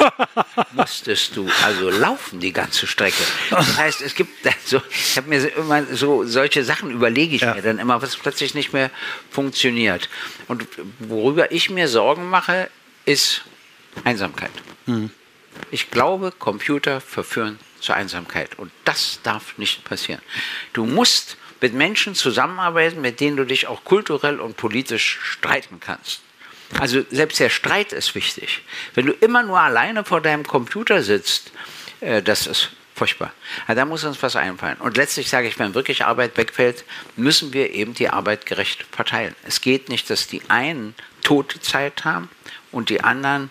Musstest 0.72 1.36
du 1.36 1.50
also 1.64 1.90
laufen 1.90 2.40
die 2.40 2.54
ganze 2.54 2.88
Strecke. 2.88 3.24
Das 3.50 3.78
heißt, 3.78 4.02
es 4.02 4.16
gibt 4.16 4.32
so, 4.66 4.82
ich 4.90 5.18
habe 5.18 5.28
mir 5.28 5.46
immer 5.56 5.84
so 5.86 6.24
solche 6.26 6.64
Sachen 6.64 6.92
überlege 6.92 7.36
ich 7.36 7.42
ja. 7.42 7.56
mir 7.56 7.62
dann 7.62 7.80
immer, 7.80 8.02
was 8.02 8.16
plötzlich 8.16 8.54
nicht 8.54 8.72
mehr 8.72 8.90
funktioniert. 9.30 10.10
Und 10.48 10.66
worüber 11.00 11.52
ich 11.52 11.70
mir 11.70 11.90
Sorgen 11.90 12.30
mache, 12.30 12.70
ist 13.06 13.44
Einsamkeit. 14.06 14.52
Mhm. 14.86 15.12
Ich 15.72 15.92
glaube, 15.92 16.32
Computer 16.32 17.02
verführen 17.02 17.60
zur 17.80 17.96
Einsamkeit 17.96 18.58
und 18.58 18.72
das 18.86 19.20
darf 19.24 19.58
nicht 19.58 19.84
passieren. 19.84 20.22
Du 20.74 20.86
musst 20.86 21.38
mit 21.66 21.74
Menschen 21.74 22.14
zusammenarbeiten, 22.14 23.02
mit 23.02 23.20
denen 23.20 23.38
du 23.38 23.44
dich 23.44 23.66
auch 23.66 23.84
kulturell 23.84 24.40
und 24.40 24.56
politisch 24.56 25.18
streiten 25.24 25.80
kannst. 25.80 26.22
Also 26.80 27.04
selbst 27.10 27.40
der 27.40 27.50
Streit 27.50 27.92
ist 27.92 28.14
wichtig. 28.14 28.62
Wenn 28.94 29.08
du 29.08 29.14
immer 29.14 29.42
nur 29.42 29.60
alleine 29.60 30.04
vor 30.04 30.22
deinem 30.22 30.46
Computer 30.46 31.02
sitzt, 31.02 31.52
äh, 32.02 32.22
das 32.22 32.46
ist 32.46 32.70
furchtbar. 32.94 33.34
Ja, 33.68 33.74
da 33.74 33.84
muss 33.84 34.04
uns 34.04 34.22
was 34.22 34.36
einfallen. 34.36 34.78
Und 34.78 34.96
letztlich 34.96 35.28
sage 35.28 35.48
ich, 35.48 35.58
wenn 35.58 35.74
wirklich 35.74 36.06
Arbeit 36.06 36.38
wegfällt, 36.38 36.86
müssen 37.16 37.52
wir 37.52 37.72
eben 37.72 37.96
die 37.96 38.10
Arbeit 38.10 38.46
gerecht 38.46 38.86
verteilen. 38.92 39.36
Es 39.44 39.60
geht 39.60 39.90
nicht, 39.90 40.08
dass 40.12 40.28
die 40.28 40.44
einen 40.48 40.94
tote 41.24 41.60
Zeit 41.62 42.06
haben 42.06 42.30
und 42.72 42.90
die 42.90 43.04
anderen 43.04 43.50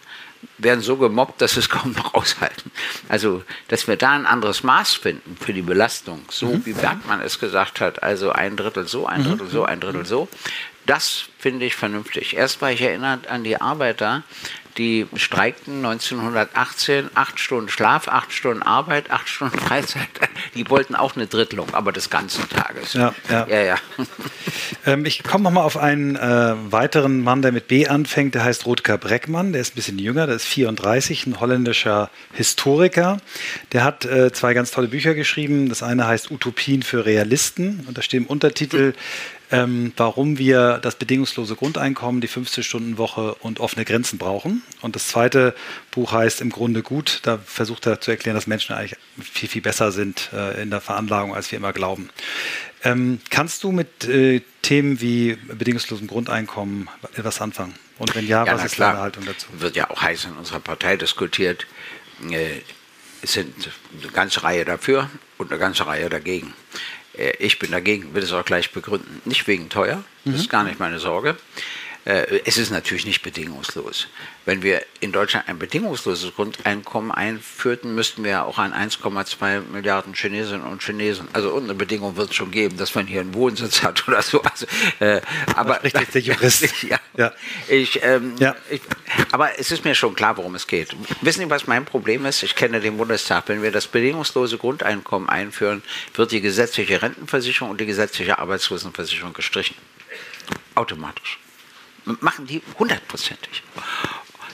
werden 0.59 0.81
so 0.81 0.97
gemobbt, 0.97 1.41
dass 1.41 1.55
sie 1.55 1.61
es 1.61 1.69
kaum 1.69 1.93
noch 1.93 2.15
aushalten. 2.15 2.71
Also, 3.09 3.43
dass 3.69 3.87
wir 3.89 3.97
da 3.97 4.13
ein 4.13 4.27
anderes 4.27 4.63
Maß 4.63 4.95
finden 4.95 5.37
für 5.41 5.53
die 5.53 5.63
Belastung, 5.63 6.23
so 6.31 6.47
mhm. 6.47 6.67
wie 6.67 6.73
Bergmann 6.73 7.21
es 7.21 7.39
gesagt 7.39 7.81
hat, 7.81 8.03
also 8.03 8.31
ein 8.31 8.57
Drittel 8.57 8.87
so, 8.87 9.07
ein 9.07 9.23
mhm. 9.23 9.25
Drittel 9.25 9.49
so, 9.49 9.65
ein 9.65 9.81
Drittel 9.81 10.07
so, 10.07 10.29
das 10.87 11.25
finde 11.39 11.65
ich 11.65 11.77
vernünftig. 11.77 12.37
Erst 12.37 12.61
war 12.61 12.71
ich 12.71 12.83
erinnert 12.83 13.27
an 13.29 13.45
die 13.45 13.61
Arbeiter, 13.61 14.23
die 14.77 15.07
streikten 15.15 15.85
1918, 15.85 17.11
acht 17.15 17.39
Stunden 17.39 17.69
Schlaf, 17.69 18.09
acht 18.09 18.33
Stunden 18.33 18.63
Arbeit, 18.63 19.11
acht 19.11 19.29
Stunden 19.29 19.59
Freizeit. 19.59 20.09
Die 20.55 20.69
wollten 20.69 20.95
auch 20.95 21.17
eine 21.17 21.27
Drittelung, 21.27 21.75
aber 21.75 21.93
des 21.93 22.11
ganzen 22.11 22.49
Tages. 22.49 22.93
Ja, 22.95 23.15
ja. 23.29 23.47
ja, 23.49 23.63
ja. 23.63 23.77
Ähm, 24.87 25.07
ich 25.07 25.23
komme 25.23 25.45
nochmal 25.45 25.65
auf 25.65 25.79
einen 25.79 26.15
äh, 26.15 26.55
weiteren 26.71 27.23
Mann, 27.23 27.41
der 27.41 27.53
mit 27.53 27.69
B 27.69 27.89
anfängt, 27.89 28.35
der 28.35 28.45
heißt 28.45 28.67
Rutger 28.67 28.99
Breckmann, 28.99 29.53
der 29.53 29.63
ist 29.63 29.73
ein 29.73 29.77
bisschen 29.77 29.99
jünger, 29.99 30.27
der 30.27 30.37
ist 30.37 30.45
34, 30.45 31.27
ein 31.27 31.41
holländischer 31.41 32.11
Historiker. 32.33 33.19
Der 33.73 33.83
hat 33.83 34.05
äh, 34.05 34.31
zwei 34.33 34.53
ganz 34.53 34.73
tolle 34.73 34.89
Bücher 34.89 35.15
geschrieben. 35.15 35.71
Das 35.71 35.83
eine 35.83 36.07
heißt 36.07 36.31
Utopien 36.31 36.83
für 36.83 37.07
Realisten 37.07 37.85
und 37.89 37.97
da 37.97 38.03
steht 38.03 38.21
im 38.21 38.27
Untertitel 38.27 38.93
ähm, 39.55 39.93
warum 39.97 40.37
wir 40.37 40.79
das 40.83 40.97
bedingungslose 40.97 41.55
Grundeinkommen, 41.55 42.21
die 42.21 42.29
15-Stunden-Woche 42.29 43.35
und 43.37 43.61
offene 43.61 43.85
Grenzen 43.85 44.19
brauchen. 44.19 44.64
Und 44.81 44.97
das 44.97 45.09
zweite 45.09 45.55
Buch 45.93 46.13
heißt 46.13 46.41
im 46.41 46.51
Grunde 46.51 46.83
gut. 46.83 47.21
Da 47.23 47.39
versucht 47.39 47.87
er 47.87 48.01
zu 48.01 48.11
erklären, 48.11 48.35
dass 48.35 48.47
Menschen 48.47 48.75
eigentlich 48.75 48.99
viel, 49.23 49.49
viel 49.49 49.63
besser 49.63 49.93
sind 49.93 50.31
äh, 50.33 50.61
in 50.63 50.71
der 50.71 50.81
Veranlagung, 50.81 51.35
als 51.35 51.51
wir 51.51 51.57
immer 51.57 51.73
glauben. 51.73 52.11
Ähm, 52.83 53.21
kannst 53.31 53.65
du 53.65 53.73
mit 53.73 54.05
äh, 54.05 54.43
Themen 54.61 55.01
wie 55.01 55.37
bedingungslosem 55.37 56.07
Grundeinkommen 56.07 56.91
etwas 57.17 57.41
anfangen? 57.41 57.75
Und 57.99 58.15
wenn 58.15 58.27
ja, 58.27 58.45
ja 58.45 58.55
was 58.55 58.65
ist 58.65 58.75
klar. 58.75 58.93
deine 58.93 59.03
Haltung 59.03 59.25
dazu? 59.25 59.47
Wird 59.59 59.75
ja 59.75 59.89
auch 59.89 60.03
heiß 60.03 60.27
in 60.27 60.33
unserer 60.33 60.61
Partei 60.61 60.97
diskutiert. 60.97 61.67
Äh, 62.31 62.61
es 63.23 63.33
sind 63.33 63.71
eine 64.03 64.13
ganze 64.13 64.43
Reihe 64.43 64.67
dafür 64.67 65.09
und 65.39 65.51
eine 65.51 65.59
ganze 65.59 65.87
Reihe 65.87 66.11
dagegen. 66.11 66.53
Äh, 67.17 67.33
ich 67.39 67.59
bin 67.59 67.71
dagegen, 67.71 68.15
will 68.15 68.23
es 68.23 68.33
auch 68.33 68.45
gleich 68.45 68.71
begründen. 68.73 69.23
Nicht 69.25 69.47
wegen 69.47 69.69
teuer, 69.69 70.05
das 70.25 70.35
ist 70.35 70.47
mhm. 70.47 70.51
gar 70.51 70.65
nicht 70.65 70.79
meine 70.79 70.99
Sorge. 70.99 71.37
Äh, 72.05 72.41
es 72.45 72.59
ist 72.59 72.71
natürlich 72.71 73.07
nicht 73.07 73.23
bedingungslos. 73.23 74.09
Wenn 74.45 74.63
wir 74.63 74.85
in 75.01 75.11
Deutschland 75.11 75.49
ein 75.49 75.59
bedingungsloses 75.59 76.35
Grundeinkommen 76.35 77.11
einführten, 77.11 77.95
müssten 77.95 78.25
wir 78.25 78.45
auch 78.45 78.59
an 78.59 78.75
1,2 78.75 79.63
Milliarden 79.73 80.15
Chinesinnen 80.15 80.67
und 80.67 80.83
Chinesen, 80.83 81.29
also 81.33 81.49
irgendeine 81.49 81.79
Bedingung 81.79 82.17
wird 82.17 82.31
es 82.31 82.37
schon 82.37 82.51
geben, 82.51 82.77
dass 82.77 82.95
man 82.95 83.07
hier 83.07 83.23
einen 83.23 83.33
Wohnsitz 83.33 83.83
hat 83.83 84.07
oder 84.07 84.21
so. 84.21 84.43
Also, 84.43 84.67
äh, 85.01 85.23
aber 85.57 85.83
richtig 85.83 86.11
der 86.11 86.21
Jurist. 86.21 86.83
ja, 86.83 86.99
ja. 87.17 87.33
Ich, 87.69 88.03
ähm, 88.03 88.35
ja. 88.39 88.55
Ich, 88.69 88.83
aber 89.33 89.59
es 89.59 89.71
ist 89.71 89.85
mir 89.85 89.95
schon 89.95 90.15
klar, 90.15 90.37
worum 90.37 90.55
es 90.55 90.67
geht. 90.67 90.95
Wissen 91.23 91.41
Sie, 91.41 91.51
was 91.51 91.67
mein 91.67 91.87
Problem 91.87 92.27
ist? 92.27 92.43
Ich 92.43 92.55
kenne 92.55 92.81
den 92.81 92.99
Bundestag. 92.99 93.49
Wenn 93.49 93.63
wir 93.63 93.73
das 93.73 93.87
bedingungslose 93.87 94.59
Grundeinkommen 94.59 95.29
einführen, 95.29 95.83
wird 96.15 96.33
die 96.33 96.43
gesetzliche 96.43 97.01
Rentenversicherung 97.01 97.71
und 97.71 97.81
die 97.81 97.87
gesetzliche 97.87 98.39
Arbeitslosenversicherung 98.39 99.33
gestrichen. 99.33 99.77
Automatisch 100.75 101.39
machen 102.05 102.47
die 102.47 102.63
hundertprozentig. 102.79 103.63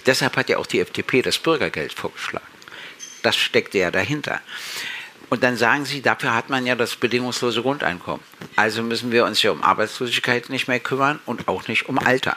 Deshalb 0.06 0.36
hat 0.36 0.48
ja 0.48 0.58
auch 0.58 0.66
die 0.66 0.80
FDP 0.80 1.22
das 1.22 1.38
Bürgergeld 1.38 1.92
vorgeschlagen. 1.92 2.46
Das 3.22 3.36
steckte 3.36 3.78
ja 3.78 3.90
dahinter. 3.90 4.40
Und 5.28 5.44
dann 5.44 5.56
sagen 5.56 5.84
sie, 5.84 6.02
dafür 6.02 6.34
hat 6.34 6.50
man 6.50 6.66
ja 6.66 6.74
das 6.74 6.96
bedingungslose 6.96 7.62
Grundeinkommen. 7.62 8.24
Also 8.57 8.82
müssen 8.82 9.12
wir 9.12 9.24
uns 9.24 9.42
ja 9.42 9.53
um 9.53 9.62
Arbeitslosigkeit 9.62 10.48
nicht 10.48 10.66
mehr 10.66 10.80
kümmern 10.80 11.20
und 11.26 11.46
auch 11.46 11.68
nicht 11.68 11.88
um 11.88 11.98
Alter. 11.98 12.36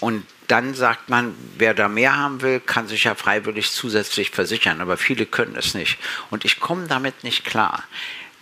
Und 0.00 0.26
dann 0.48 0.74
sagt 0.74 1.10
man, 1.10 1.34
wer 1.58 1.74
da 1.74 1.88
mehr 1.88 2.16
haben 2.16 2.40
will, 2.40 2.60
kann 2.60 2.88
sich 2.88 3.04
ja 3.04 3.14
freiwillig 3.14 3.70
zusätzlich 3.70 4.30
versichern, 4.30 4.80
aber 4.80 4.96
viele 4.96 5.26
können 5.26 5.54
es 5.56 5.74
nicht. 5.74 5.98
Und 6.30 6.44
ich 6.44 6.60
komme 6.60 6.88
damit 6.88 7.24
nicht 7.24 7.44
klar, 7.44 7.84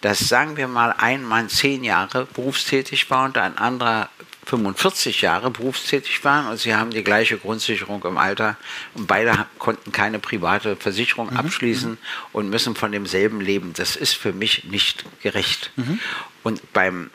dass, 0.00 0.20
sagen 0.20 0.56
wir 0.56 0.68
mal, 0.68 0.94
ein 0.96 1.22
Mann 1.22 1.48
zehn 1.48 1.84
Jahre 1.84 2.26
berufstätig 2.26 3.10
war 3.10 3.26
und 3.26 3.36
ein 3.36 3.58
anderer 3.58 4.08
45 4.50 5.20
Jahre 5.20 5.50
berufstätig 5.50 6.24
waren 6.24 6.48
und 6.48 6.58
sie 6.58 6.74
haben 6.74 6.90
die 6.90 7.04
gleiche 7.04 7.38
Grundsicherung 7.38 8.04
im 8.04 8.18
Alter 8.18 8.56
und 8.94 9.06
beide 9.06 9.46
konnten 9.58 9.92
keine 9.92 10.18
private 10.18 10.74
Versicherung 10.74 11.30
mhm. 11.30 11.36
abschließen 11.36 11.98
und 12.32 12.50
müssen 12.50 12.74
von 12.74 12.90
demselben 12.90 13.40
leben. 13.40 13.74
Das 13.76 13.94
ist 13.94 14.14
für 14.14 14.32
mich 14.32 14.64
nicht 14.64 15.04
gerecht. 15.22 15.70
Mhm. 15.76 16.00
Und 16.42 16.72
beim 16.72 17.10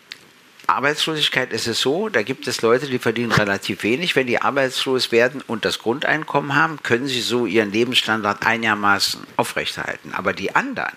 Arbeitslosigkeit 0.68 1.52
ist 1.52 1.68
es 1.68 1.82
so, 1.82 2.08
da 2.08 2.24
gibt 2.24 2.48
es 2.48 2.62
Leute, 2.62 2.88
die 2.88 3.00
verdienen 3.00 3.34
relativ 3.34 3.84
wenig. 3.84 4.16
Wenn 4.16 4.28
die 4.28 4.42
arbeitslos 4.42 5.12
werden 5.12 5.44
und 5.46 5.66
das 5.66 5.80
Grundeinkommen 5.80 6.56
haben, 6.56 6.82
können 6.84 7.08
sie 7.08 7.22
so 7.22 7.46
ihren 7.46 7.72
Lebensstandard 7.72 8.46
einigermaßen 8.46 9.22
aufrechterhalten. 9.36 10.14
Aber 10.14 10.32
die 10.32 10.56
anderen, 10.56 10.94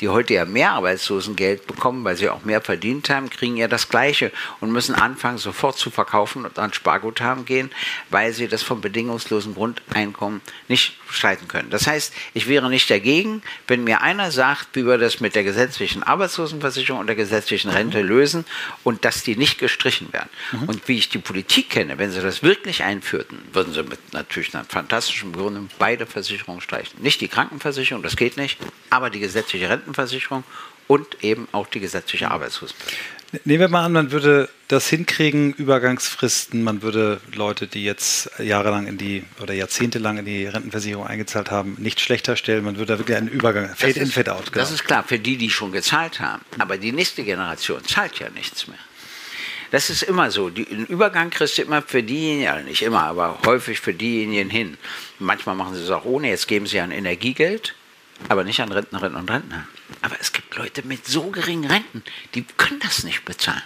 die 0.00 0.08
heute 0.08 0.34
ja 0.34 0.44
mehr 0.44 0.72
Arbeitslosengeld 0.72 1.66
bekommen, 1.66 2.04
weil 2.04 2.16
sie 2.16 2.28
auch 2.28 2.44
mehr 2.44 2.60
verdient 2.60 3.10
haben, 3.10 3.30
kriegen 3.30 3.56
ja 3.56 3.68
das 3.68 3.88
Gleiche 3.88 4.32
und 4.60 4.72
müssen 4.72 4.94
anfangen, 4.94 5.38
sofort 5.38 5.78
zu 5.78 5.90
verkaufen 5.90 6.44
und 6.44 6.58
an 6.58 6.72
Sparguthaben 6.72 7.44
gehen, 7.44 7.70
weil 8.10 8.32
sie 8.32 8.48
das 8.48 8.62
vom 8.62 8.80
bedingungslosen 8.80 9.54
Grundeinkommen 9.54 10.40
nicht 10.68 10.96
streiten 11.08 11.48
können. 11.48 11.70
Das 11.70 11.86
heißt, 11.86 12.12
ich 12.34 12.48
wäre 12.48 12.68
nicht 12.70 12.90
dagegen, 12.90 13.42
wenn 13.66 13.84
mir 13.84 14.02
einer 14.02 14.30
sagt, 14.30 14.68
wie 14.74 14.86
wir 14.86 14.98
das 14.98 15.20
mit 15.20 15.34
der 15.34 15.44
gesetzlichen 15.44 16.02
Arbeitslosenversicherung 16.02 17.00
und 17.00 17.06
der 17.06 17.16
gesetzlichen 17.16 17.70
Rente 17.70 18.02
lösen 18.02 18.44
und 18.84 19.04
dass 19.04 19.22
die 19.22 19.36
nicht 19.36 19.58
gestrichen 19.58 20.12
werden. 20.12 20.30
Mhm. 20.52 20.62
Und 20.64 20.88
wie 20.88 20.98
ich 20.98 21.08
die 21.08 21.18
Politik 21.18 21.70
kenne, 21.70 21.98
wenn 21.98 22.10
sie 22.10 22.20
das 22.20 22.42
wirklich 22.42 22.82
einführten, 22.82 23.38
würden 23.52 23.72
sie 23.72 23.82
mit 23.82 24.12
natürlich 24.12 24.54
einer 24.54 24.64
fantastischen 24.64 25.32
Begründung 25.32 25.68
beide 25.78 26.06
Versicherungen 26.06 26.60
streichen. 26.60 27.02
Nicht 27.02 27.20
die 27.20 27.28
Krankenversicherung, 27.28 28.02
das 28.02 28.16
geht 28.16 28.36
nicht, 28.36 28.58
aber 28.90 29.10
die 29.10 29.20
gesetzliche 29.20 29.59
Rentenversicherung 29.64 30.44
und 30.86 31.22
eben 31.22 31.48
auch 31.52 31.66
die 31.66 31.80
gesetzliche 31.80 32.30
Arbeitslosenversicherung. 32.30 33.20
Nehmen 33.44 33.60
wir 33.60 33.68
mal 33.68 33.84
an, 33.84 33.92
man 33.92 34.10
würde 34.10 34.48
das 34.66 34.88
hinkriegen, 34.88 35.52
Übergangsfristen, 35.52 36.64
man 36.64 36.82
würde 36.82 37.20
Leute, 37.32 37.68
die 37.68 37.84
jetzt 37.84 38.28
jahrelang 38.40 38.88
in 38.88 38.98
die 38.98 39.22
oder 39.40 39.54
jahrzehntelang 39.54 40.18
in 40.18 40.24
die 40.24 40.46
Rentenversicherung 40.46 41.06
eingezahlt 41.06 41.52
haben, 41.52 41.76
nicht 41.78 42.00
schlechter 42.00 42.34
stellen, 42.34 42.64
man 42.64 42.76
würde 42.76 42.94
da 42.94 42.98
wirklich 42.98 43.16
einen 43.16 43.28
Übergang, 43.28 43.72
Fade 43.76 44.00
in, 44.00 44.08
Fade 44.08 44.34
out. 44.34 44.46
Genau. 44.46 44.56
Das 44.56 44.72
ist 44.72 44.84
klar, 44.84 45.04
für 45.04 45.20
die, 45.20 45.36
die 45.36 45.48
schon 45.48 45.70
gezahlt 45.70 46.18
haben. 46.18 46.42
Aber 46.58 46.76
die 46.76 46.90
nächste 46.90 47.22
Generation 47.22 47.84
zahlt 47.84 48.18
ja 48.18 48.30
nichts 48.30 48.66
mehr. 48.66 48.78
Das 49.70 49.90
ist 49.90 50.02
immer 50.02 50.32
so. 50.32 50.50
Die, 50.50 50.64
den 50.64 50.86
Übergang 50.86 51.30
kriegst 51.30 51.56
du 51.58 51.62
immer 51.62 51.82
für 51.82 52.02
diejenigen, 52.02 52.42
ja 52.42 52.60
nicht 52.60 52.82
immer, 52.82 53.04
aber 53.04 53.38
häufig 53.46 53.78
für 53.78 53.94
diejenigen 53.94 54.50
hin. 54.50 54.76
Manchmal 55.20 55.54
machen 55.54 55.76
sie 55.76 55.84
es 55.84 55.90
auch 55.90 56.04
ohne. 56.04 56.30
Jetzt 56.30 56.48
geben 56.48 56.66
sie 56.66 56.80
ein 56.80 56.90
Energiegeld 56.90 57.76
aber 58.28 58.44
nicht 58.44 58.60
an 58.60 58.72
Rentnerinnen 58.72 59.18
und 59.18 59.30
Rentner. 59.30 59.66
Aber 60.02 60.16
es 60.20 60.32
gibt 60.32 60.56
Leute 60.56 60.86
mit 60.86 61.06
so 61.06 61.30
geringen 61.30 61.70
Renten, 61.70 62.02
die 62.34 62.44
können 62.44 62.80
das 62.80 63.04
nicht 63.04 63.24
bezahlen. 63.24 63.62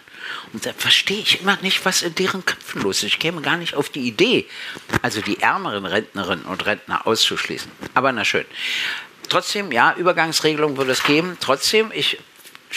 Und 0.53 0.65
da 0.65 0.73
verstehe 0.73 1.19
ich 1.19 1.41
immer 1.41 1.59
nicht, 1.61 1.85
was 1.85 2.03
in 2.03 2.15
deren 2.15 2.45
Köpfen 2.45 2.83
los 2.83 2.99
ist. 2.99 3.05
Ich 3.05 3.19
käme 3.19 3.43
gar 3.43 3.57
nicht 3.57 3.75
auf 3.75 3.91
die 3.91 4.07
Idee, 4.07 4.47
also 5.03 5.21
die 5.21 5.41
ärmeren 5.41 5.85
Rentnerinnen 5.85 6.47
und 6.47 6.65
Rentner 6.65 7.07
auszuschließen. 7.07 7.71
Aber 7.93 8.13
na 8.13 8.25
schön. 8.25 8.47
Trotzdem, 9.29 9.73
ja, 9.73 9.95
Übergangsregelung 9.97 10.77
würde 10.77 10.93
es 10.93 11.03
geben. 11.03 11.37
Trotzdem, 11.41 11.91
ich 11.95 12.19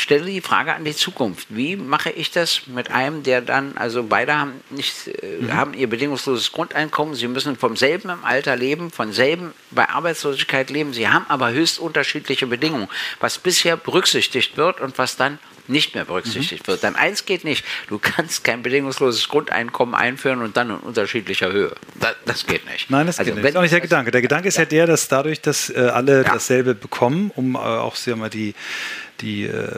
stelle 0.01 0.25
die 0.25 0.41
Frage 0.41 0.73
an 0.73 0.85
die 0.85 0.95
Zukunft. 0.95 1.47
Wie 1.49 1.75
mache 1.75 2.11
ich 2.11 2.31
das 2.31 2.67
mit 2.67 2.91
einem, 2.91 3.23
der 3.23 3.41
dann, 3.41 3.77
also 3.77 4.03
beide 4.03 4.37
haben 4.37 4.61
nicht, 4.69 5.07
äh, 5.07 5.41
mhm. 5.41 5.53
haben 5.53 5.73
ihr 5.73 5.89
bedingungsloses 5.89 6.51
Grundeinkommen, 6.51 7.15
sie 7.15 7.27
müssen 7.27 7.57
vom 7.57 7.75
selben 7.75 8.09
im 8.09 8.23
Alter 8.23 8.55
leben, 8.55 8.91
von 8.91 9.11
selben 9.11 9.53
bei 9.71 9.89
Arbeitslosigkeit 9.89 10.69
leben, 10.69 10.93
sie 10.93 11.09
haben 11.09 11.25
aber 11.29 11.51
höchst 11.51 11.79
unterschiedliche 11.79 12.47
Bedingungen, 12.47 12.87
was 13.19 13.39
bisher 13.39 13.77
berücksichtigt 13.77 14.57
wird 14.57 14.81
und 14.81 14.97
was 14.97 15.15
dann 15.15 15.39
nicht 15.69 15.95
mehr 15.95 16.05
berücksichtigt 16.05 16.67
mhm. 16.67 16.71
wird. 16.71 16.83
Dann 16.83 16.95
eins 16.95 17.25
geht 17.25 17.43
nicht. 17.43 17.65
Du 17.87 17.99
kannst 17.99 18.43
kein 18.43 18.63
bedingungsloses 18.63 19.27
Grundeinkommen 19.29 19.95
einführen 19.95 20.41
und 20.41 20.57
dann 20.57 20.69
in 20.69 20.77
unterschiedlicher 20.77 21.51
Höhe. 21.51 21.75
Das, 21.99 22.15
das 22.25 22.45
geht 22.45 22.65
nicht. 22.69 22.89
Nein, 22.89 23.07
das 23.07 23.19
also, 23.19 23.29
geht 23.29 23.35
nicht. 23.35 23.45
Das 23.45 23.51
ist 23.51 23.57
auch 23.57 23.61
nicht 23.61 23.73
der 23.73 23.81
Gedanke. 23.81 24.11
Der 24.11 24.21
Gedanke 24.21 24.47
ist 24.47 24.57
ja, 24.57 24.63
ja 24.63 24.69
der, 24.69 24.87
dass 24.87 25.07
dadurch, 25.07 25.41
dass 25.41 25.69
äh, 25.69 25.79
alle 25.79 26.23
ja. 26.23 26.33
dasselbe 26.33 26.75
bekommen, 26.75 27.31
um 27.35 27.55
äh, 27.55 27.57
auch 27.57 27.95
sagen 27.95 28.21
wir, 28.21 28.29
die 28.29 28.53
die 29.21 29.45
äh, 29.45 29.69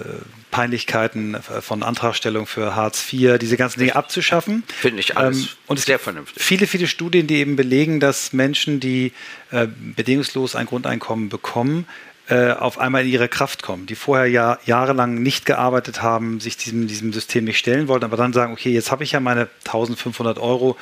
Peinlichkeiten 0.52 1.38
von 1.42 1.84
Antragstellung 1.84 2.48
für 2.48 2.76
Hartz 2.76 3.12
IV, 3.14 3.38
diese 3.40 3.58
ganzen 3.58 3.80
Dinge 3.80 3.96
abzuschaffen. 3.96 4.64
Finde 4.68 5.00
ich 5.00 5.16
alles 5.16 5.42
ähm, 5.42 5.48
und 5.68 5.80
sehr 5.80 6.00
vernünftig. 6.00 6.44
Viele, 6.44 6.68
viele 6.68 6.88
Studien, 6.88 7.28
die 7.28 7.36
eben 7.36 7.56
belegen, 7.56 8.00
dass 8.00 8.34
Menschen, 8.34 8.80
die 8.80 9.14
äh, 9.52 9.68
bedingungslos 9.96 10.56
ein 10.56 10.66
Grundeinkommen 10.66 11.30
bekommen, 11.30 11.88
äh, 12.30 12.52
auf 12.52 12.78
einmal 12.78 13.04
in 13.06 13.10
ihre 13.10 13.28
Kraft 13.28 13.64
kommen, 13.64 13.88
die 13.88 13.96
vorher 13.96 14.28
ja 14.28 14.60
jahrelang 14.66 15.16
nicht 15.16 15.46
gearbeitet 15.46 16.04
haben, 16.04 16.40
sich 16.40 16.58
diesem, 16.58 16.88
diesem 16.88 17.12
System 17.12 17.46
nicht 17.46 17.58
stellen 17.58 17.88
wollten, 17.88 18.06
aber 18.06 18.18
dann 18.18 18.34
sagen, 18.34 18.54
okay, 18.54 18.72
jetzt 18.72 18.92
habe 18.92 19.04
ich 19.04 19.14
ja 19.14 19.20
meine 19.20 19.50
1500 19.66 20.38
Euro 20.38 20.78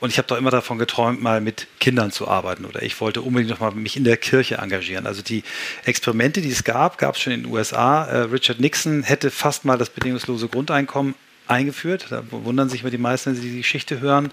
und 0.00 0.10
ich 0.10 0.18
habe 0.18 0.28
doch 0.28 0.36
immer 0.36 0.50
davon 0.50 0.78
geträumt, 0.78 1.22
mal 1.22 1.40
mit 1.40 1.66
Kindern 1.78 2.10
zu 2.10 2.28
arbeiten 2.28 2.66
oder 2.66 2.82
ich 2.82 3.00
wollte 3.00 3.22
unbedingt 3.22 3.50
noch 3.50 3.60
mal 3.60 3.70
mich 3.72 3.96
in 3.96 4.04
der 4.04 4.18
Kirche 4.18 4.56
engagieren. 4.56 5.06
Also 5.06 5.22
die 5.22 5.42
Experimente, 5.84 6.42
die 6.42 6.50
es 6.50 6.64
gab, 6.64 6.98
gab 6.98 7.14
es 7.14 7.22
schon 7.22 7.32
in 7.32 7.44
den 7.44 7.52
USA. 7.52 8.04
Äh, 8.04 8.18
Richard 8.24 8.60
Nixon 8.60 9.02
hätte 9.02 9.30
fast 9.30 9.64
mal 9.64 9.78
das 9.78 9.88
bedingungslose 9.88 10.48
Grundeinkommen 10.48 11.14
eingeführt. 11.50 12.06
Da 12.10 12.22
wundern 12.30 12.68
sich 12.68 12.82
immer 12.82 12.90
die 12.90 12.98
meisten, 12.98 13.30
wenn 13.30 13.40
sie 13.40 13.50
die 13.50 13.58
Geschichte 13.58 14.00
hören. 14.00 14.32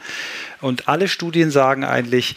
Und 0.61 0.87
alle 0.87 1.07
Studien 1.07 1.51
sagen 1.51 1.83
eigentlich, 1.83 2.35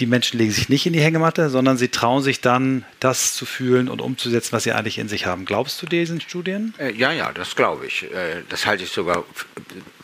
die 0.00 0.06
Menschen 0.06 0.38
legen 0.38 0.52
sich 0.52 0.68
nicht 0.68 0.86
in 0.86 0.92
die 0.92 1.00
Hängematte, 1.00 1.50
sondern 1.50 1.76
sie 1.76 1.88
trauen 1.88 2.22
sich 2.22 2.40
dann, 2.40 2.84
das 3.00 3.34
zu 3.34 3.46
fühlen 3.46 3.88
und 3.88 4.00
umzusetzen, 4.00 4.52
was 4.52 4.62
sie 4.62 4.72
eigentlich 4.72 4.98
in 4.98 5.08
sich 5.08 5.26
haben. 5.26 5.44
Glaubst 5.44 5.82
du 5.82 5.86
diesen 5.86 6.20
Studien? 6.20 6.74
Äh, 6.78 6.92
ja, 6.92 7.12
ja, 7.12 7.32
das 7.32 7.56
glaube 7.56 7.86
ich. 7.86 8.04
Äh, 8.04 8.42
das 8.48 8.66
halte 8.66 8.84
ich 8.84 8.90
sogar 8.90 9.24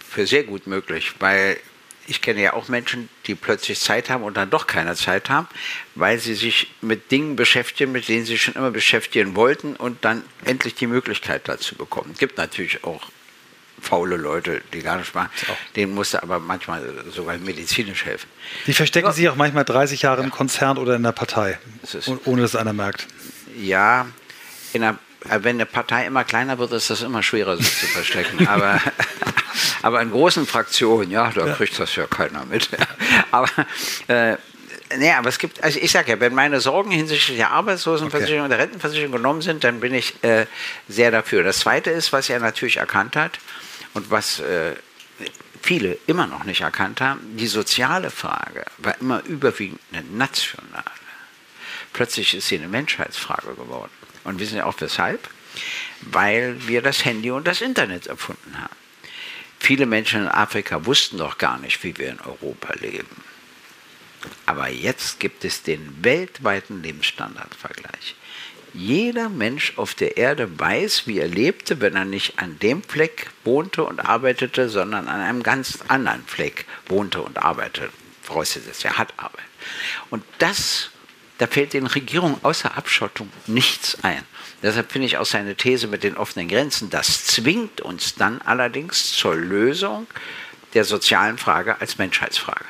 für 0.06 0.26
sehr 0.26 0.44
gut 0.44 0.66
möglich, 0.66 1.12
weil 1.20 1.58
ich 2.06 2.20
kenne 2.20 2.42
ja 2.42 2.52
auch 2.52 2.68
Menschen, 2.68 3.08
die 3.26 3.34
plötzlich 3.34 3.80
Zeit 3.80 4.10
haben 4.10 4.24
und 4.24 4.36
dann 4.36 4.50
doch 4.50 4.66
keine 4.66 4.94
Zeit 4.94 5.30
haben, 5.30 5.48
weil 5.94 6.18
sie 6.18 6.34
sich 6.34 6.70
mit 6.80 7.10
Dingen 7.10 7.36
beschäftigen, 7.36 7.92
mit 7.92 8.08
denen 8.08 8.26
sie 8.26 8.36
schon 8.36 8.54
immer 8.54 8.70
beschäftigen 8.70 9.34
wollten 9.36 9.74
und 9.76 10.04
dann 10.04 10.22
endlich 10.44 10.74
die 10.74 10.86
Möglichkeit 10.86 11.48
dazu 11.48 11.76
bekommen. 11.76 12.10
Es 12.12 12.18
gibt 12.18 12.36
natürlich 12.36 12.84
auch 12.84 13.10
faule 13.84 14.16
Leute, 14.16 14.62
die 14.72 14.80
gar 14.80 14.96
nicht 14.96 15.14
machen. 15.14 15.30
Denen 15.76 15.94
musste 15.94 16.22
aber 16.22 16.40
manchmal 16.40 16.82
sogar 17.10 17.36
medizinisch 17.38 18.04
helfen. 18.04 18.28
Die 18.66 18.74
verstecken 18.74 19.06
ja. 19.06 19.12
sich 19.12 19.28
auch 19.28 19.36
manchmal 19.36 19.64
30 19.64 20.02
Jahre 20.02 20.20
ja. 20.20 20.24
im 20.24 20.30
Konzern 20.30 20.78
oder 20.78 20.96
in 20.96 21.02
der 21.02 21.12
Partei, 21.12 21.58
ohne 22.24 22.42
dass 22.42 22.56
einer 22.56 22.72
merkt. 22.72 23.06
Ja, 23.56 24.06
der, 24.72 24.98
äh, 25.28 25.38
wenn 25.42 25.56
eine 25.56 25.66
Partei 25.66 26.06
immer 26.06 26.24
kleiner 26.24 26.58
wird, 26.58 26.72
ist 26.72 26.90
das 26.90 27.02
immer 27.02 27.22
schwerer, 27.22 27.56
sich 27.56 27.78
zu 27.78 27.86
verstecken. 27.86 28.46
aber, 28.48 28.80
aber 29.82 30.02
in 30.02 30.10
großen 30.10 30.46
Fraktionen, 30.46 31.10
ja, 31.10 31.30
da 31.30 31.46
ja. 31.46 31.54
kriegt 31.54 31.78
das 31.78 31.94
ja 31.96 32.06
keiner 32.06 32.44
mit. 32.44 32.68
aber 33.30 33.48
äh, 34.08 34.36
Nee, 34.96 35.12
aber 35.12 35.28
es 35.28 35.38
gibt, 35.38 35.64
also 35.64 35.78
ich 35.80 35.90
sage 35.90 36.12
ja, 36.12 36.20
wenn 36.20 36.34
meine 36.34 36.60
Sorgen 36.60 36.90
hinsichtlich 36.90 37.38
der 37.38 37.50
Arbeitslosenversicherung 37.50 38.40
okay. 38.40 38.44
und 38.44 38.50
der 38.50 38.58
Rentenversicherung 38.58 39.12
genommen 39.12 39.42
sind, 39.42 39.64
dann 39.64 39.80
bin 39.80 39.94
ich 39.94 40.22
äh, 40.22 40.46
sehr 40.88 41.10
dafür. 41.10 41.42
Das 41.42 41.60
Zweite 41.60 41.90
ist, 41.90 42.12
was 42.12 42.28
er 42.28 42.38
natürlich 42.38 42.76
erkannt 42.76 43.16
hat, 43.16 43.38
und 43.94 44.10
was 44.10 44.40
äh, 44.40 44.74
viele 45.62 45.96
immer 46.06 46.26
noch 46.26 46.44
nicht 46.44 46.60
erkannt 46.60 47.00
haben, 47.00 47.36
die 47.36 47.46
soziale 47.46 48.10
Frage 48.10 48.64
war 48.78 49.00
immer 49.00 49.24
überwiegend 49.24 49.80
eine 49.92 50.02
nationale. 50.02 50.84
Plötzlich 51.92 52.34
ist 52.34 52.48
sie 52.48 52.58
eine 52.58 52.68
Menschheitsfrage 52.68 53.54
geworden. 53.54 53.92
Und 54.24 54.40
wissen 54.40 54.56
ja 54.56 54.66
auch 54.66 54.80
weshalb? 54.80 55.28
Weil 56.00 56.66
wir 56.66 56.82
das 56.82 57.04
Handy 57.04 57.30
und 57.30 57.46
das 57.46 57.60
Internet 57.60 58.08
erfunden 58.08 58.58
haben. 58.58 58.74
Viele 59.60 59.86
Menschen 59.86 60.22
in 60.22 60.28
Afrika 60.28 60.84
wussten 60.84 61.18
doch 61.18 61.38
gar 61.38 61.58
nicht, 61.58 61.82
wie 61.84 61.96
wir 61.96 62.10
in 62.10 62.20
Europa 62.20 62.74
leben. 62.74 63.22
Aber 64.44 64.68
jetzt 64.68 65.20
gibt 65.20 65.44
es 65.44 65.62
den 65.62 66.02
weltweiten 66.02 66.82
Lebensstandardvergleich. 66.82 68.16
Jeder 68.74 69.28
Mensch 69.28 69.74
auf 69.76 69.94
der 69.94 70.16
Erde 70.16 70.58
weiß, 70.58 71.06
wie 71.06 71.20
er 71.20 71.28
lebte, 71.28 71.80
wenn 71.80 71.94
er 71.94 72.04
nicht 72.04 72.40
an 72.40 72.58
dem 72.58 72.82
Fleck 72.82 73.30
wohnte 73.44 73.84
und 73.84 74.00
arbeitete, 74.00 74.68
sondern 74.68 75.06
an 75.06 75.20
einem 75.20 75.44
ganz 75.44 75.78
anderen 75.86 76.24
Fleck 76.26 76.66
wohnte 76.88 77.22
und 77.22 77.38
arbeitete. 77.38 77.90
Vorausgesetzt, 78.22 78.84
er 78.84 78.98
hat 78.98 79.14
Arbeit. 79.16 79.44
Und 80.10 80.24
das, 80.38 80.90
da 81.38 81.46
fällt 81.46 81.72
den 81.72 81.86
Regierungen 81.86 82.38
außer 82.42 82.76
Abschottung 82.76 83.30
nichts 83.46 83.98
ein. 84.02 84.24
Deshalb 84.60 84.90
finde 84.90 85.06
ich 85.06 85.18
auch 85.18 85.26
seine 85.26 85.54
These 85.54 85.86
mit 85.86 86.02
den 86.02 86.16
offenen 86.16 86.48
Grenzen, 86.48 86.90
das 86.90 87.26
zwingt 87.26 87.80
uns 87.80 88.16
dann 88.16 88.42
allerdings 88.42 89.12
zur 89.12 89.36
Lösung 89.36 90.08
der 90.72 90.84
sozialen 90.84 91.38
Frage 91.38 91.80
als 91.80 91.98
Menschheitsfrage. 91.98 92.64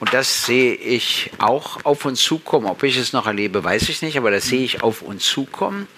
Und 0.00 0.14
das 0.14 0.46
sehe 0.46 0.74
ich 0.74 1.30
auch 1.38 1.84
auf 1.84 2.04
uns 2.04 2.22
zukommen. 2.22 2.66
Ob 2.66 2.82
ich 2.82 2.96
es 2.96 3.12
noch 3.12 3.26
erlebe, 3.26 3.64
weiß 3.64 3.88
ich 3.88 4.02
nicht, 4.02 4.16
aber 4.16 4.30
das 4.30 4.46
sehe 4.46 4.64
ich 4.64 4.82
auf 4.82 5.02
uns 5.02 5.24
zukommen. 5.24 5.88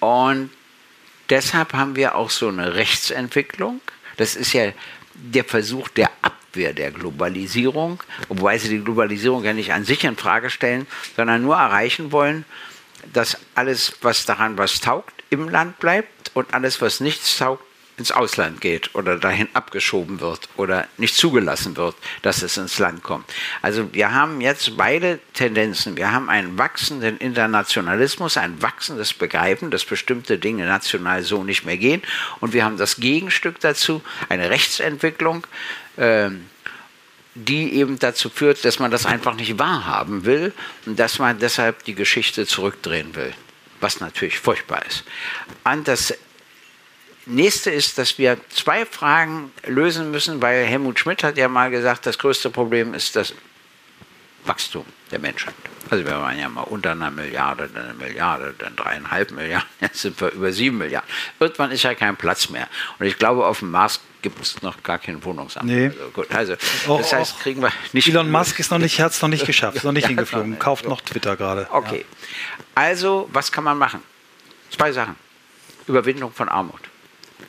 Und 0.00 0.50
deshalb 1.28 1.72
haben 1.72 1.96
wir 1.96 2.14
auch 2.14 2.30
so 2.30 2.48
eine 2.48 2.74
Rechtsentwicklung. 2.74 3.80
Das 4.16 4.36
ist 4.36 4.52
ja 4.52 4.72
der 5.14 5.44
Versuch 5.44 5.88
der 5.88 6.10
Abwehr 6.22 6.72
der 6.72 6.92
Globalisierung, 6.92 8.00
wobei 8.28 8.58
sie 8.58 8.68
die 8.68 8.84
Globalisierung 8.84 9.42
ja 9.44 9.52
nicht 9.52 9.72
an 9.72 9.84
sich 9.84 10.04
in 10.04 10.16
Frage 10.16 10.50
stellen, 10.50 10.86
sondern 11.16 11.42
nur 11.42 11.56
erreichen 11.56 12.12
wollen, 12.12 12.44
dass 13.12 13.36
alles, 13.54 13.94
was 14.02 14.26
daran 14.26 14.58
was 14.58 14.80
taugt, 14.80 15.14
im 15.30 15.48
Land 15.48 15.78
bleibt 15.80 16.30
und 16.34 16.54
alles, 16.54 16.80
was 16.80 17.00
nichts 17.00 17.36
taugt, 17.36 17.64
ins 17.98 18.12
Ausland 18.12 18.60
geht 18.60 18.94
oder 18.94 19.18
dahin 19.18 19.48
abgeschoben 19.52 20.20
wird 20.20 20.48
oder 20.56 20.86
nicht 20.96 21.16
zugelassen 21.16 21.76
wird, 21.76 21.96
dass 22.22 22.42
es 22.42 22.56
ins 22.56 22.78
Land 22.78 23.02
kommt. 23.02 23.26
Also 23.60 23.92
wir 23.92 24.12
haben 24.12 24.40
jetzt 24.40 24.76
beide 24.76 25.18
Tendenzen. 25.34 25.96
Wir 25.96 26.12
haben 26.12 26.30
einen 26.30 26.56
wachsenden 26.56 27.18
Internationalismus, 27.18 28.36
ein 28.36 28.62
wachsendes 28.62 29.12
Begreifen, 29.12 29.70
dass 29.70 29.84
bestimmte 29.84 30.38
Dinge 30.38 30.64
national 30.66 31.22
so 31.22 31.42
nicht 31.42 31.64
mehr 31.66 31.76
gehen. 31.76 32.02
Und 32.40 32.52
wir 32.52 32.64
haben 32.64 32.76
das 32.76 32.96
Gegenstück 32.96 33.60
dazu, 33.60 34.02
eine 34.28 34.48
Rechtsentwicklung. 34.50 35.46
Ähm, 35.96 36.46
die 37.46 37.74
eben 37.74 38.00
dazu 38.00 38.30
führt, 38.30 38.64
dass 38.64 38.80
man 38.80 38.90
das 38.90 39.06
einfach 39.06 39.34
nicht 39.34 39.58
wahrhaben 39.60 40.24
will 40.24 40.52
und 40.86 40.98
dass 40.98 41.20
man 41.20 41.38
deshalb 41.38 41.84
die 41.84 41.94
Geschichte 41.94 42.46
zurückdrehen 42.46 43.14
will, 43.14 43.32
was 43.80 44.00
natürlich 44.00 44.40
furchtbar 44.40 44.84
ist. 44.86 45.04
Und 45.62 45.86
das 45.86 46.14
nächste 47.28 47.70
ist, 47.70 47.98
dass 47.98 48.18
wir 48.18 48.38
zwei 48.50 48.84
Fragen 48.84 49.52
lösen 49.66 50.10
müssen, 50.10 50.42
weil 50.42 50.64
Helmut 50.64 50.98
Schmidt 50.98 51.22
hat 51.22 51.36
ja 51.36 51.48
mal 51.48 51.70
gesagt, 51.70 52.06
das 52.06 52.18
größte 52.18 52.50
Problem 52.50 52.94
ist 52.94 53.16
das 53.16 53.34
Wachstum 54.44 54.84
der 55.10 55.18
Menschheit. 55.18 55.54
Also 55.90 56.04
wir 56.04 56.18
waren 56.18 56.38
ja 56.38 56.48
mal 56.48 56.62
unter 56.62 56.92
einer 56.92 57.10
Milliarde, 57.10 57.68
dann 57.72 57.84
eine 57.84 57.94
Milliarde, 57.94 58.54
dann 58.58 58.76
dreieinhalb 58.76 59.30
Milliarden, 59.30 59.68
jetzt 59.80 60.02
sind 60.02 60.20
wir 60.20 60.30
über 60.32 60.52
sieben 60.52 60.78
Milliarden. 60.78 61.08
Irgendwann 61.40 61.70
ist 61.70 61.82
ja 61.82 61.94
kein 61.94 62.16
Platz 62.16 62.50
mehr. 62.50 62.68
Und 62.98 63.06
ich 63.06 63.16
glaube, 63.18 63.46
auf 63.46 63.60
dem 63.60 63.70
Mars 63.70 64.00
gibt 64.20 64.40
es 64.42 64.60
noch 64.62 64.82
gar 64.82 64.98
kein 64.98 65.22
Wohnungsamt. 65.24 65.66
Nee. 65.66 65.86
Also, 65.86 66.10
gut, 66.12 66.34
also 66.34 66.54
auch, 66.88 66.98
das 66.98 67.12
heißt, 67.12 67.40
kriegen 67.40 67.62
wir 67.62 67.72
nicht. 67.92 68.08
Elon 68.08 68.30
Musk 68.30 68.58
ist 68.58 68.70
noch 68.70 68.78
nicht, 68.78 69.00
hat 69.00 69.12
es 69.12 69.22
noch 69.22 69.28
nicht 69.28 69.46
geschafft, 69.46 69.76
ist 69.76 69.84
noch 69.84 69.92
nicht 69.92 70.04
ja, 70.04 70.08
hingeflogen, 70.08 70.58
kauft 70.58 70.86
noch 70.86 71.00
Twitter 71.00 71.36
gerade. 71.36 71.68
Okay. 71.70 72.04
Ja. 72.08 72.64
Also, 72.74 73.28
was 73.32 73.50
kann 73.50 73.64
man 73.64 73.78
machen? 73.78 74.02
Zwei 74.70 74.92
Sachen. 74.92 75.16
Überwindung 75.86 76.32
von 76.32 76.48
Armut. 76.48 76.80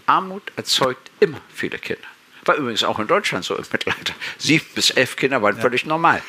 Armut 0.10 0.52
erzeugt 0.56 1.12
immer 1.20 1.40
viele 1.54 1.78
Kinder. 1.78 2.08
War 2.46 2.56
übrigens 2.56 2.84
auch 2.84 2.98
in 2.98 3.08
Deutschland 3.08 3.46
so 3.46 3.56
im 3.56 3.64
Mittelalter. 3.72 4.14
Sieben 4.40 4.66
bis 4.74 4.90
elf 4.90 5.16
Kinder 5.16 5.42
waren 5.42 5.58
ja. 5.58 5.62
völlig 5.62 5.86
normal. 5.86 6.22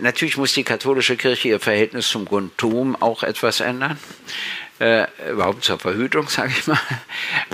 Natürlich 0.00 0.36
muss 0.36 0.52
die 0.52 0.64
katholische 0.64 1.16
Kirche 1.16 1.48
ihr 1.48 1.60
Verhältnis 1.60 2.08
zum 2.08 2.26
Grundtum 2.26 2.94
auch 3.00 3.22
etwas 3.22 3.60
ändern. 3.60 3.98
Äh, 4.80 5.06
überhaupt 5.30 5.64
zur 5.64 5.78
Verhütung, 5.78 6.28
sage 6.28 6.52
ich 6.56 6.66
mal. 6.66 6.78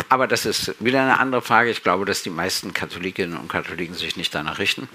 Aber 0.08 0.26
das 0.26 0.46
ist 0.46 0.74
wieder 0.80 1.02
eine 1.02 1.20
andere 1.20 1.42
Frage. 1.42 1.70
Ich 1.70 1.82
glaube, 1.82 2.06
dass 2.06 2.22
die 2.22 2.30
meisten 2.30 2.74
Katholikinnen 2.74 3.38
und 3.38 3.48
Katholiken 3.48 3.94
sich 3.94 4.16
nicht 4.16 4.34
danach 4.34 4.58
richten. 4.58 4.88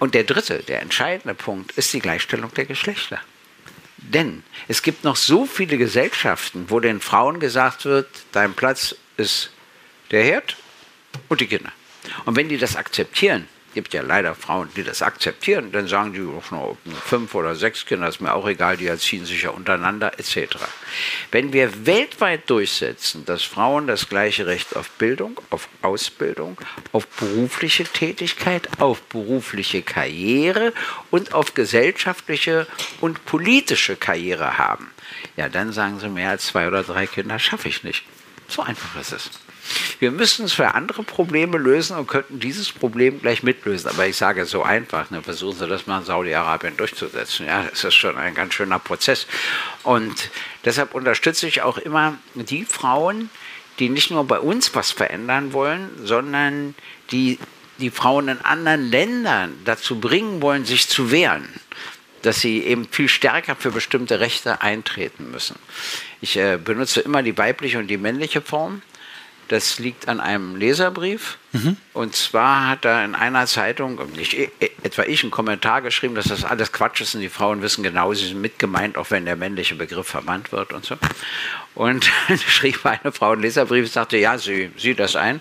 Und 0.00 0.14
der 0.14 0.24
dritte, 0.24 0.64
der 0.64 0.82
entscheidende 0.82 1.34
Punkt, 1.34 1.72
ist 1.72 1.92
die 1.92 2.00
Gleichstellung 2.00 2.52
der 2.54 2.64
Geschlechter. 2.64 3.20
Denn 3.98 4.42
es 4.68 4.82
gibt 4.82 5.04
noch 5.04 5.16
so 5.16 5.44
viele 5.44 5.76
Gesellschaften, 5.76 6.66
wo 6.68 6.80
den 6.80 7.00
Frauen 7.00 7.40
gesagt 7.40 7.84
wird, 7.84 8.08
dein 8.32 8.54
Platz 8.54 8.96
ist 9.18 9.50
der 10.10 10.24
Herd 10.24 10.56
und 11.28 11.40
die 11.40 11.46
Kinder. 11.46 11.72
Und 12.24 12.36
wenn 12.36 12.48
die 12.48 12.56
das 12.56 12.76
akzeptieren, 12.76 13.46
gibt 13.74 13.92
ja 13.92 14.02
leider 14.02 14.34
Frauen, 14.34 14.68
die 14.76 14.82
das 14.82 15.02
akzeptieren, 15.02 15.70
dann 15.72 15.86
sagen 15.86 16.12
die, 16.12 16.22
oh, 16.22 16.76
fünf 17.04 17.34
oder 17.34 17.54
sechs 17.54 17.84
Kinder 17.84 18.08
ist 18.08 18.20
mir 18.20 18.32
auch 18.34 18.48
egal, 18.48 18.76
die 18.76 18.86
erziehen 18.86 19.24
sich 19.26 19.42
ja 19.42 19.50
untereinander 19.50 20.18
etc. 20.18 20.56
Wenn 21.30 21.52
wir 21.52 21.86
weltweit 21.86 22.48
durchsetzen, 22.48 23.24
dass 23.26 23.42
Frauen 23.42 23.86
das 23.86 24.08
gleiche 24.08 24.46
Recht 24.46 24.74
auf 24.74 24.90
Bildung, 24.90 25.40
auf 25.50 25.68
Ausbildung, 25.82 26.58
auf 26.92 27.06
berufliche 27.06 27.84
Tätigkeit, 27.84 28.68
auf 28.80 29.02
berufliche 29.02 29.82
Karriere 29.82 30.72
und 31.10 31.34
auf 31.34 31.54
gesellschaftliche 31.54 32.66
und 33.00 33.24
politische 33.26 33.96
Karriere 33.96 34.58
haben, 34.58 34.90
ja, 35.36 35.48
dann 35.48 35.72
sagen 35.72 36.00
sie, 36.00 36.08
mehr 36.08 36.30
als 36.30 36.46
zwei 36.46 36.66
oder 36.66 36.82
drei 36.82 37.06
Kinder 37.06 37.38
schaffe 37.38 37.68
ich 37.68 37.84
nicht. 37.84 38.04
So 38.48 38.62
einfach 38.62 38.98
ist 39.00 39.12
es. 39.12 39.30
Wir 39.98 40.10
müssten 40.10 40.44
es 40.44 40.54
für 40.54 40.74
andere 40.74 41.02
Probleme 41.02 41.58
lösen 41.58 41.96
und 41.96 42.06
könnten 42.06 42.40
dieses 42.40 42.72
Problem 42.72 43.20
gleich 43.20 43.42
mitlösen. 43.42 43.90
Aber 43.90 44.06
ich 44.06 44.16
sage 44.16 44.46
so 44.46 44.62
einfach, 44.62 45.10
ne, 45.10 45.22
versuchen 45.22 45.58
Sie 45.58 45.68
das 45.68 45.86
mal 45.86 45.98
in 45.98 46.06
Saudi-Arabien 46.06 46.76
durchzusetzen. 46.78 47.46
Ja, 47.46 47.64
das 47.64 47.84
ist 47.84 47.94
schon 47.94 48.16
ein 48.16 48.34
ganz 48.34 48.54
schöner 48.54 48.78
Prozess. 48.78 49.26
Und 49.82 50.30
deshalb 50.64 50.94
unterstütze 50.94 51.46
ich 51.46 51.60
auch 51.60 51.76
immer 51.76 52.16
die 52.34 52.64
Frauen, 52.64 53.28
die 53.78 53.90
nicht 53.90 54.10
nur 54.10 54.24
bei 54.26 54.40
uns 54.40 54.74
was 54.74 54.90
verändern 54.90 55.52
wollen, 55.52 55.90
sondern 56.02 56.74
die 57.10 57.38
die 57.78 57.90
Frauen 57.90 58.28
in 58.28 58.40
anderen 58.40 58.90
Ländern 58.90 59.54
dazu 59.64 60.00
bringen 60.00 60.42
wollen, 60.42 60.64
sich 60.64 60.88
zu 60.88 61.10
wehren, 61.10 61.48
dass 62.22 62.40
sie 62.40 62.62
eben 62.62 62.86
viel 62.90 63.08
stärker 63.08 63.56
für 63.56 63.70
bestimmte 63.70 64.20
Rechte 64.20 64.60
eintreten 64.60 65.30
müssen. 65.30 65.56
Ich 66.20 66.36
äh, 66.36 66.58
benutze 66.62 67.00
immer 67.00 67.22
die 67.22 67.36
weibliche 67.38 67.78
und 67.78 67.86
die 67.88 67.96
männliche 67.96 68.40
Form. 68.40 68.82
Das 69.48 69.78
liegt 69.78 70.08
an 70.08 70.20
einem 70.20 70.56
Leserbrief. 70.56 71.38
Mhm. 71.52 71.78
Und 71.94 72.14
zwar 72.14 72.68
hat 72.68 72.84
da 72.84 73.02
in 73.02 73.14
einer 73.14 73.46
Zeitung, 73.46 73.98
nicht 74.14 74.34
e, 74.34 74.50
e, 74.60 74.68
etwa 74.82 75.04
ich, 75.04 75.22
einen 75.22 75.30
Kommentar 75.30 75.80
geschrieben, 75.80 76.14
dass 76.14 76.26
das 76.26 76.44
alles 76.44 76.72
Quatsch 76.72 77.00
ist 77.00 77.14
und 77.14 77.22
die 77.22 77.30
Frauen 77.30 77.62
wissen 77.62 77.82
genau, 77.82 78.12
sie 78.12 78.26
sind 78.26 78.42
mitgemeint, 78.42 78.98
auch 78.98 79.10
wenn 79.10 79.24
der 79.24 79.36
männliche 79.36 79.74
Begriff 79.74 80.06
verbannt 80.06 80.52
wird 80.52 80.74
und 80.74 80.84
so. 80.84 80.96
Und 81.74 82.10
schrieb 82.46 82.84
eine 82.84 83.12
Frau 83.12 83.30
einen 83.30 83.40
Leserbrief 83.40 83.86
und 83.86 83.92
sagte, 83.92 84.18
ja, 84.18 84.36
sie 84.36 84.70
sieht 84.76 84.98
das 84.98 85.16
ein, 85.16 85.40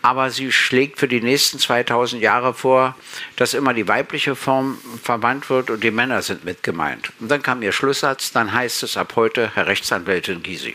aber 0.00 0.30
sie 0.30 0.50
schlägt 0.50 0.98
für 0.98 1.08
die 1.08 1.20
nächsten 1.20 1.58
2000 1.58 2.22
Jahre 2.22 2.54
vor, 2.54 2.96
dass 3.36 3.52
immer 3.52 3.74
die 3.74 3.86
weibliche 3.86 4.36
Form 4.36 4.78
verbannt 5.02 5.50
wird 5.50 5.68
und 5.68 5.84
die 5.84 5.90
Männer 5.90 6.22
sind 6.22 6.44
mitgemeint. 6.44 7.12
Und 7.20 7.30
dann 7.30 7.42
kam 7.42 7.60
ihr 7.60 7.72
Schlusssatz, 7.72 8.32
dann 8.32 8.54
heißt 8.54 8.82
es 8.82 8.96
ab 8.96 9.12
heute 9.16 9.50
Herr 9.54 9.66
Rechtsanwältin 9.66 10.42
Gysi. 10.42 10.74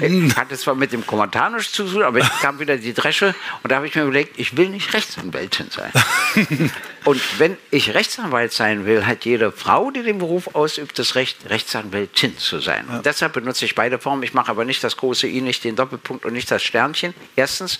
Ich 0.00 0.36
hatte 0.36 0.56
zwar 0.56 0.74
mit 0.74 0.92
dem 0.92 1.06
Kommentar 1.06 1.50
nichts 1.50 1.72
zu 1.72 1.84
tun, 1.84 2.02
aber 2.02 2.18
jetzt 2.18 2.40
kam 2.40 2.58
wieder 2.58 2.76
die 2.76 2.92
Dresche 2.92 3.34
und 3.62 3.70
da 3.70 3.76
habe 3.76 3.86
ich 3.86 3.94
mir 3.94 4.02
überlegt, 4.02 4.38
ich 4.38 4.56
will 4.56 4.68
nicht 4.68 4.92
Rechtsanwältin 4.92 5.70
sein. 5.70 5.90
und 7.04 7.20
wenn 7.38 7.56
ich 7.70 7.94
Rechtsanwalt 7.94 8.52
sein 8.52 8.84
will, 8.84 9.06
hat 9.06 9.24
jede 9.24 9.52
Frau, 9.52 9.90
die 9.90 10.02
den 10.02 10.18
Beruf 10.18 10.54
ausübt, 10.54 10.98
das 10.98 11.14
Recht, 11.14 11.48
Rechtsanwältin 11.48 12.36
zu 12.38 12.60
sein. 12.60 12.84
Ja. 12.88 12.98
deshalb 13.00 13.32
benutze 13.32 13.64
ich 13.64 13.74
beide 13.74 13.98
Formen. 13.98 14.22
Ich 14.22 14.34
mache 14.34 14.50
aber 14.50 14.64
nicht 14.64 14.84
das 14.84 14.96
große 14.96 15.26
I, 15.26 15.40
nicht 15.40 15.64
den 15.64 15.76
Doppelpunkt 15.76 16.24
und 16.24 16.32
nicht 16.32 16.50
das 16.50 16.62
Sternchen. 16.62 17.14
Erstens, 17.34 17.78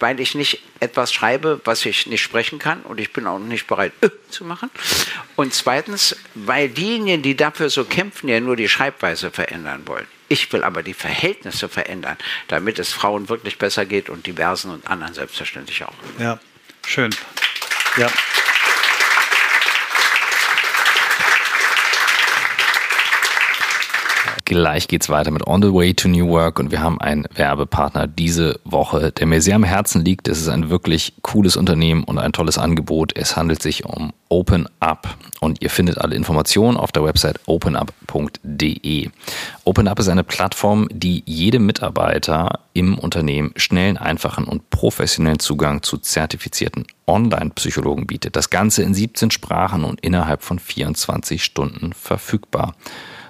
weil 0.00 0.20
ich 0.20 0.34
nicht 0.34 0.62
etwas 0.80 1.12
schreibe, 1.12 1.60
was 1.64 1.84
ich 1.84 2.06
nicht 2.06 2.22
sprechen 2.22 2.58
kann 2.58 2.82
und 2.82 3.00
ich 3.00 3.12
bin 3.12 3.26
auch 3.26 3.38
nicht 3.38 3.66
bereit 3.66 3.92
äh, 4.00 4.10
zu 4.30 4.44
machen. 4.44 4.70
Und 5.38 5.54
zweitens, 5.54 6.16
weil 6.34 6.68
diejenigen, 6.68 7.22
die 7.22 7.36
dafür 7.36 7.70
so 7.70 7.84
kämpfen, 7.84 8.28
ja 8.28 8.40
nur 8.40 8.56
die 8.56 8.68
Schreibweise 8.68 9.30
verändern 9.30 9.86
wollen. 9.86 10.08
Ich 10.26 10.52
will 10.52 10.64
aber 10.64 10.82
die 10.82 10.94
Verhältnisse 10.94 11.68
verändern, 11.68 12.16
damit 12.48 12.80
es 12.80 12.92
Frauen 12.92 13.28
wirklich 13.28 13.56
besser 13.56 13.86
geht 13.86 14.08
und 14.08 14.26
diversen 14.26 14.72
und 14.72 14.88
anderen 14.88 15.14
selbstverständlich 15.14 15.84
auch. 15.84 15.94
Ja, 16.18 16.40
schön. 16.84 17.14
Ja. 17.98 18.10
Gleich 24.48 24.88
geht's 24.88 25.10
weiter 25.10 25.30
mit 25.30 25.46
On 25.46 25.60
the 25.60 25.74
Way 25.74 25.92
to 25.92 26.08
New 26.08 26.26
Work 26.28 26.58
und 26.58 26.70
wir 26.70 26.80
haben 26.80 26.98
einen 27.02 27.26
Werbepartner 27.34 28.06
diese 28.06 28.58
Woche, 28.64 29.12
der 29.12 29.26
mir 29.26 29.42
sehr 29.42 29.56
am 29.56 29.62
Herzen 29.62 30.02
liegt. 30.02 30.26
Es 30.26 30.40
ist 30.40 30.48
ein 30.48 30.70
wirklich 30.70 31.12
cooles 31.20 31.54
Unternehmen 31.54 32.02
und 32.02 32.16
ein 32.16 32.32
tolles 32.32 32.56
Angebot. 32.56 33.14
Es 33.14 33.36
handelt 33.36 33.60
sich 33.60 33.84
um 33.84 34.14
Open 34.30 34.66
Up 34.80 35.18
und 35.40 35.60
ihr 35.60 35.68
findet 35.68 35.98
alle 35.98 36.16
Informationen 36.16 36.78
auf 36.78 36.92
der 36.92 37.04
Website 37.04 37.40
openup.de. 37.44 39.10
Open 39.64 39.86
Up 39.86 39.98
ist 39.98 40.08
eine 40.08 40.24
Plattform, 40.24 40.88
die 40.90 41.24
jedem 41.26 41.66
Mitarbeiter 41.66 42.60
im 42.72 42.98
Unternehmen 42.98 43.52
schnellen, 43.56 43.98
einfachen 43.98 44.44
und 44.44 44.70
professionellen 44.70 45.40
Zugang 45.40 45.82
zu 45.82 45.98
zertifizierten 45.98 46.86
Online-Psychologen 47.06 48.06
bietet. 48.06 48.34
Das 48.34 48.48
Ganze 48.48 48.82
in 48.82 48.94
17 48.94 49.30
Sprachen 49.30 49.84
und 49.84 50.00
innerhalb 50.00 50.42
von 50.42 50.58
24 50.58 51.44
Stunden 51.44 51.92
verfügbar. 51.92 52.74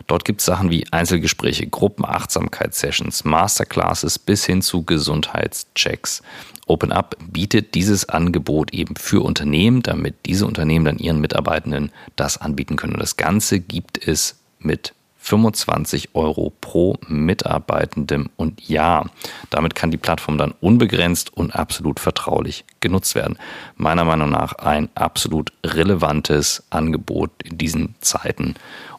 Dort 0.08 0.24
gibt 0.24 0.40
es 0.40 0.46
Sachen 0.46 0.70
wie 0.70 0.90
Einzelgespräche, 0.90 1.66
Gruppenachtsamkeitssessions, 1.66 3.24
Masterclasses 3.24 4.18
bis 4.18 4.44
hin 4.44 4.62
zu 4.62 4.82
Gesundheitschecks. 4.82 6.22
OpenUp 6.66 7.16
bietet 7.30 7.74
dieses 7.74 8.08
Angebot 8.08 8.72
eben 8.72 8.96
für 8.96 9.22
Unternehmen, 9.22 9.82
damit 9.82 10.16
diese 10.26 10.46
Unternehmen 10.46 10.86
dann 10.86 10.98
ihren 10.98 11.20
Mitarbeitenden 11.20 11.92
das 12.16 12.38
anbieten 12.38 12.76
können. 12.76 12.94
Und 12.94 13.00
das 13.00 13.16
Ganze 13.16 13.60
gibt 13.60 14.06
es 14.06 14.36
mit 14.58 14.94
25 15.18 16.14
Euro 16.14 16.54
pro 16.60 16.96
Mitarbeitendem 17.06 18.30
und 18.36 18.66
Jahr. 18.66 19.10
Damit 19.50 19.74
kann 19.74 19.90
die 19.90 19.98
Plattform 19.98 20.38
dann 20.38 20.54
unbegrenzt 20.60 21.34
und 21.34 21.54
absolut 21.54 22.00
vertraulich 22.00 22.64
genutzt 22.80 23.14
werden. 23.14 23.36
Meiner 23.76 24.04
Meinung 24.04 24.30
nach 24.30 24.54
ein 24.54 24.88
absolut 24.94 25.52
relevantes 25.66 26.62
Angebot 26.70 27.30
in 27.44 27.58
diesen 27.58 27.94
Zeiten 28.00 28.54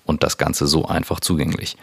und 0.10 0.24
das 0.24 0.38
Ganze 0.38 0.68
so 0.68 0.86
einfach 0.86 1.22
zugänglich. 1.22 1.78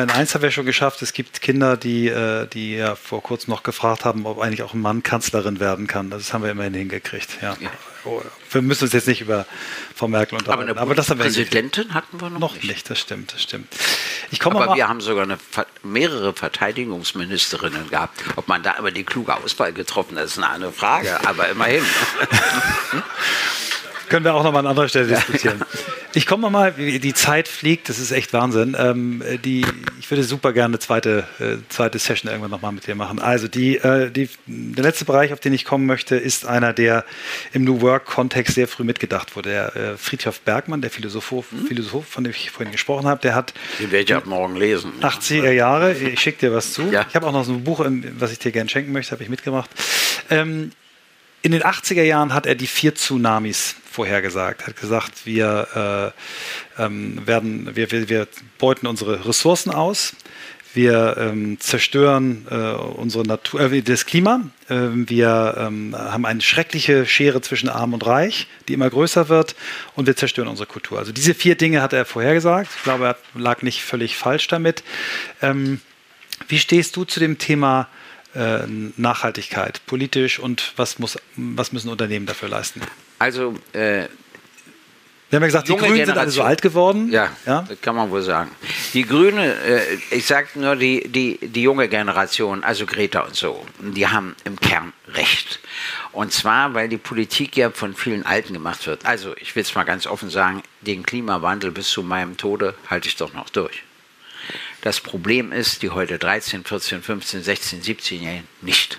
In 0.00 0.10
eins 0.10 0.34
haben 0.34 0.42
wir 0.42 0.50
schon 0.50 0.64
geschafft. 0.64 1.02
Es 1.02 1.12
gibt 1.12 1.42
Kinder, 1.42 1.76
die, 1.76 2.08
äh, 2.08 2.46
die 2.46 2.76
ja 2.76 2.94
vor 2.94 3.22
kurzem 3.22 3.52
noch 3.52 3.62
gefragt 3.62 4.04
haben, 4.04 4.24
ob 4.26 4.40
eigentlich 4.40 4.62
auch 4.62 4.74
ein 4.74 4.80
Mann 4.80 5.02
Kanzlerin 5.02 5.60
werden 5.60 5.86
kann. 5.86 6.08
Das 6.08 6.32
haben 6.32 6.42
wir 6.42 6.50
immerhin 6.50 6.74
hingekriegt. 6.74 7.42
Ja. 7.42 7.56
ja. 7.60 7.70
Oh, 8.04 8.20
wir 8.50 8.62
müssen 8.62 8.84
uns 8.84 8.92
jetzt 8.94 9.06
nicht 9.06 9.20
über 9.20 9.46
Frau 9.94 10.08
Merkel 10.08 10.38
unterhalten. 10.38 10.70
Aber, 10.70 10.80
aber 10.80 10.94
das 10.94 11.10
haben 11.10 11.18
wir 11.18 11.24
Präsidentin 11.24 11.94
hatten 11.94 12.20
wir 12.20 12.30
noch, 12.30 12.40
noch 12.40 12.54
nicht. 12.54 12.64
nicht. 12.64 12.90
Das 12.90 12.98
stimmt, 12.98 13.34
das 13.34 13.42
stimmt. 13.42 13.68
Ich 14.30 14.44
aber 14.44 14.66
mal 14.66 14.76
wir 14.76 14.88
haben 14.88 15.00
sogar 15.00 15.24
eine, 15.24 15.38
mehrere 15.82 16.32
Verteidigungsministerinnen 16.32 17.90
gehabt. 17.90 18.18
Ob 18.36 18.48
man 18.48 18.62
da 18.62 18.76
aber 18.78 18.90
die 18.90 19.04
kluge 19.04 19.36
Auswahl 19.36 19.72
getroffen 19.72 20.18
hat, 20.18 20.24
ist 20.24 20.38
eine 20.38 20.48
andere 20.48 20.72
Frage. 20.72 21.24
Aber 21.26 21.48
immerhin. 21.48 21.84
Können 24.12 24.26
wir 24.26 24.34
auch 24.34 24.44
noch 24.44 24.52
mal 24.52 24.58
an 24.58 24.66
anderer 24.66 24.88
Stelle 24.88 25.06
diskutieren. 25.06 25.62
Ich 26.14 26.26
komme 26.26 26.50
mal, 26.50 26.72
die 26.72 27.14
Zeit 27.14 27.48
fliegt, 27.48 27.88
das 27.88 27.98
ist 27.98 28.10
echt 28.10 28.34
Wahnsinn. 28.34 28.76
Ähm, 28.78 29.22
die, 29.42 29.64
ich 29.98 30.10
würde 30.10 30.22
super 30.22 30.52
gerne 30.52 30.72
eine 30.72 30.78
zweite, 30.78 31.24
äh, 31.40 31.56
zweite 31.70 31.98
Session 31.98 32.30
irgendwann 32.30 32.50
noch 32.50 32.60
mal 32.60 32.72
mit 32.72 32.86
dir 32.86 32.94
machen. 32.94 33.18
Also 33.18 33.48
die, 33.48 33.78
äh, 33.78 34.10
die, 34.10 34.28
der 34.44 34.84
letzte 34.84 35.06
Bereich, 35.06 35.32
auf 35.32 35.40
den 35.40 35.54
ich 35.54 35.64
kommen 35.64 35.86
möchte, 35.86 36.16
ist 36.16 36.44
einer, 36.44 36.74
der 36.74 37.06
im 37.54 37.64
New 37.64 37.80
Work-Kontext 37.80 38.54
sehr 38.54 38.68
früh 38.68 38.84
mitgedacht 38.84 39.34
wurde. 39.34 39.48
Der 39.48 39.76
äh, 39.76 39.96
Friedhof 39.96 40.42
Bergmann, 40.42 40.82
der 40.82 40.90
Philosoph, 40.90 41.30
hm? 41.30 41.66
Philosoph, 41.66 42.06
von 42.06 42.24
dem 42.24 42.32
ich 42.32 42.50
vorhin 42.50 42.72
gesprochen 42.72 43.06
habe, 43.06 43.22
der 43.22 43.34
hat... 43.34 43.54
Den 43.80 43.90
werde 43.92 44.04
ich 44.04 44.14
ab 44.14 44.26
morgen 44.26 44.56
lesen. 44.56 44.92
80er 45.00 45.52
Jahre, 45.52 45.94
ich 45.94 46.20
schicke 46.20 46.48
dir 46.48 46.52
was 46.52 46.74
zu. 46.74 46.82
Ja. 46.90 47.06
Ich 47.08 47.16
habe 47.16 47.26
auch 47.26 47.32
noch 47.32 47.44
so 47.44 47.54
ein 47.54 47.64
Buch, 47.64 47.82
was 48.18 48.32
ich 48.32 48.38
dir 48.38 48.52
gerne 48.52 48.68
schenken 48.68 48.92
möchte, 48.92 49.12
habe 49.12 49.22
ich 49.22 49.30
mitgebracht. 49.30 49.70
Ähm, 50.28 50.72
in 51.42 51.52
den 51.52 51.62
80er 51.62 52.02
Jahren 52.02 52.32
hat 52.32 52.46
er 52.46 52.54
die 52.54 52.66
vier 52.66 52.94
Tsunamis 52.94 53.74
vorhergesagt. 53.90 54.62
Er 54.62 54.66
hat 54.68 54.80
gesagt, 54.80 55.26
wir, 55.26 56.14
äh, 56.78 56.82
ähm, 56.82 57.26
werden, 57.26 57.74
wir, 57.76 57.90
wir, 57.90 58.08
wir, 58.08 58.28
beuten 58.58 58.86
unsere 58.86 59.26
Ressourcen 59.26 59.70
aus, 59.70 60.14
wir 60.74 61.16
ähm, 61.18 61.60
zerstören 61.60 62.46
äh, 62.50 62.54
unsere 62.54 63.24
Natur, 63.24 63.60
äh, 63.60 63.82
das 63.82 64.06
Klima, 64.06 64.40
ähm, 64.70 65.10
wir 65.10 65.56
ähm, 65.58 65.94
haben 65.94 66.24
eine 66.24 66.40
schreckliche 66.40 67.04
Schere 67.04 67.42
zwischen 67.42 67.68
Arm 67.68 67.92
und 67.92 68.06
Reich, 68.06 68.46
die 68.68 68.72
immer 68.72 68.88
größer 68.88 69.28
wird, 69.28 69.54
und 69.96 70.06
wir 70.06 70.16
zerstören 70.16 70.48
unsere 70.48 70.66
Kultur. 70.66 70.98
Also 70.98 71.12
diese 71.12 71.34
vier 71.34 71.56
Dinge 71.56 71.82
hat 71.82 71.92
er 71.92 72.06
vorhergesagt. 72.06 72.70
Ich 72.74 72.84
glaube, 72.84 73.04
er 73.04 73.16
lag 73.34 73.60
nicht 73.62 73.82
völlig 73.82 74.16
falsch 74.16 74.46
damit. 74.48 74.82
Ähm, 75.42 75.80
wie 76.48 76.58
stehst 76.58 76.96
du 76.96 77.04
zu 77.04 77.20
dem 77.20 77.38
Thema? 77.38 77.88
Äh, 78.34 78.60
Nachhaltigkeit 78.96 79.82
politisch 79.86 80.38
und 80.38 80.72
was, 80.76 80.98
muss, 80.98 81.18
was 81.36 81.72
müssen 81.72 81.90
Unternehmen 81.90 82.24
dafür 82.24 82.48
leisten? 82.48 82.80
Also, 83.18 83.54
äh, 83.74 84.06
wir 85.32 85.36
haben 85.36 85.42
ja 85.44 85.46
gesagt, 85.46 85.68
die 85.68 85.76
Grünen 85.76 85.94
Generation. 85.94 86.06
sind 86.06 86.18
alle 86.18 86.30
so 86.30 86.42
alt 86.42 86.62
geworden. 86.62 87.10
Ja, 87.10 87.30
ja, 87.46 87.64
das 87.68 87.80
kann 87.80 87.94
man 87.94 88.10
wohl 88.10 88.22
sagen. 88.22 88.50
Die 88.94 89.02
Grüne, 89.02 89.54
äh, 89.54 89.80
ich 90.10 90.26
sage 90.26 90.48
nur 90.54 90.76
die, 90.76 91.08
die, 91.08 91.38
die 91.42 91.62
junge 91.62 91.88
Generation, 91.88 92.64
also 92.64 92.86
Greta 92.86 93.20
und 93.20 93.34
so, 93.34 93.66
die 93.80 94.06
haben 94.06 94.34
im 94.44 94.58
Kern 94.58 94.92
recht. 95.08 95.60
Und 96.12 96.32
zwar, 96.32 96.72
weil 96.74 96.88
die 96.88 96.98
Politik 96.98 97.56
ja 97.56 97.70
von 97.70 97.94
vielen 97.94 98.24
Alten 98.24 98.54
gemacht 98.54 98.86
wird. 98.86 99.04
Also, 99.04 99.34
ich 99.40 99.54
will 99.56 99.62
es 99.62 99.74
mal 99.74 99.84
ganz 99.84 100.06
offen 100.06 100.30
sagen, 100.30 100.62
den 100.80 101.02
Klimawandel 101.02 101.70
bis 101.70 101.90
zu 101.90 102.02
meinem 102.02 102.36
Tode 102.36 102.74
halte 102.88 103.08
ich 103.08 103.16
doch 103.16 103.34
noch 103.34 103.50
durch. 103.50 103.82
Das 104.82 105.00
Problem 105.00 105.52
ist, 105.52 105.82
die 105.82 105.90
heute 105.90 106.18
13, 106.18 106.64
14, 106.64 107.02
15, 107.02 107.42
16, 107.44 107.82
17-Jährigen 107.82 108.48
nicht. 108.60 108.98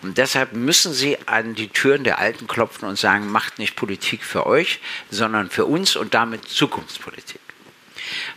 Und 0.00 0.16
deshalb 0.16 0.54
müssen 0.54 0.94
sie 0.94 1.18
an 1.26 1.54
die 1.54 1.68
Türen 1.68 2.02
der 2.02 2.18
Alten 2.18 2.46
klopfen 2.46 2.88
und 2.88 2.98
sagen, 2.98 3.30
macht 3.30 3.58
nicht 3.58 3.76
Politik 3.76 4.24
für 4.24 4.46
euch, 4.46 4.80
sondern 5.10 5.50
für 5.50 5.66
uns 5.66 5.96
und 5.96 6.14
damit 6.14 6.48
Zukunftspolitik. 6.48 7.42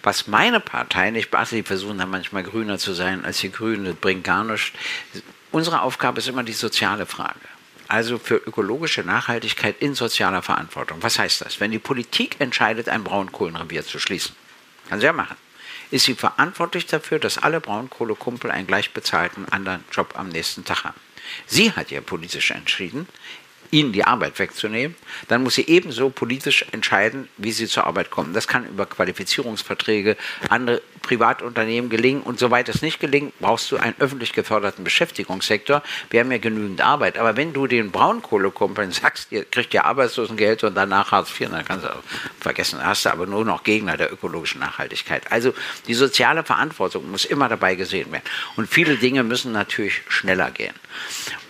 Was 0.03 0.27
meine 0.27 0.59
Partei 0.59 1.11
nicht 1.11 1.31
beachtet, 1.31 1.59
die 1.59 1.63
versuchen 1.63 1.97
dann 1.97 2.09
manchmal 2.09 2.43
grüner 2.43 2.77
zu 2.77 2.93
sein 2.93 3.23
als 3.23 3.39
die 3.39 3.53
Grünen, 3.53 3.85
das 3.85 3.95
bringt 3.95 4.25
gar 4.25 4.43
nichts. 4.43 4.73
Unsere 5.51 5.83
Aufgabe 5.83 6.19
ist 6.19 6.27
immer 6.27 6.43
die 6.43 6.51
soziale 6.51 7.05
Frage. 7.05 7.39
Also 7.87 8.17
für 8.19 8.35
ökologische 8.35 9.03
Nachhaltigkeit 9.03 9.77
in 9.79 9.95
sozialer 9.95 10.41
Verantwortung. 10.41 10.97
Was 11.01 11.19
heißt 11.19 11.39
das? 11.39 11.61
Wenn 11.61 11.71
die 11.71 11.79
Politik 11.79 12.35
entscheidet, 12.39 12.89
ein 12.89 13.05
Braunkohlenrevier 13.05 13.85
zu 13.85 13.97
schließen, 13.97 14.35
kann 14.89 14.99
sie 14.99 15.05
ja 15.05 15.13
machen 15.13 15.37
ist 15.91 16.05
sie 16.05 16.15
verantwortlich 16.15 16.87
dafür, 16.87 17.19
dass 17.19 17.37
alle 17.37 17.61
Braunkohlekumpel 17.61 18.49
einen 18.49 18.67
gleich 18.67 18.93
bezahlten 18.93 19.45
anderen 19.49 19.83
Job 19.91 20.13
am 20.17 20.29
nächsten 20.29 20.65
Tag 20.65 20.85
haben. 20.85 20.99
Sie 21.45 21.71
hat 21.71 21.91
ja 21.91 22.01
politisch 22.01 22.51
entschieden, 22.51 23.07
ihnen 23.71 23.93
die 23.93 24.03
Arbeit 24.03 24.37
wegzunehmen, 24.37 24.95
dann 25.27 25.43
muss 25.43 25.55
sie 25.55 25.67
ebenso 25.67 26.09
politisch 26.09 26.65
entscheiden, 26.71 27.27
wie 27.37 27.51
sie 27.51 27.67
zur 27.67 27.87
Arbeit 27.87 28.11
kommen. 28.11 28.33
Das 28.33 28.47
kann 28.47 28.67
über 28.67 28.85
Qualifizierungsverträge, 28.85 30.17
andere 30.49 30.81
Privatunternehmen 31.01 31.89
gelingen 31.89 32.21
und 32.21 32.37
soweit 32.37 32.69
es 32.69 32.81
nicht 32.81 32.99
gelingt, 32.99 33.33
brauchst 33.39 33.71
du 33.71 33.77
einen 33.77 33.95
öffentlich 33.99 34.33
geförderten 34.33 34.83
Beschäftigungssektor. 34.83 35.81
Wir 36.09 36.19
haben 36.19 36.31
ja 36.31 36.37
genügend 36.37 36.81
Arbeit, 36.81 37.17
aber 37.17 37.35
wenn 37.37 37.53
du 37.53 37.65
den 37.65 37.91
Braunkohlekumpeln 37.91 38.91
sagst, 38.91 39.31
ihr 39.31 39.45
kriegt 39.45 39.73
ja 39.73 39.85
Arbeitslosengeld 39.85 40.63
und 40.63 40.75
danach 40.75 41.11
Hartz 41.11 41.31
IV, 41.39 41.49
dann 41.49 41.65
kannst 41.65 41.85
du 41.85 41.89
vergessen, 42.39 42.79
dann 42.79 42.87
hast 42.87 43.05
du 43.05 43.09
aber 43.09 43.25
nur 43.25 43.45
noch 43.45 43.63
Gegner 43.63 43.97
der 43.97 44.13
ökologischen 44.13 44.59
Nachhaltigkeit. 44.59 45.31
Also 45.31 45.53
die 45.87 45.93
soziale 45.93 46.43
Verantwortung 46.43 47.09
muss 47.09 47.25
immer 47.25 47.49
dabei 47.49 47.75
gesehen 47.75 48.11
werden 48.11 48.23
und 48.55 48.69
viele 48.69 48.97
Dinge 48.97 49.23
müssen 49.23 49.51
natürlich 49.51 50.01
schneller 50.07 50.51
gehen. 50.51 50.73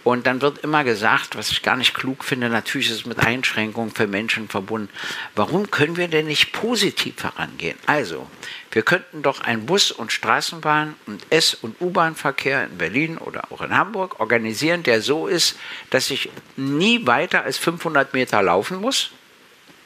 Und 0.04 0.26
dann 0.26 0.42
wird 0.42 0.60
immer 0.60 0.84
gesagt, 0.84 1.36
was 1.36 1.52
ich 1.52 1.62
gar 1.62 1.76
nicht 1.76 1.94
klug 1.94 2.24
finde, 2.24 2.50
natürlich 2.50 2.90
ist 2.90 2.96
es 2.96 3.06
mit 3.06 3.20
Einschränkungen 3.20 3.92
für 3.92 4.08
Menschen 4.08 4.50
verbunden. 4.50 4.90
Warum 5.36 5.70
können 5.70 5.96
wir 5.96 6.08
denn 6.08 6.26
nicht 6.26 6.54
positiv 6.54 7.24
herangehen? 7.24 7.78
Also, 7.86 8.28
wir 8.72 8.82
könnten 8.82 9.22
doch 9.22 9.42
einen 9.42 9.68
Bus- 9.68 9.92
und 9.92 10.12
Straßenbahn- 10.12 10.94
und 11.06 11.24
S- 11.30 11.54
und 11.54 11.80
U-Bahn-Verkehr 11.80 12.66
in 12.66 12.78
Berlin 12.78 13.18
oder 13.20 13.52
auch 13.52 13.62
in 13.62 13.78
Hamburg 13.78 14.20
organisieren, 14.20 14.82
der 14.82 15.02
so 15.02 15.28
ist, 15.28 15.58
dass 15.92 16.10
ich 16.10 16.30
nie 16.58 17.06
weiter 17.06 17.44
als 17.44 17.60
500 17.60 18.14
Meter 18.14 18.42
laufen 18.42 18.82
muss. 18.82 19.12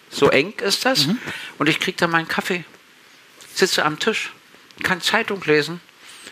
So 0.09 0.29
eng 0.29 0.53
ist 0.61 0.85
das. 0.85 1.07
Mhm. 1.07 1.17
Und 1.57 1.67
ich 1.67 1.81
kriege 1.81 1.97
dann 1.97 2.11
meinen 2.11 2.29
Kaffee, 2.29 2.63
sitze 3.53 3.83
am 3.83 3.99
Tisch, 3.99 4.31
kann 4.83 5.01
Zeitung 5.01 5.43
lesen 5.43 5.81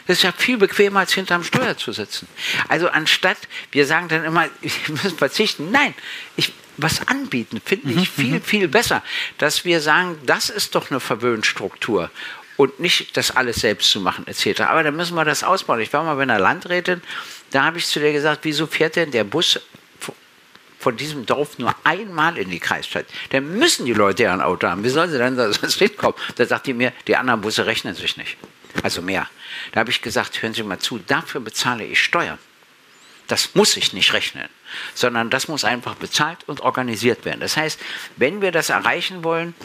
das 0.07 0.17
ist 0.17 0.23
ja 0.23 0.31
viel 0.31 0.57
bequemer, 0.57 1.01
als 1.01 1.13
hinterm 1.13 1.43
Steuer 1.43 1.77
zu 1.77 1.91
sitzen. 1.91 2.27
Also 2.67 2.89
anstatt, 2.89 3.37
wir 3.71 3.85
sagen 3.85 4.09
dann 4.09 4.23
immer, 4.23 4.49
wir 4.61 4.95
müssen 4.95 5.17
verzichten. 5.17 5.71
Nein, 5.71 5.93
ich, 6.35 6.53
was 6.77 7.07
anbieten, 7.07 7.61
finde 7.63 7.91
ich 7.91 7.95
mhm, 8.17 8.21
viel, 8.21 8.33
mhm. 8.35 8.41
viel 8.41 8.67
besser. 8.67 9.03
Dass 9.37 9.65
wir 9.65 9.81
sagen, 9.81 10.17
das 10.25 10.49
ist 10.49 10.75
doch 10.75 10.91
eine 10.91 10.99
Verwöhnstruktur 10.99 12.09
und 12.57 12.79
nicht 12.79 13.15
das 13.17 13.31
alles 13.35 13.57
selbst 13.57 13.89
zu 13.91 13.99
machen 13.99 14.27
etc. 14.27 14.61
Aber 14.61 14.83
da 14.83 14.91
müssen 14.91 15.15
wir 15.15 15.25
das 15.25 15.43
ausbauen. 15.43 15.79
Ich 15.79 15.91
war 15.93 16.03
mal 16.03 16.15
bei 16.15 16.23
einer 16.23 16.39
Landrätin, 16.39 17.01
da 17.51 17.63
habe 17.65 17.77
ich 17.77 17.87
zu 17.87 17.99
der 17.99 18.13
gesagt, 18.13 18.41
wieso 18.43 18.67
fährt 18.67 18.95
denn 18.95 19.11
der 19.11 19.23
Bus 19.23 19.59
von 20.79 20.97
diesem 20.97 21.25
Dorf 21.25 21.59
nur 21.59 21.73
einmal 21.83 22.37
in 22.37 22.49
die 22.49 22.59
Kreisstadt? 22.59 23.05
Dann 23.29 23.57
müssen 23.57 23.85
die 23.85 23.93
Leute 23.93 24.23
ja 24.23 24.33
ein 24.33 24.41
Auto 24.41 24.67
haben. 24.67 24.83
Wie 24.83 24.89
sollen 24.89 25.11
sie 25.11 25.17
denn 25.17 25.37
da 25.37 25.51
sonst 25.53 25.79
hinkommen? 25.79 26.15
Da 26.35 26.45
sagt 26.45 26.67
die 26.67 26.73
mir, 26.73 26.91
die 27.07 27.15
anderen 27.15 27.41
Busse 27.41 27.65
rechnen 27.65 27.95
sich 27.95 28.17
nicht. 28.17 28.37
Also 28.81 29.01
mehr. 29.01 29.29
Da 29.71 29.81
habe 29.81 29.91
ich 29.91 30.01
gesagt, 30.01 30.41
hören 30.41 30.53
Sie 30.53 30.63
mal 30.63 30.79
zu, 30.79 30.99
dafür 30.99 31.41
bezahle 31.41 31.83
ich 31.83 32.01
Steuern. 32.01 32.39
Das 33.27 33.55
muss 33.55 33.77
ich 33.77 33.93
nicht 33.93 34.11
rechnen, 34.13 34.49
sondern 34.93 35.29
das 35.29 35.47
muss 35.47 35.63
einfach 35.63 35.95
bezahlt 35.95 36.39
und 36.47 36.59
organisiert 36.59 37.23
werden. 37.23 37.39
Das 37.39 37.55
heißt, 37.55 37.79
wenn 38.17 38.41
wir 38.41 38.51
das 38.51 38.69
erreichen 38.69 39.23
wollen, 39.23 39.55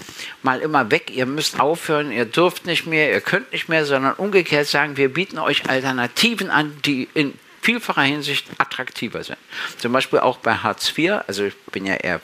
mal 0.42 0.60
immer 0.60 0.90
weg, 0.92 1.10
ihr 1.10 1.26
müsst 1.26 1.58
aufhören, 1.58 2.12
ihr 2.12 2.24
dürft 2.24 2.66
nicht 2.66 2.86
mehr, 2.86 3.10
ihr 3.10 3.20
könnt 3.20 3.52
nicht 3.52 3.68
mehr, 3.68 3.84
sondern 3.84 4.14
umgekehrt 4.14 4.68
sagen, 4.68 4.96
wir 4.96 5.12
bieten 5.12 5.38
euch 5.38 5.68
Alternativen 5.68 6.50
an, 6.50 6.80
die 6.84 7.08
in 7.14 7.34
vielfacher 7.60 8.02
Hinsicht 8.02 8.46
attraktiver 8.58 9.24
sind. 9.24 9.38
Zum 9.78 9.92
Beispiel 9.92 10.20
auch 10.20 10.38
bei 10.38 10.54
Hartz 10.54 10.96
IV, 10.96 11.20
also 11.26 11.44
ich 11.44 11.56
bin 11.72 11.84
ja 11.84 11.94
eher 11.94 12.20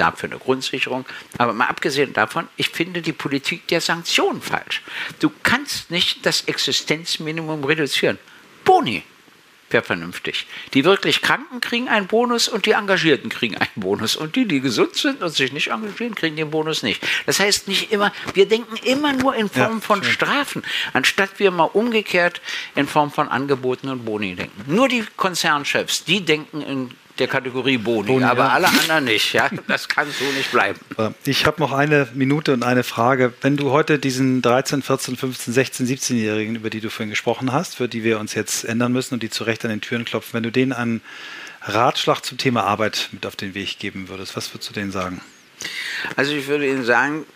dafür 0.00 0.30
eine 0.30 0.38
Grundsicherung. 0.38 1.04
Aber 1.38 1.52
mal 1.52 1.66
abgesehen 1.66 2.12
davon, 2.12 2.48
ich 2.56 2.70
finde 2.70 3.02
die 3.02 3.12
Politik 3.12 3.68
der 3.68 3.80
Sanktionen 3.80 4.40
falsch. 4.40 4.82
Du 5.18 5.30
kannst 5.42 5.90
nicht 5.90 6.24
das 6.26 6.42
Existenzminimum 6.42 7.64
reduzieren. 7.64 8.18
Boni 8.64 9.02
wäre 9.72 9.84
vernünftig. 9.84 10.46
Die 10.74 10.84
wirklich 10.84 11.22
Kranken 11.22 11.60
kriegen 11.60 11.88
einen 11.88 12.06
Bonus 12.06 12.48
und 12.48 12.66
die 12.66 12.72
Engagierten 12.72 13.28
kriegen 13.28 13.56
einen 13.56 13.70
Bonus. 13.76 14.16
Und 14.16 14.36
die, 14.36 14.46
die 14.46 14.60
gesund 14.60 14.96
sind 14.96 15.22
und 15.22 15.30
sich 15.30 15.52
nicht 15.52 15.68
engagieren, 15.68 16.14
kriegen 16.14 16.36
den 16.36 16.50
Bonus 16.50 16.82
nicht. 16.82 17.02
Das 17.26 17.40
heißt 17.40 17.68
nicht 17.68 17.92
immer, 17.92 18.12
wir 18.34 18.46
denken 18.46 18.76
immer 18.84 19.12
nur 19.12 19.34
in 19.34 19.48
Form 19.48 19.74
ja, 19.74 19.80
von 19.80 20.02
schön. 20.02 20.12
Strafen, 20.12 20.62
anstatt 20.92 21.38
wir 21.38 21.50
mal 21.50 21.64
umgekehrt 21.64 22.40
in 22.74 22.86
Form 22.86 23.10
von 23.12 23.28
Angeboten 23.28 23.88
und 23.88 24.04
Boni 24.04 24.34
denken. 24.34 24.64
Nur 24.66 24.88
die 24.88 25.04
Konzernchefs, 25.16 26.04
die 26.04 26.24
denken 26.24 26.62
in 26.62 26.90
der 27.20 27.28
Kategorie 27.28 27.78
Boni, 27.78 28.08
Boni 28.08 28.24
aber 28.24 28.44
ja. 28.44 28.48
alle 28.48 28.68
anderen 28.68 29.04
nicht. 29.04 29.32
Ja? 29.32 29.50
Das 29.68 29.88
kann 29.88 30.08
so 30.10 30.24
nicht 30.36 30.50
bleiben. 30.50 30.80
Ich 31.24 31.46
habe 31.46 31.60
noch 31.60 31.72
eine 31.72 32.08
Minute 32.14 32.52
und 32.52 32.62
eine 32.64 32.82
Frage. 32.82 33.32
Wenn 33.40 33.56
du 33.56 33.70
heute 33.70 33.98
diesen 33.98 34.42
13, 34.42 34.82
14, 34.82 35.16
15, 35.16 35.52
16, 35.52 35.86
17-Jährigen, 35.86 36.56
über 36.56 36.70
die 36.70 36.80
du 36.80 36.90
vorhin 36.90 37.10
gesprochen 37.10 37.52
hast, 37.52 37.76
für 37.76 37.88
die 37.88 38.02
wir 38.02 38.18
uns 38.18 38.34
jetzt 38.34 38.64
ändern 38.64 38.92
müssen 38.92 39.14
und 39.14 39.22
die 39.22 39.30
zu 39.30 39.44
Recht 39.44 39.64
an 39.64 39.70
den 39.70 39.80
Türen 39.80 40.04
klopfen, 40.04 40.32
wenn 40.34 40.42
du 40.42 40.50
denen 40.50 40.72
einen 40.72 41.02
Ratschlag 41.62 42.24
zum 42.24 42.38
Thema 42.38 42.64
Arbeit 42.64 43.10
mit 43.12 43.26
auf 43.26 43.36
den 43.36 43.54
Weg 43.54 43.78
geben 43.78 44.08
würdest, 44.08 44.36
was 44.36 44.52
würdest 44.52 44.70
du 44.70 44.74
denen 44.74 44.90
sagen? 44.90 45.20
Also 46.16 46.32
ich 46.32 46.46
würde 46.46 46.66
Ihnen 46.66 46.84
sagen, 46.84 47.26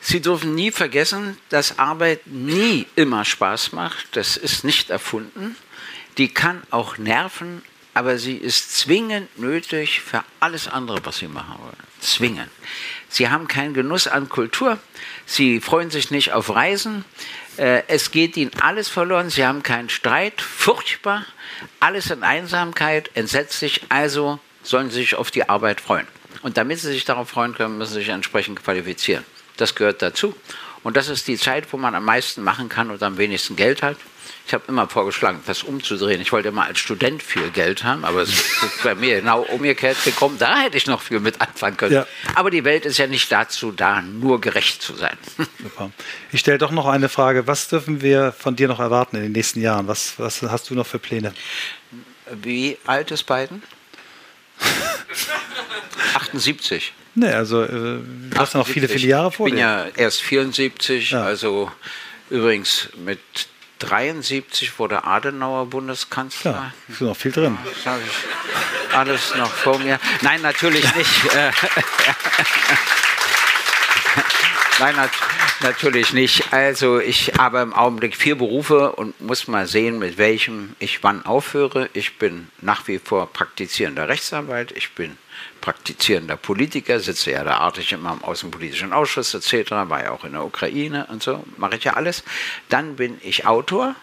Sie 0.00 0.20
dürfen 0.22 0.54
nie 0.54 0.70
vergessen, 0.70 1.36
dass 1.50 1.78
Arbeit 1.78 2.26
nie 2.26 2.86
immer 2.94 3.24
Spaß 3.24 3.72
macht. 3.72 4.16
Das 4.16 4.36
ist 4.36 4.64
nicht 4.64 4.90
erfunden. 4.90 5.56
Die 6.16 6.28
kann 6.28 6.62
auch 6.70 6.98
nerven, 6.98 7.62
aber 7.98 8.16
sie 8.16 8.36
ist 8.36 8.78
zwingend 8.78 9.40
nötig 9.40 10.00
für 10.00 10.22
alles 10.38 10.68
andere, 10.68 11.04
was 11.04 11.18
Sie 11.18 11.26
machen 11.26 11.56
wollen. 11.58 11.76
Zwingend. 11.98 12.48
Sie 13.08 13.28
haben 13.28 13.48
keinen 13.48 13.74
Genuss 13.74 14.06
an 14.06 14.28
Kultur. 14.28 14.78
Sie 15.26 15.60
freuen 15.60 15.90
sich 15.90 16.12
nicht 16.12 16.32
auf 16.32 16.54
Reisen. 16.54 17.04
Äh, 17.56 17.82
es 17.88 18.12
geht 18.12 18.36
ihnen 18.36 18.52
alles 18.60 18.88
verloren. 18.88 19.30
Sie 19.30 19.44
haben 19.44 19.64
keinen 19.64 19.88
Streit. 19.88 20.40
Furchtbar. 20.40 21.26
Alles 21.80 22.12
in 22.12 22.22
Einsamkeit. 22.22 23.10
Entsetzlich. 23.14 23.80
Also 23.88 24.38
sollen 24.62 24.90
sie 24.90 25.00
sich 25.00 25.16
auf 25.16 25.32
die 25.32 25.48
Arbeit 25.48 25.80
freuen. 25.80 26.06
Und 26.42 26.56
damit 26.56 26.78
sie 26.78 26.92
sich 26.92 27.04
darauf 27.04 27.28
freuen 27.28 27.54
können, 27.54 27.78
müssen 27.78 27.94
sie 27.94 27.98
sich 27.98 28.10
entsprechend 28.10 28.62
qualifizieren. 28.62 29.24
Das 29.56 29.74
gehört 29.74 30.02
dazu. 30.02 30.36
Und 30.84 30.96
das 30.96 31.08
ist 31.08 31.26
die 31.26 31.36
Zeit, 31.36 31.72
wo 31.72 31.76
man 31.76 31.96
am 31.96 32.04
meisten 32.04 32.44
machen 32.44 32.68
kann 32.68 32.92
und 32.92 33.02
am 33.02 33.18
wenigsten 33.18 33.56
Geld 33.56 33.82
hat. 33.82 33.96
Ich 34.46 34.54
habe 34.54 34.64
immer 34.68 34.88
vorgeschlagen, 34.88 35.40
das 35.46 35.62
umzudrehen. 35.62 36.20
Ich 36.20 36.32
wollte 36.32 36.48
immer 36.48 36.64
als 36.64 36.78
Student 36.78 37.22
viel 37.22 37.50
Geld 37.50 37.84
haben, 37.84 38.04
aber 38.04 38.22
es 38.22 38.30
ist 38.30 38.82
bei 38.82 38.94
mir 38.94 39.20
genau 39.20 39.42
umgekehrt 39.42 40.02
gekommen. 40.04 40.36
Da 40.38 40.60
hätte 40.60 40.76
ich 40.76 40.86
noch 40.86 41.02
viel 41.02 41.20
mit 41.20 41.40
anfangen 41.40 41.76
können. 41.76 41.94
Ja. 41.94 42.06
Aber 42.34 42.50
die 42.50 42.64
Welt 42.64 42.86
ist 42.86 42.98
ja 42.98 43.06
nicht 43.06 43.30
dazu 43.30 43.72
da, 43.72 44.00
nur 44.00 44.40
gerecht 44.40 44.80
zu 44.80 44.94
sein. 44.94 45.16
Super. 45.62 45.90
Ich 46.32 46.40
stelle 46.40 46.58
doch 46.58 46.70
noch 46.70 46.86
eine 46.86 47.08
Frage. 47.08 47.46
Was 47.46 47.68
dürfen 47.68 48.00
wir 48.00 48.32
von 48.32 48.56
dir 48.56 48.68
noch 48.68 48.80
erwarten 48.80 49.16
in 49.16 49.22
den 49.22 49.32
nächsten 49.32 49.60
Jahren? 49.60 49.86
Was, 49.86 50.14
was 50.18 50.42
hast 50.42 50.70
du 50.70 50.74
noch 50.74 50.86
für 50.86 50.98
Pläne? 50.98 51.34
Wie 52.42 52.78
alt 52.86 53.10
ist 53.10 53.24
Biden? 53.24 53.62
78. 56.14 56.92
Nee, 57.14 57.32
also 57.32 57.64
äh, 57.64 57.68
du 57.68 58.02
hast 58.36 58.54
ja 58.54 58.60
noch 58.60 58.66
viele, 58.66 58.88
viele 58.88 59.08
Jahre 59.08 59.32
vor 59.32 59.46
dir. 59.48 59.54
Ich 59.54 59.56
bin 59.56 59.60
ja 59.60 59.86
erst 59.96 60.22
74, 60.22 61.10
ja. 61.10 61.22
also 61.22 61.70
übrigens 62.30 62.88
mit 63.04 63.18
73 63.78 64.78
wurde 64.78 65.04
Adenauer 65.04 65.66
Bundeskanzler. 65.66 66.52
Ja, 66.52 66.72
ist 66.88 67.00
noch 67.00 67.16
viel 67.16 67.32
drin. 67.32 67.56
Das 67.64 67.86
habe 67.86 68.02
ich 68.06 68.94
alles 68.94 69.34
noch 69.36 69.50
vor 69.50 69.78
mir. 69.78 69.98
Nein, 70.22 70.42
natürlich 70.42 70.94
nicht. 70.94 71.10
Nein, 74.78 74.94
nat 74.96 75.10
natürlich 75.60 76.12
nicht. 76.12 76.52
Also 76.52 77.00
ich 77.00 77.32
habe 77.38 77.58
im 77.60 77.72
Augenblick 77.72 78.16
vier 78.16 78.36
Berufe 78.36 78.92
und 78.92 79.20
muss 79.20 79.48
mal 79.48 79.66
sehen, 79.66 79.98
mit 79.98 80.18
welchem 80.18 80.76
ich 80.78 81.02
wann 81.02 81.24
aufhöre. 81.26 81.90
Ich 81.94 82.18
bin 82.18 82.48
nach 82.60 82.86
wie 82.86 82.98
vor 82.98 83.32
praktizierender 83.32 84.08
Rechtsanwalt. 84.08 84.72
Ich 84.72 84.92
bin 84.92 85.18
praktizierender 85.68 86.36
Politiker, 86.36 86.98
sitze 86.98 87.32
ja 87.32 87.44
da 87.44 87.58
artig 87.58 87.92
immer 87.92 88.14
im 88.14 88.24
Außenpolitischen 88.24 88.94
Ausschuss 88.94 89.34
etc., 89.34 89.70
war 89.70 90.02
ja 90.02 90.12
auch 90.12 90.24
in 90.24 90.32
der 90.32 90.42
Ukraine 90.42 91.06
und 91.10 91.22
so, 91.22 91.44
mache 91.58 91.76
ich 91.76 91.84
ja 91.84 91.92
alles. 91.92 92.24
Dann 92.70 92.96
bin 92.96 93.18
ich 93.22 93.46
Autor 93.46 93.94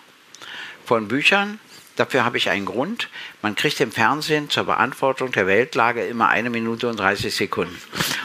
von 0.86 1.07
Büchern. 1.07 1.59
Dafür 1.95 2.24
habe 2.24 2.38
ich 2.38 2.51
einen 2.51 2.66
Grund. 2.68 3.09
Man 3.41 3.55
kriegt 3.55 3.80
im 3.80 3.91
Fernsehen 3.91 4.51
zur 4.51 4.66
Beantwortung 4.66 5.32
der 5.32 5.47
Weltlage 5.47 6.05
immer 6.05 6.30
eine 6.30 6.51
Minute 6.51 6.88
und 6.88 6.99
30 6.99 7.34
Sekunden. 7.34 7.82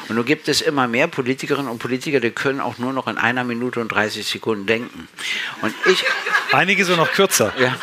Und 0.08 0.16
nun 0.16 0.26
gibt 0.26 0.48
es 0.48 0.60
immer 0.60 0.86
mehr 0.86 1.06
Politikerinnen 1.06 1.70
und 1.70 1.78
Politiker, 1.78 2.20
die 2.20 2.32
können 2.32 2.60
auch 2.60 2.76
nur 2.76 2.92
noch 2.92 3.06
in 3.06 3.16
einer 3.16 3.44
Minute 3.44 3.80
und 3.80 3.88
30 3.88 4.26
Sekunden 4.26 4.66
denken. 4.66 5.08
Und 5.62 5.72
ich, 5.86 6.04
Einige 6.52 6.84
so 6.84 6.94
noch 6.94 7.10
kürzer. 7.12 7.54
Ja. 7.58 7.74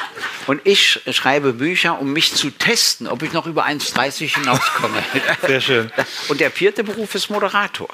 Und 0.47 0.61
ich 0.63 1.01
schreibe 1.11 1.53
Bücher, 1.53 1.99
um 1.99 2.13
mich 2.13 2.33
zu 2.33 2.49
testen, 2.49 3.07
ob 3.07 3.21
ich 3.21 3.33
noch 3.33 3.45
über 3.45 3.65
1,30 3.65 4.35
hinauskomme. 4.39 5.03
Sehr 5.45 5.61
schön. 5.61 5.91
Und 6.29 6.39
der 6.39 6.51
vierte 6.51 6.83
Beruf 6.83 7.15
ist 7.15 7.29
Moderator. 7.29 7.89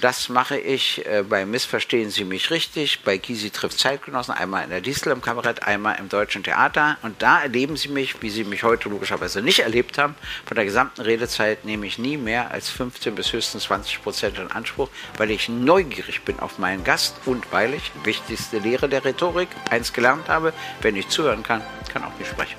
Das 0.00 0.28
mache 0.28 0.56
ich 0.56 1.04
äh, 1.06 1.24
bei 1.28 1.44
Missverstehen 1.44 2.10
Sie 2.10 2.24
mich 2.24 2.52
richtig, 2.52 3.00
bei 3.00 3.16
Gysi 3.16 3.50
trifft 3.50 3.80
Zeitgenossen, 3.80 4.32
einmal 4.32 4.62
in 4.62 4.70
der 4.70 4.80
Distel 4.80 5.12
im 5.12 5.20
Kabarett, 5.20 5.64
einmal 5.64 5.96
im 5.98 6.08
Deutschen 6.08 6.44
Theater. 6.44 6.98
Und 7.02 7.20
da 7.20 7.42
erleben 7.42 7.76
Sie 7.76 7.88
mich, 7.88 8.22
wie 8.22 8.30
Sie 8.30 8.44
mich 8.44 8.62
heute 8.62 8.88
logischerweise 8.88 9.42
nicht 9.42 9.58
erlebt 9.60 9.98
haben. 9.98 10.14
Von 10.46 10.54
der 10.54 10.64
gesamten 10.64 11.00
Redezeit 11.00 11.64
nehme 11.64 11.84
ich 11.84 11.98
nie 11.98 12.16
mehr 12.16 12.52
als 12.52 12.70
15 12.70 13.16
bis 13.16 13.32
höchstens 13.32 13.64
20 13.64 14.00
Prozent 14.04 14.38
in 14.38 14.52
Anspruch, 14.52 14.88
weil 15.16 15.32
ich 15.32 15.48
neugierig 15.48 16.22
bin 16.22 16.38
auf 16.38 16.58
meinen 16.58 16.84
Gast 16.84 17.16
und 17.24 17.50
weil 17.50 17.74
ich, 17.74 17.90
wichtigste 18.04 18.58
Lehre 18.58 18.88
der 18.88 19.04
Rhetorik, 19.04 19.48
eins 19.68 19.92
gelernt 19.92 20.28
habe, 20.28 20.52
wenn 20.80 20.94
ich 20.94 21.08
zuhören 21.08 21.42
kann, 21.42 21.60
kann 21.92 22.04
auch 22.04 22.16
nicht 22.20 22.30
sprechen. 22.30 22.56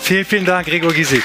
Vielen, 0.00 0.24
vielen 0.24 0.44
Dank, 0.44 0.66
Gregor 0.66 0.92
Gysi. 0.92 1.22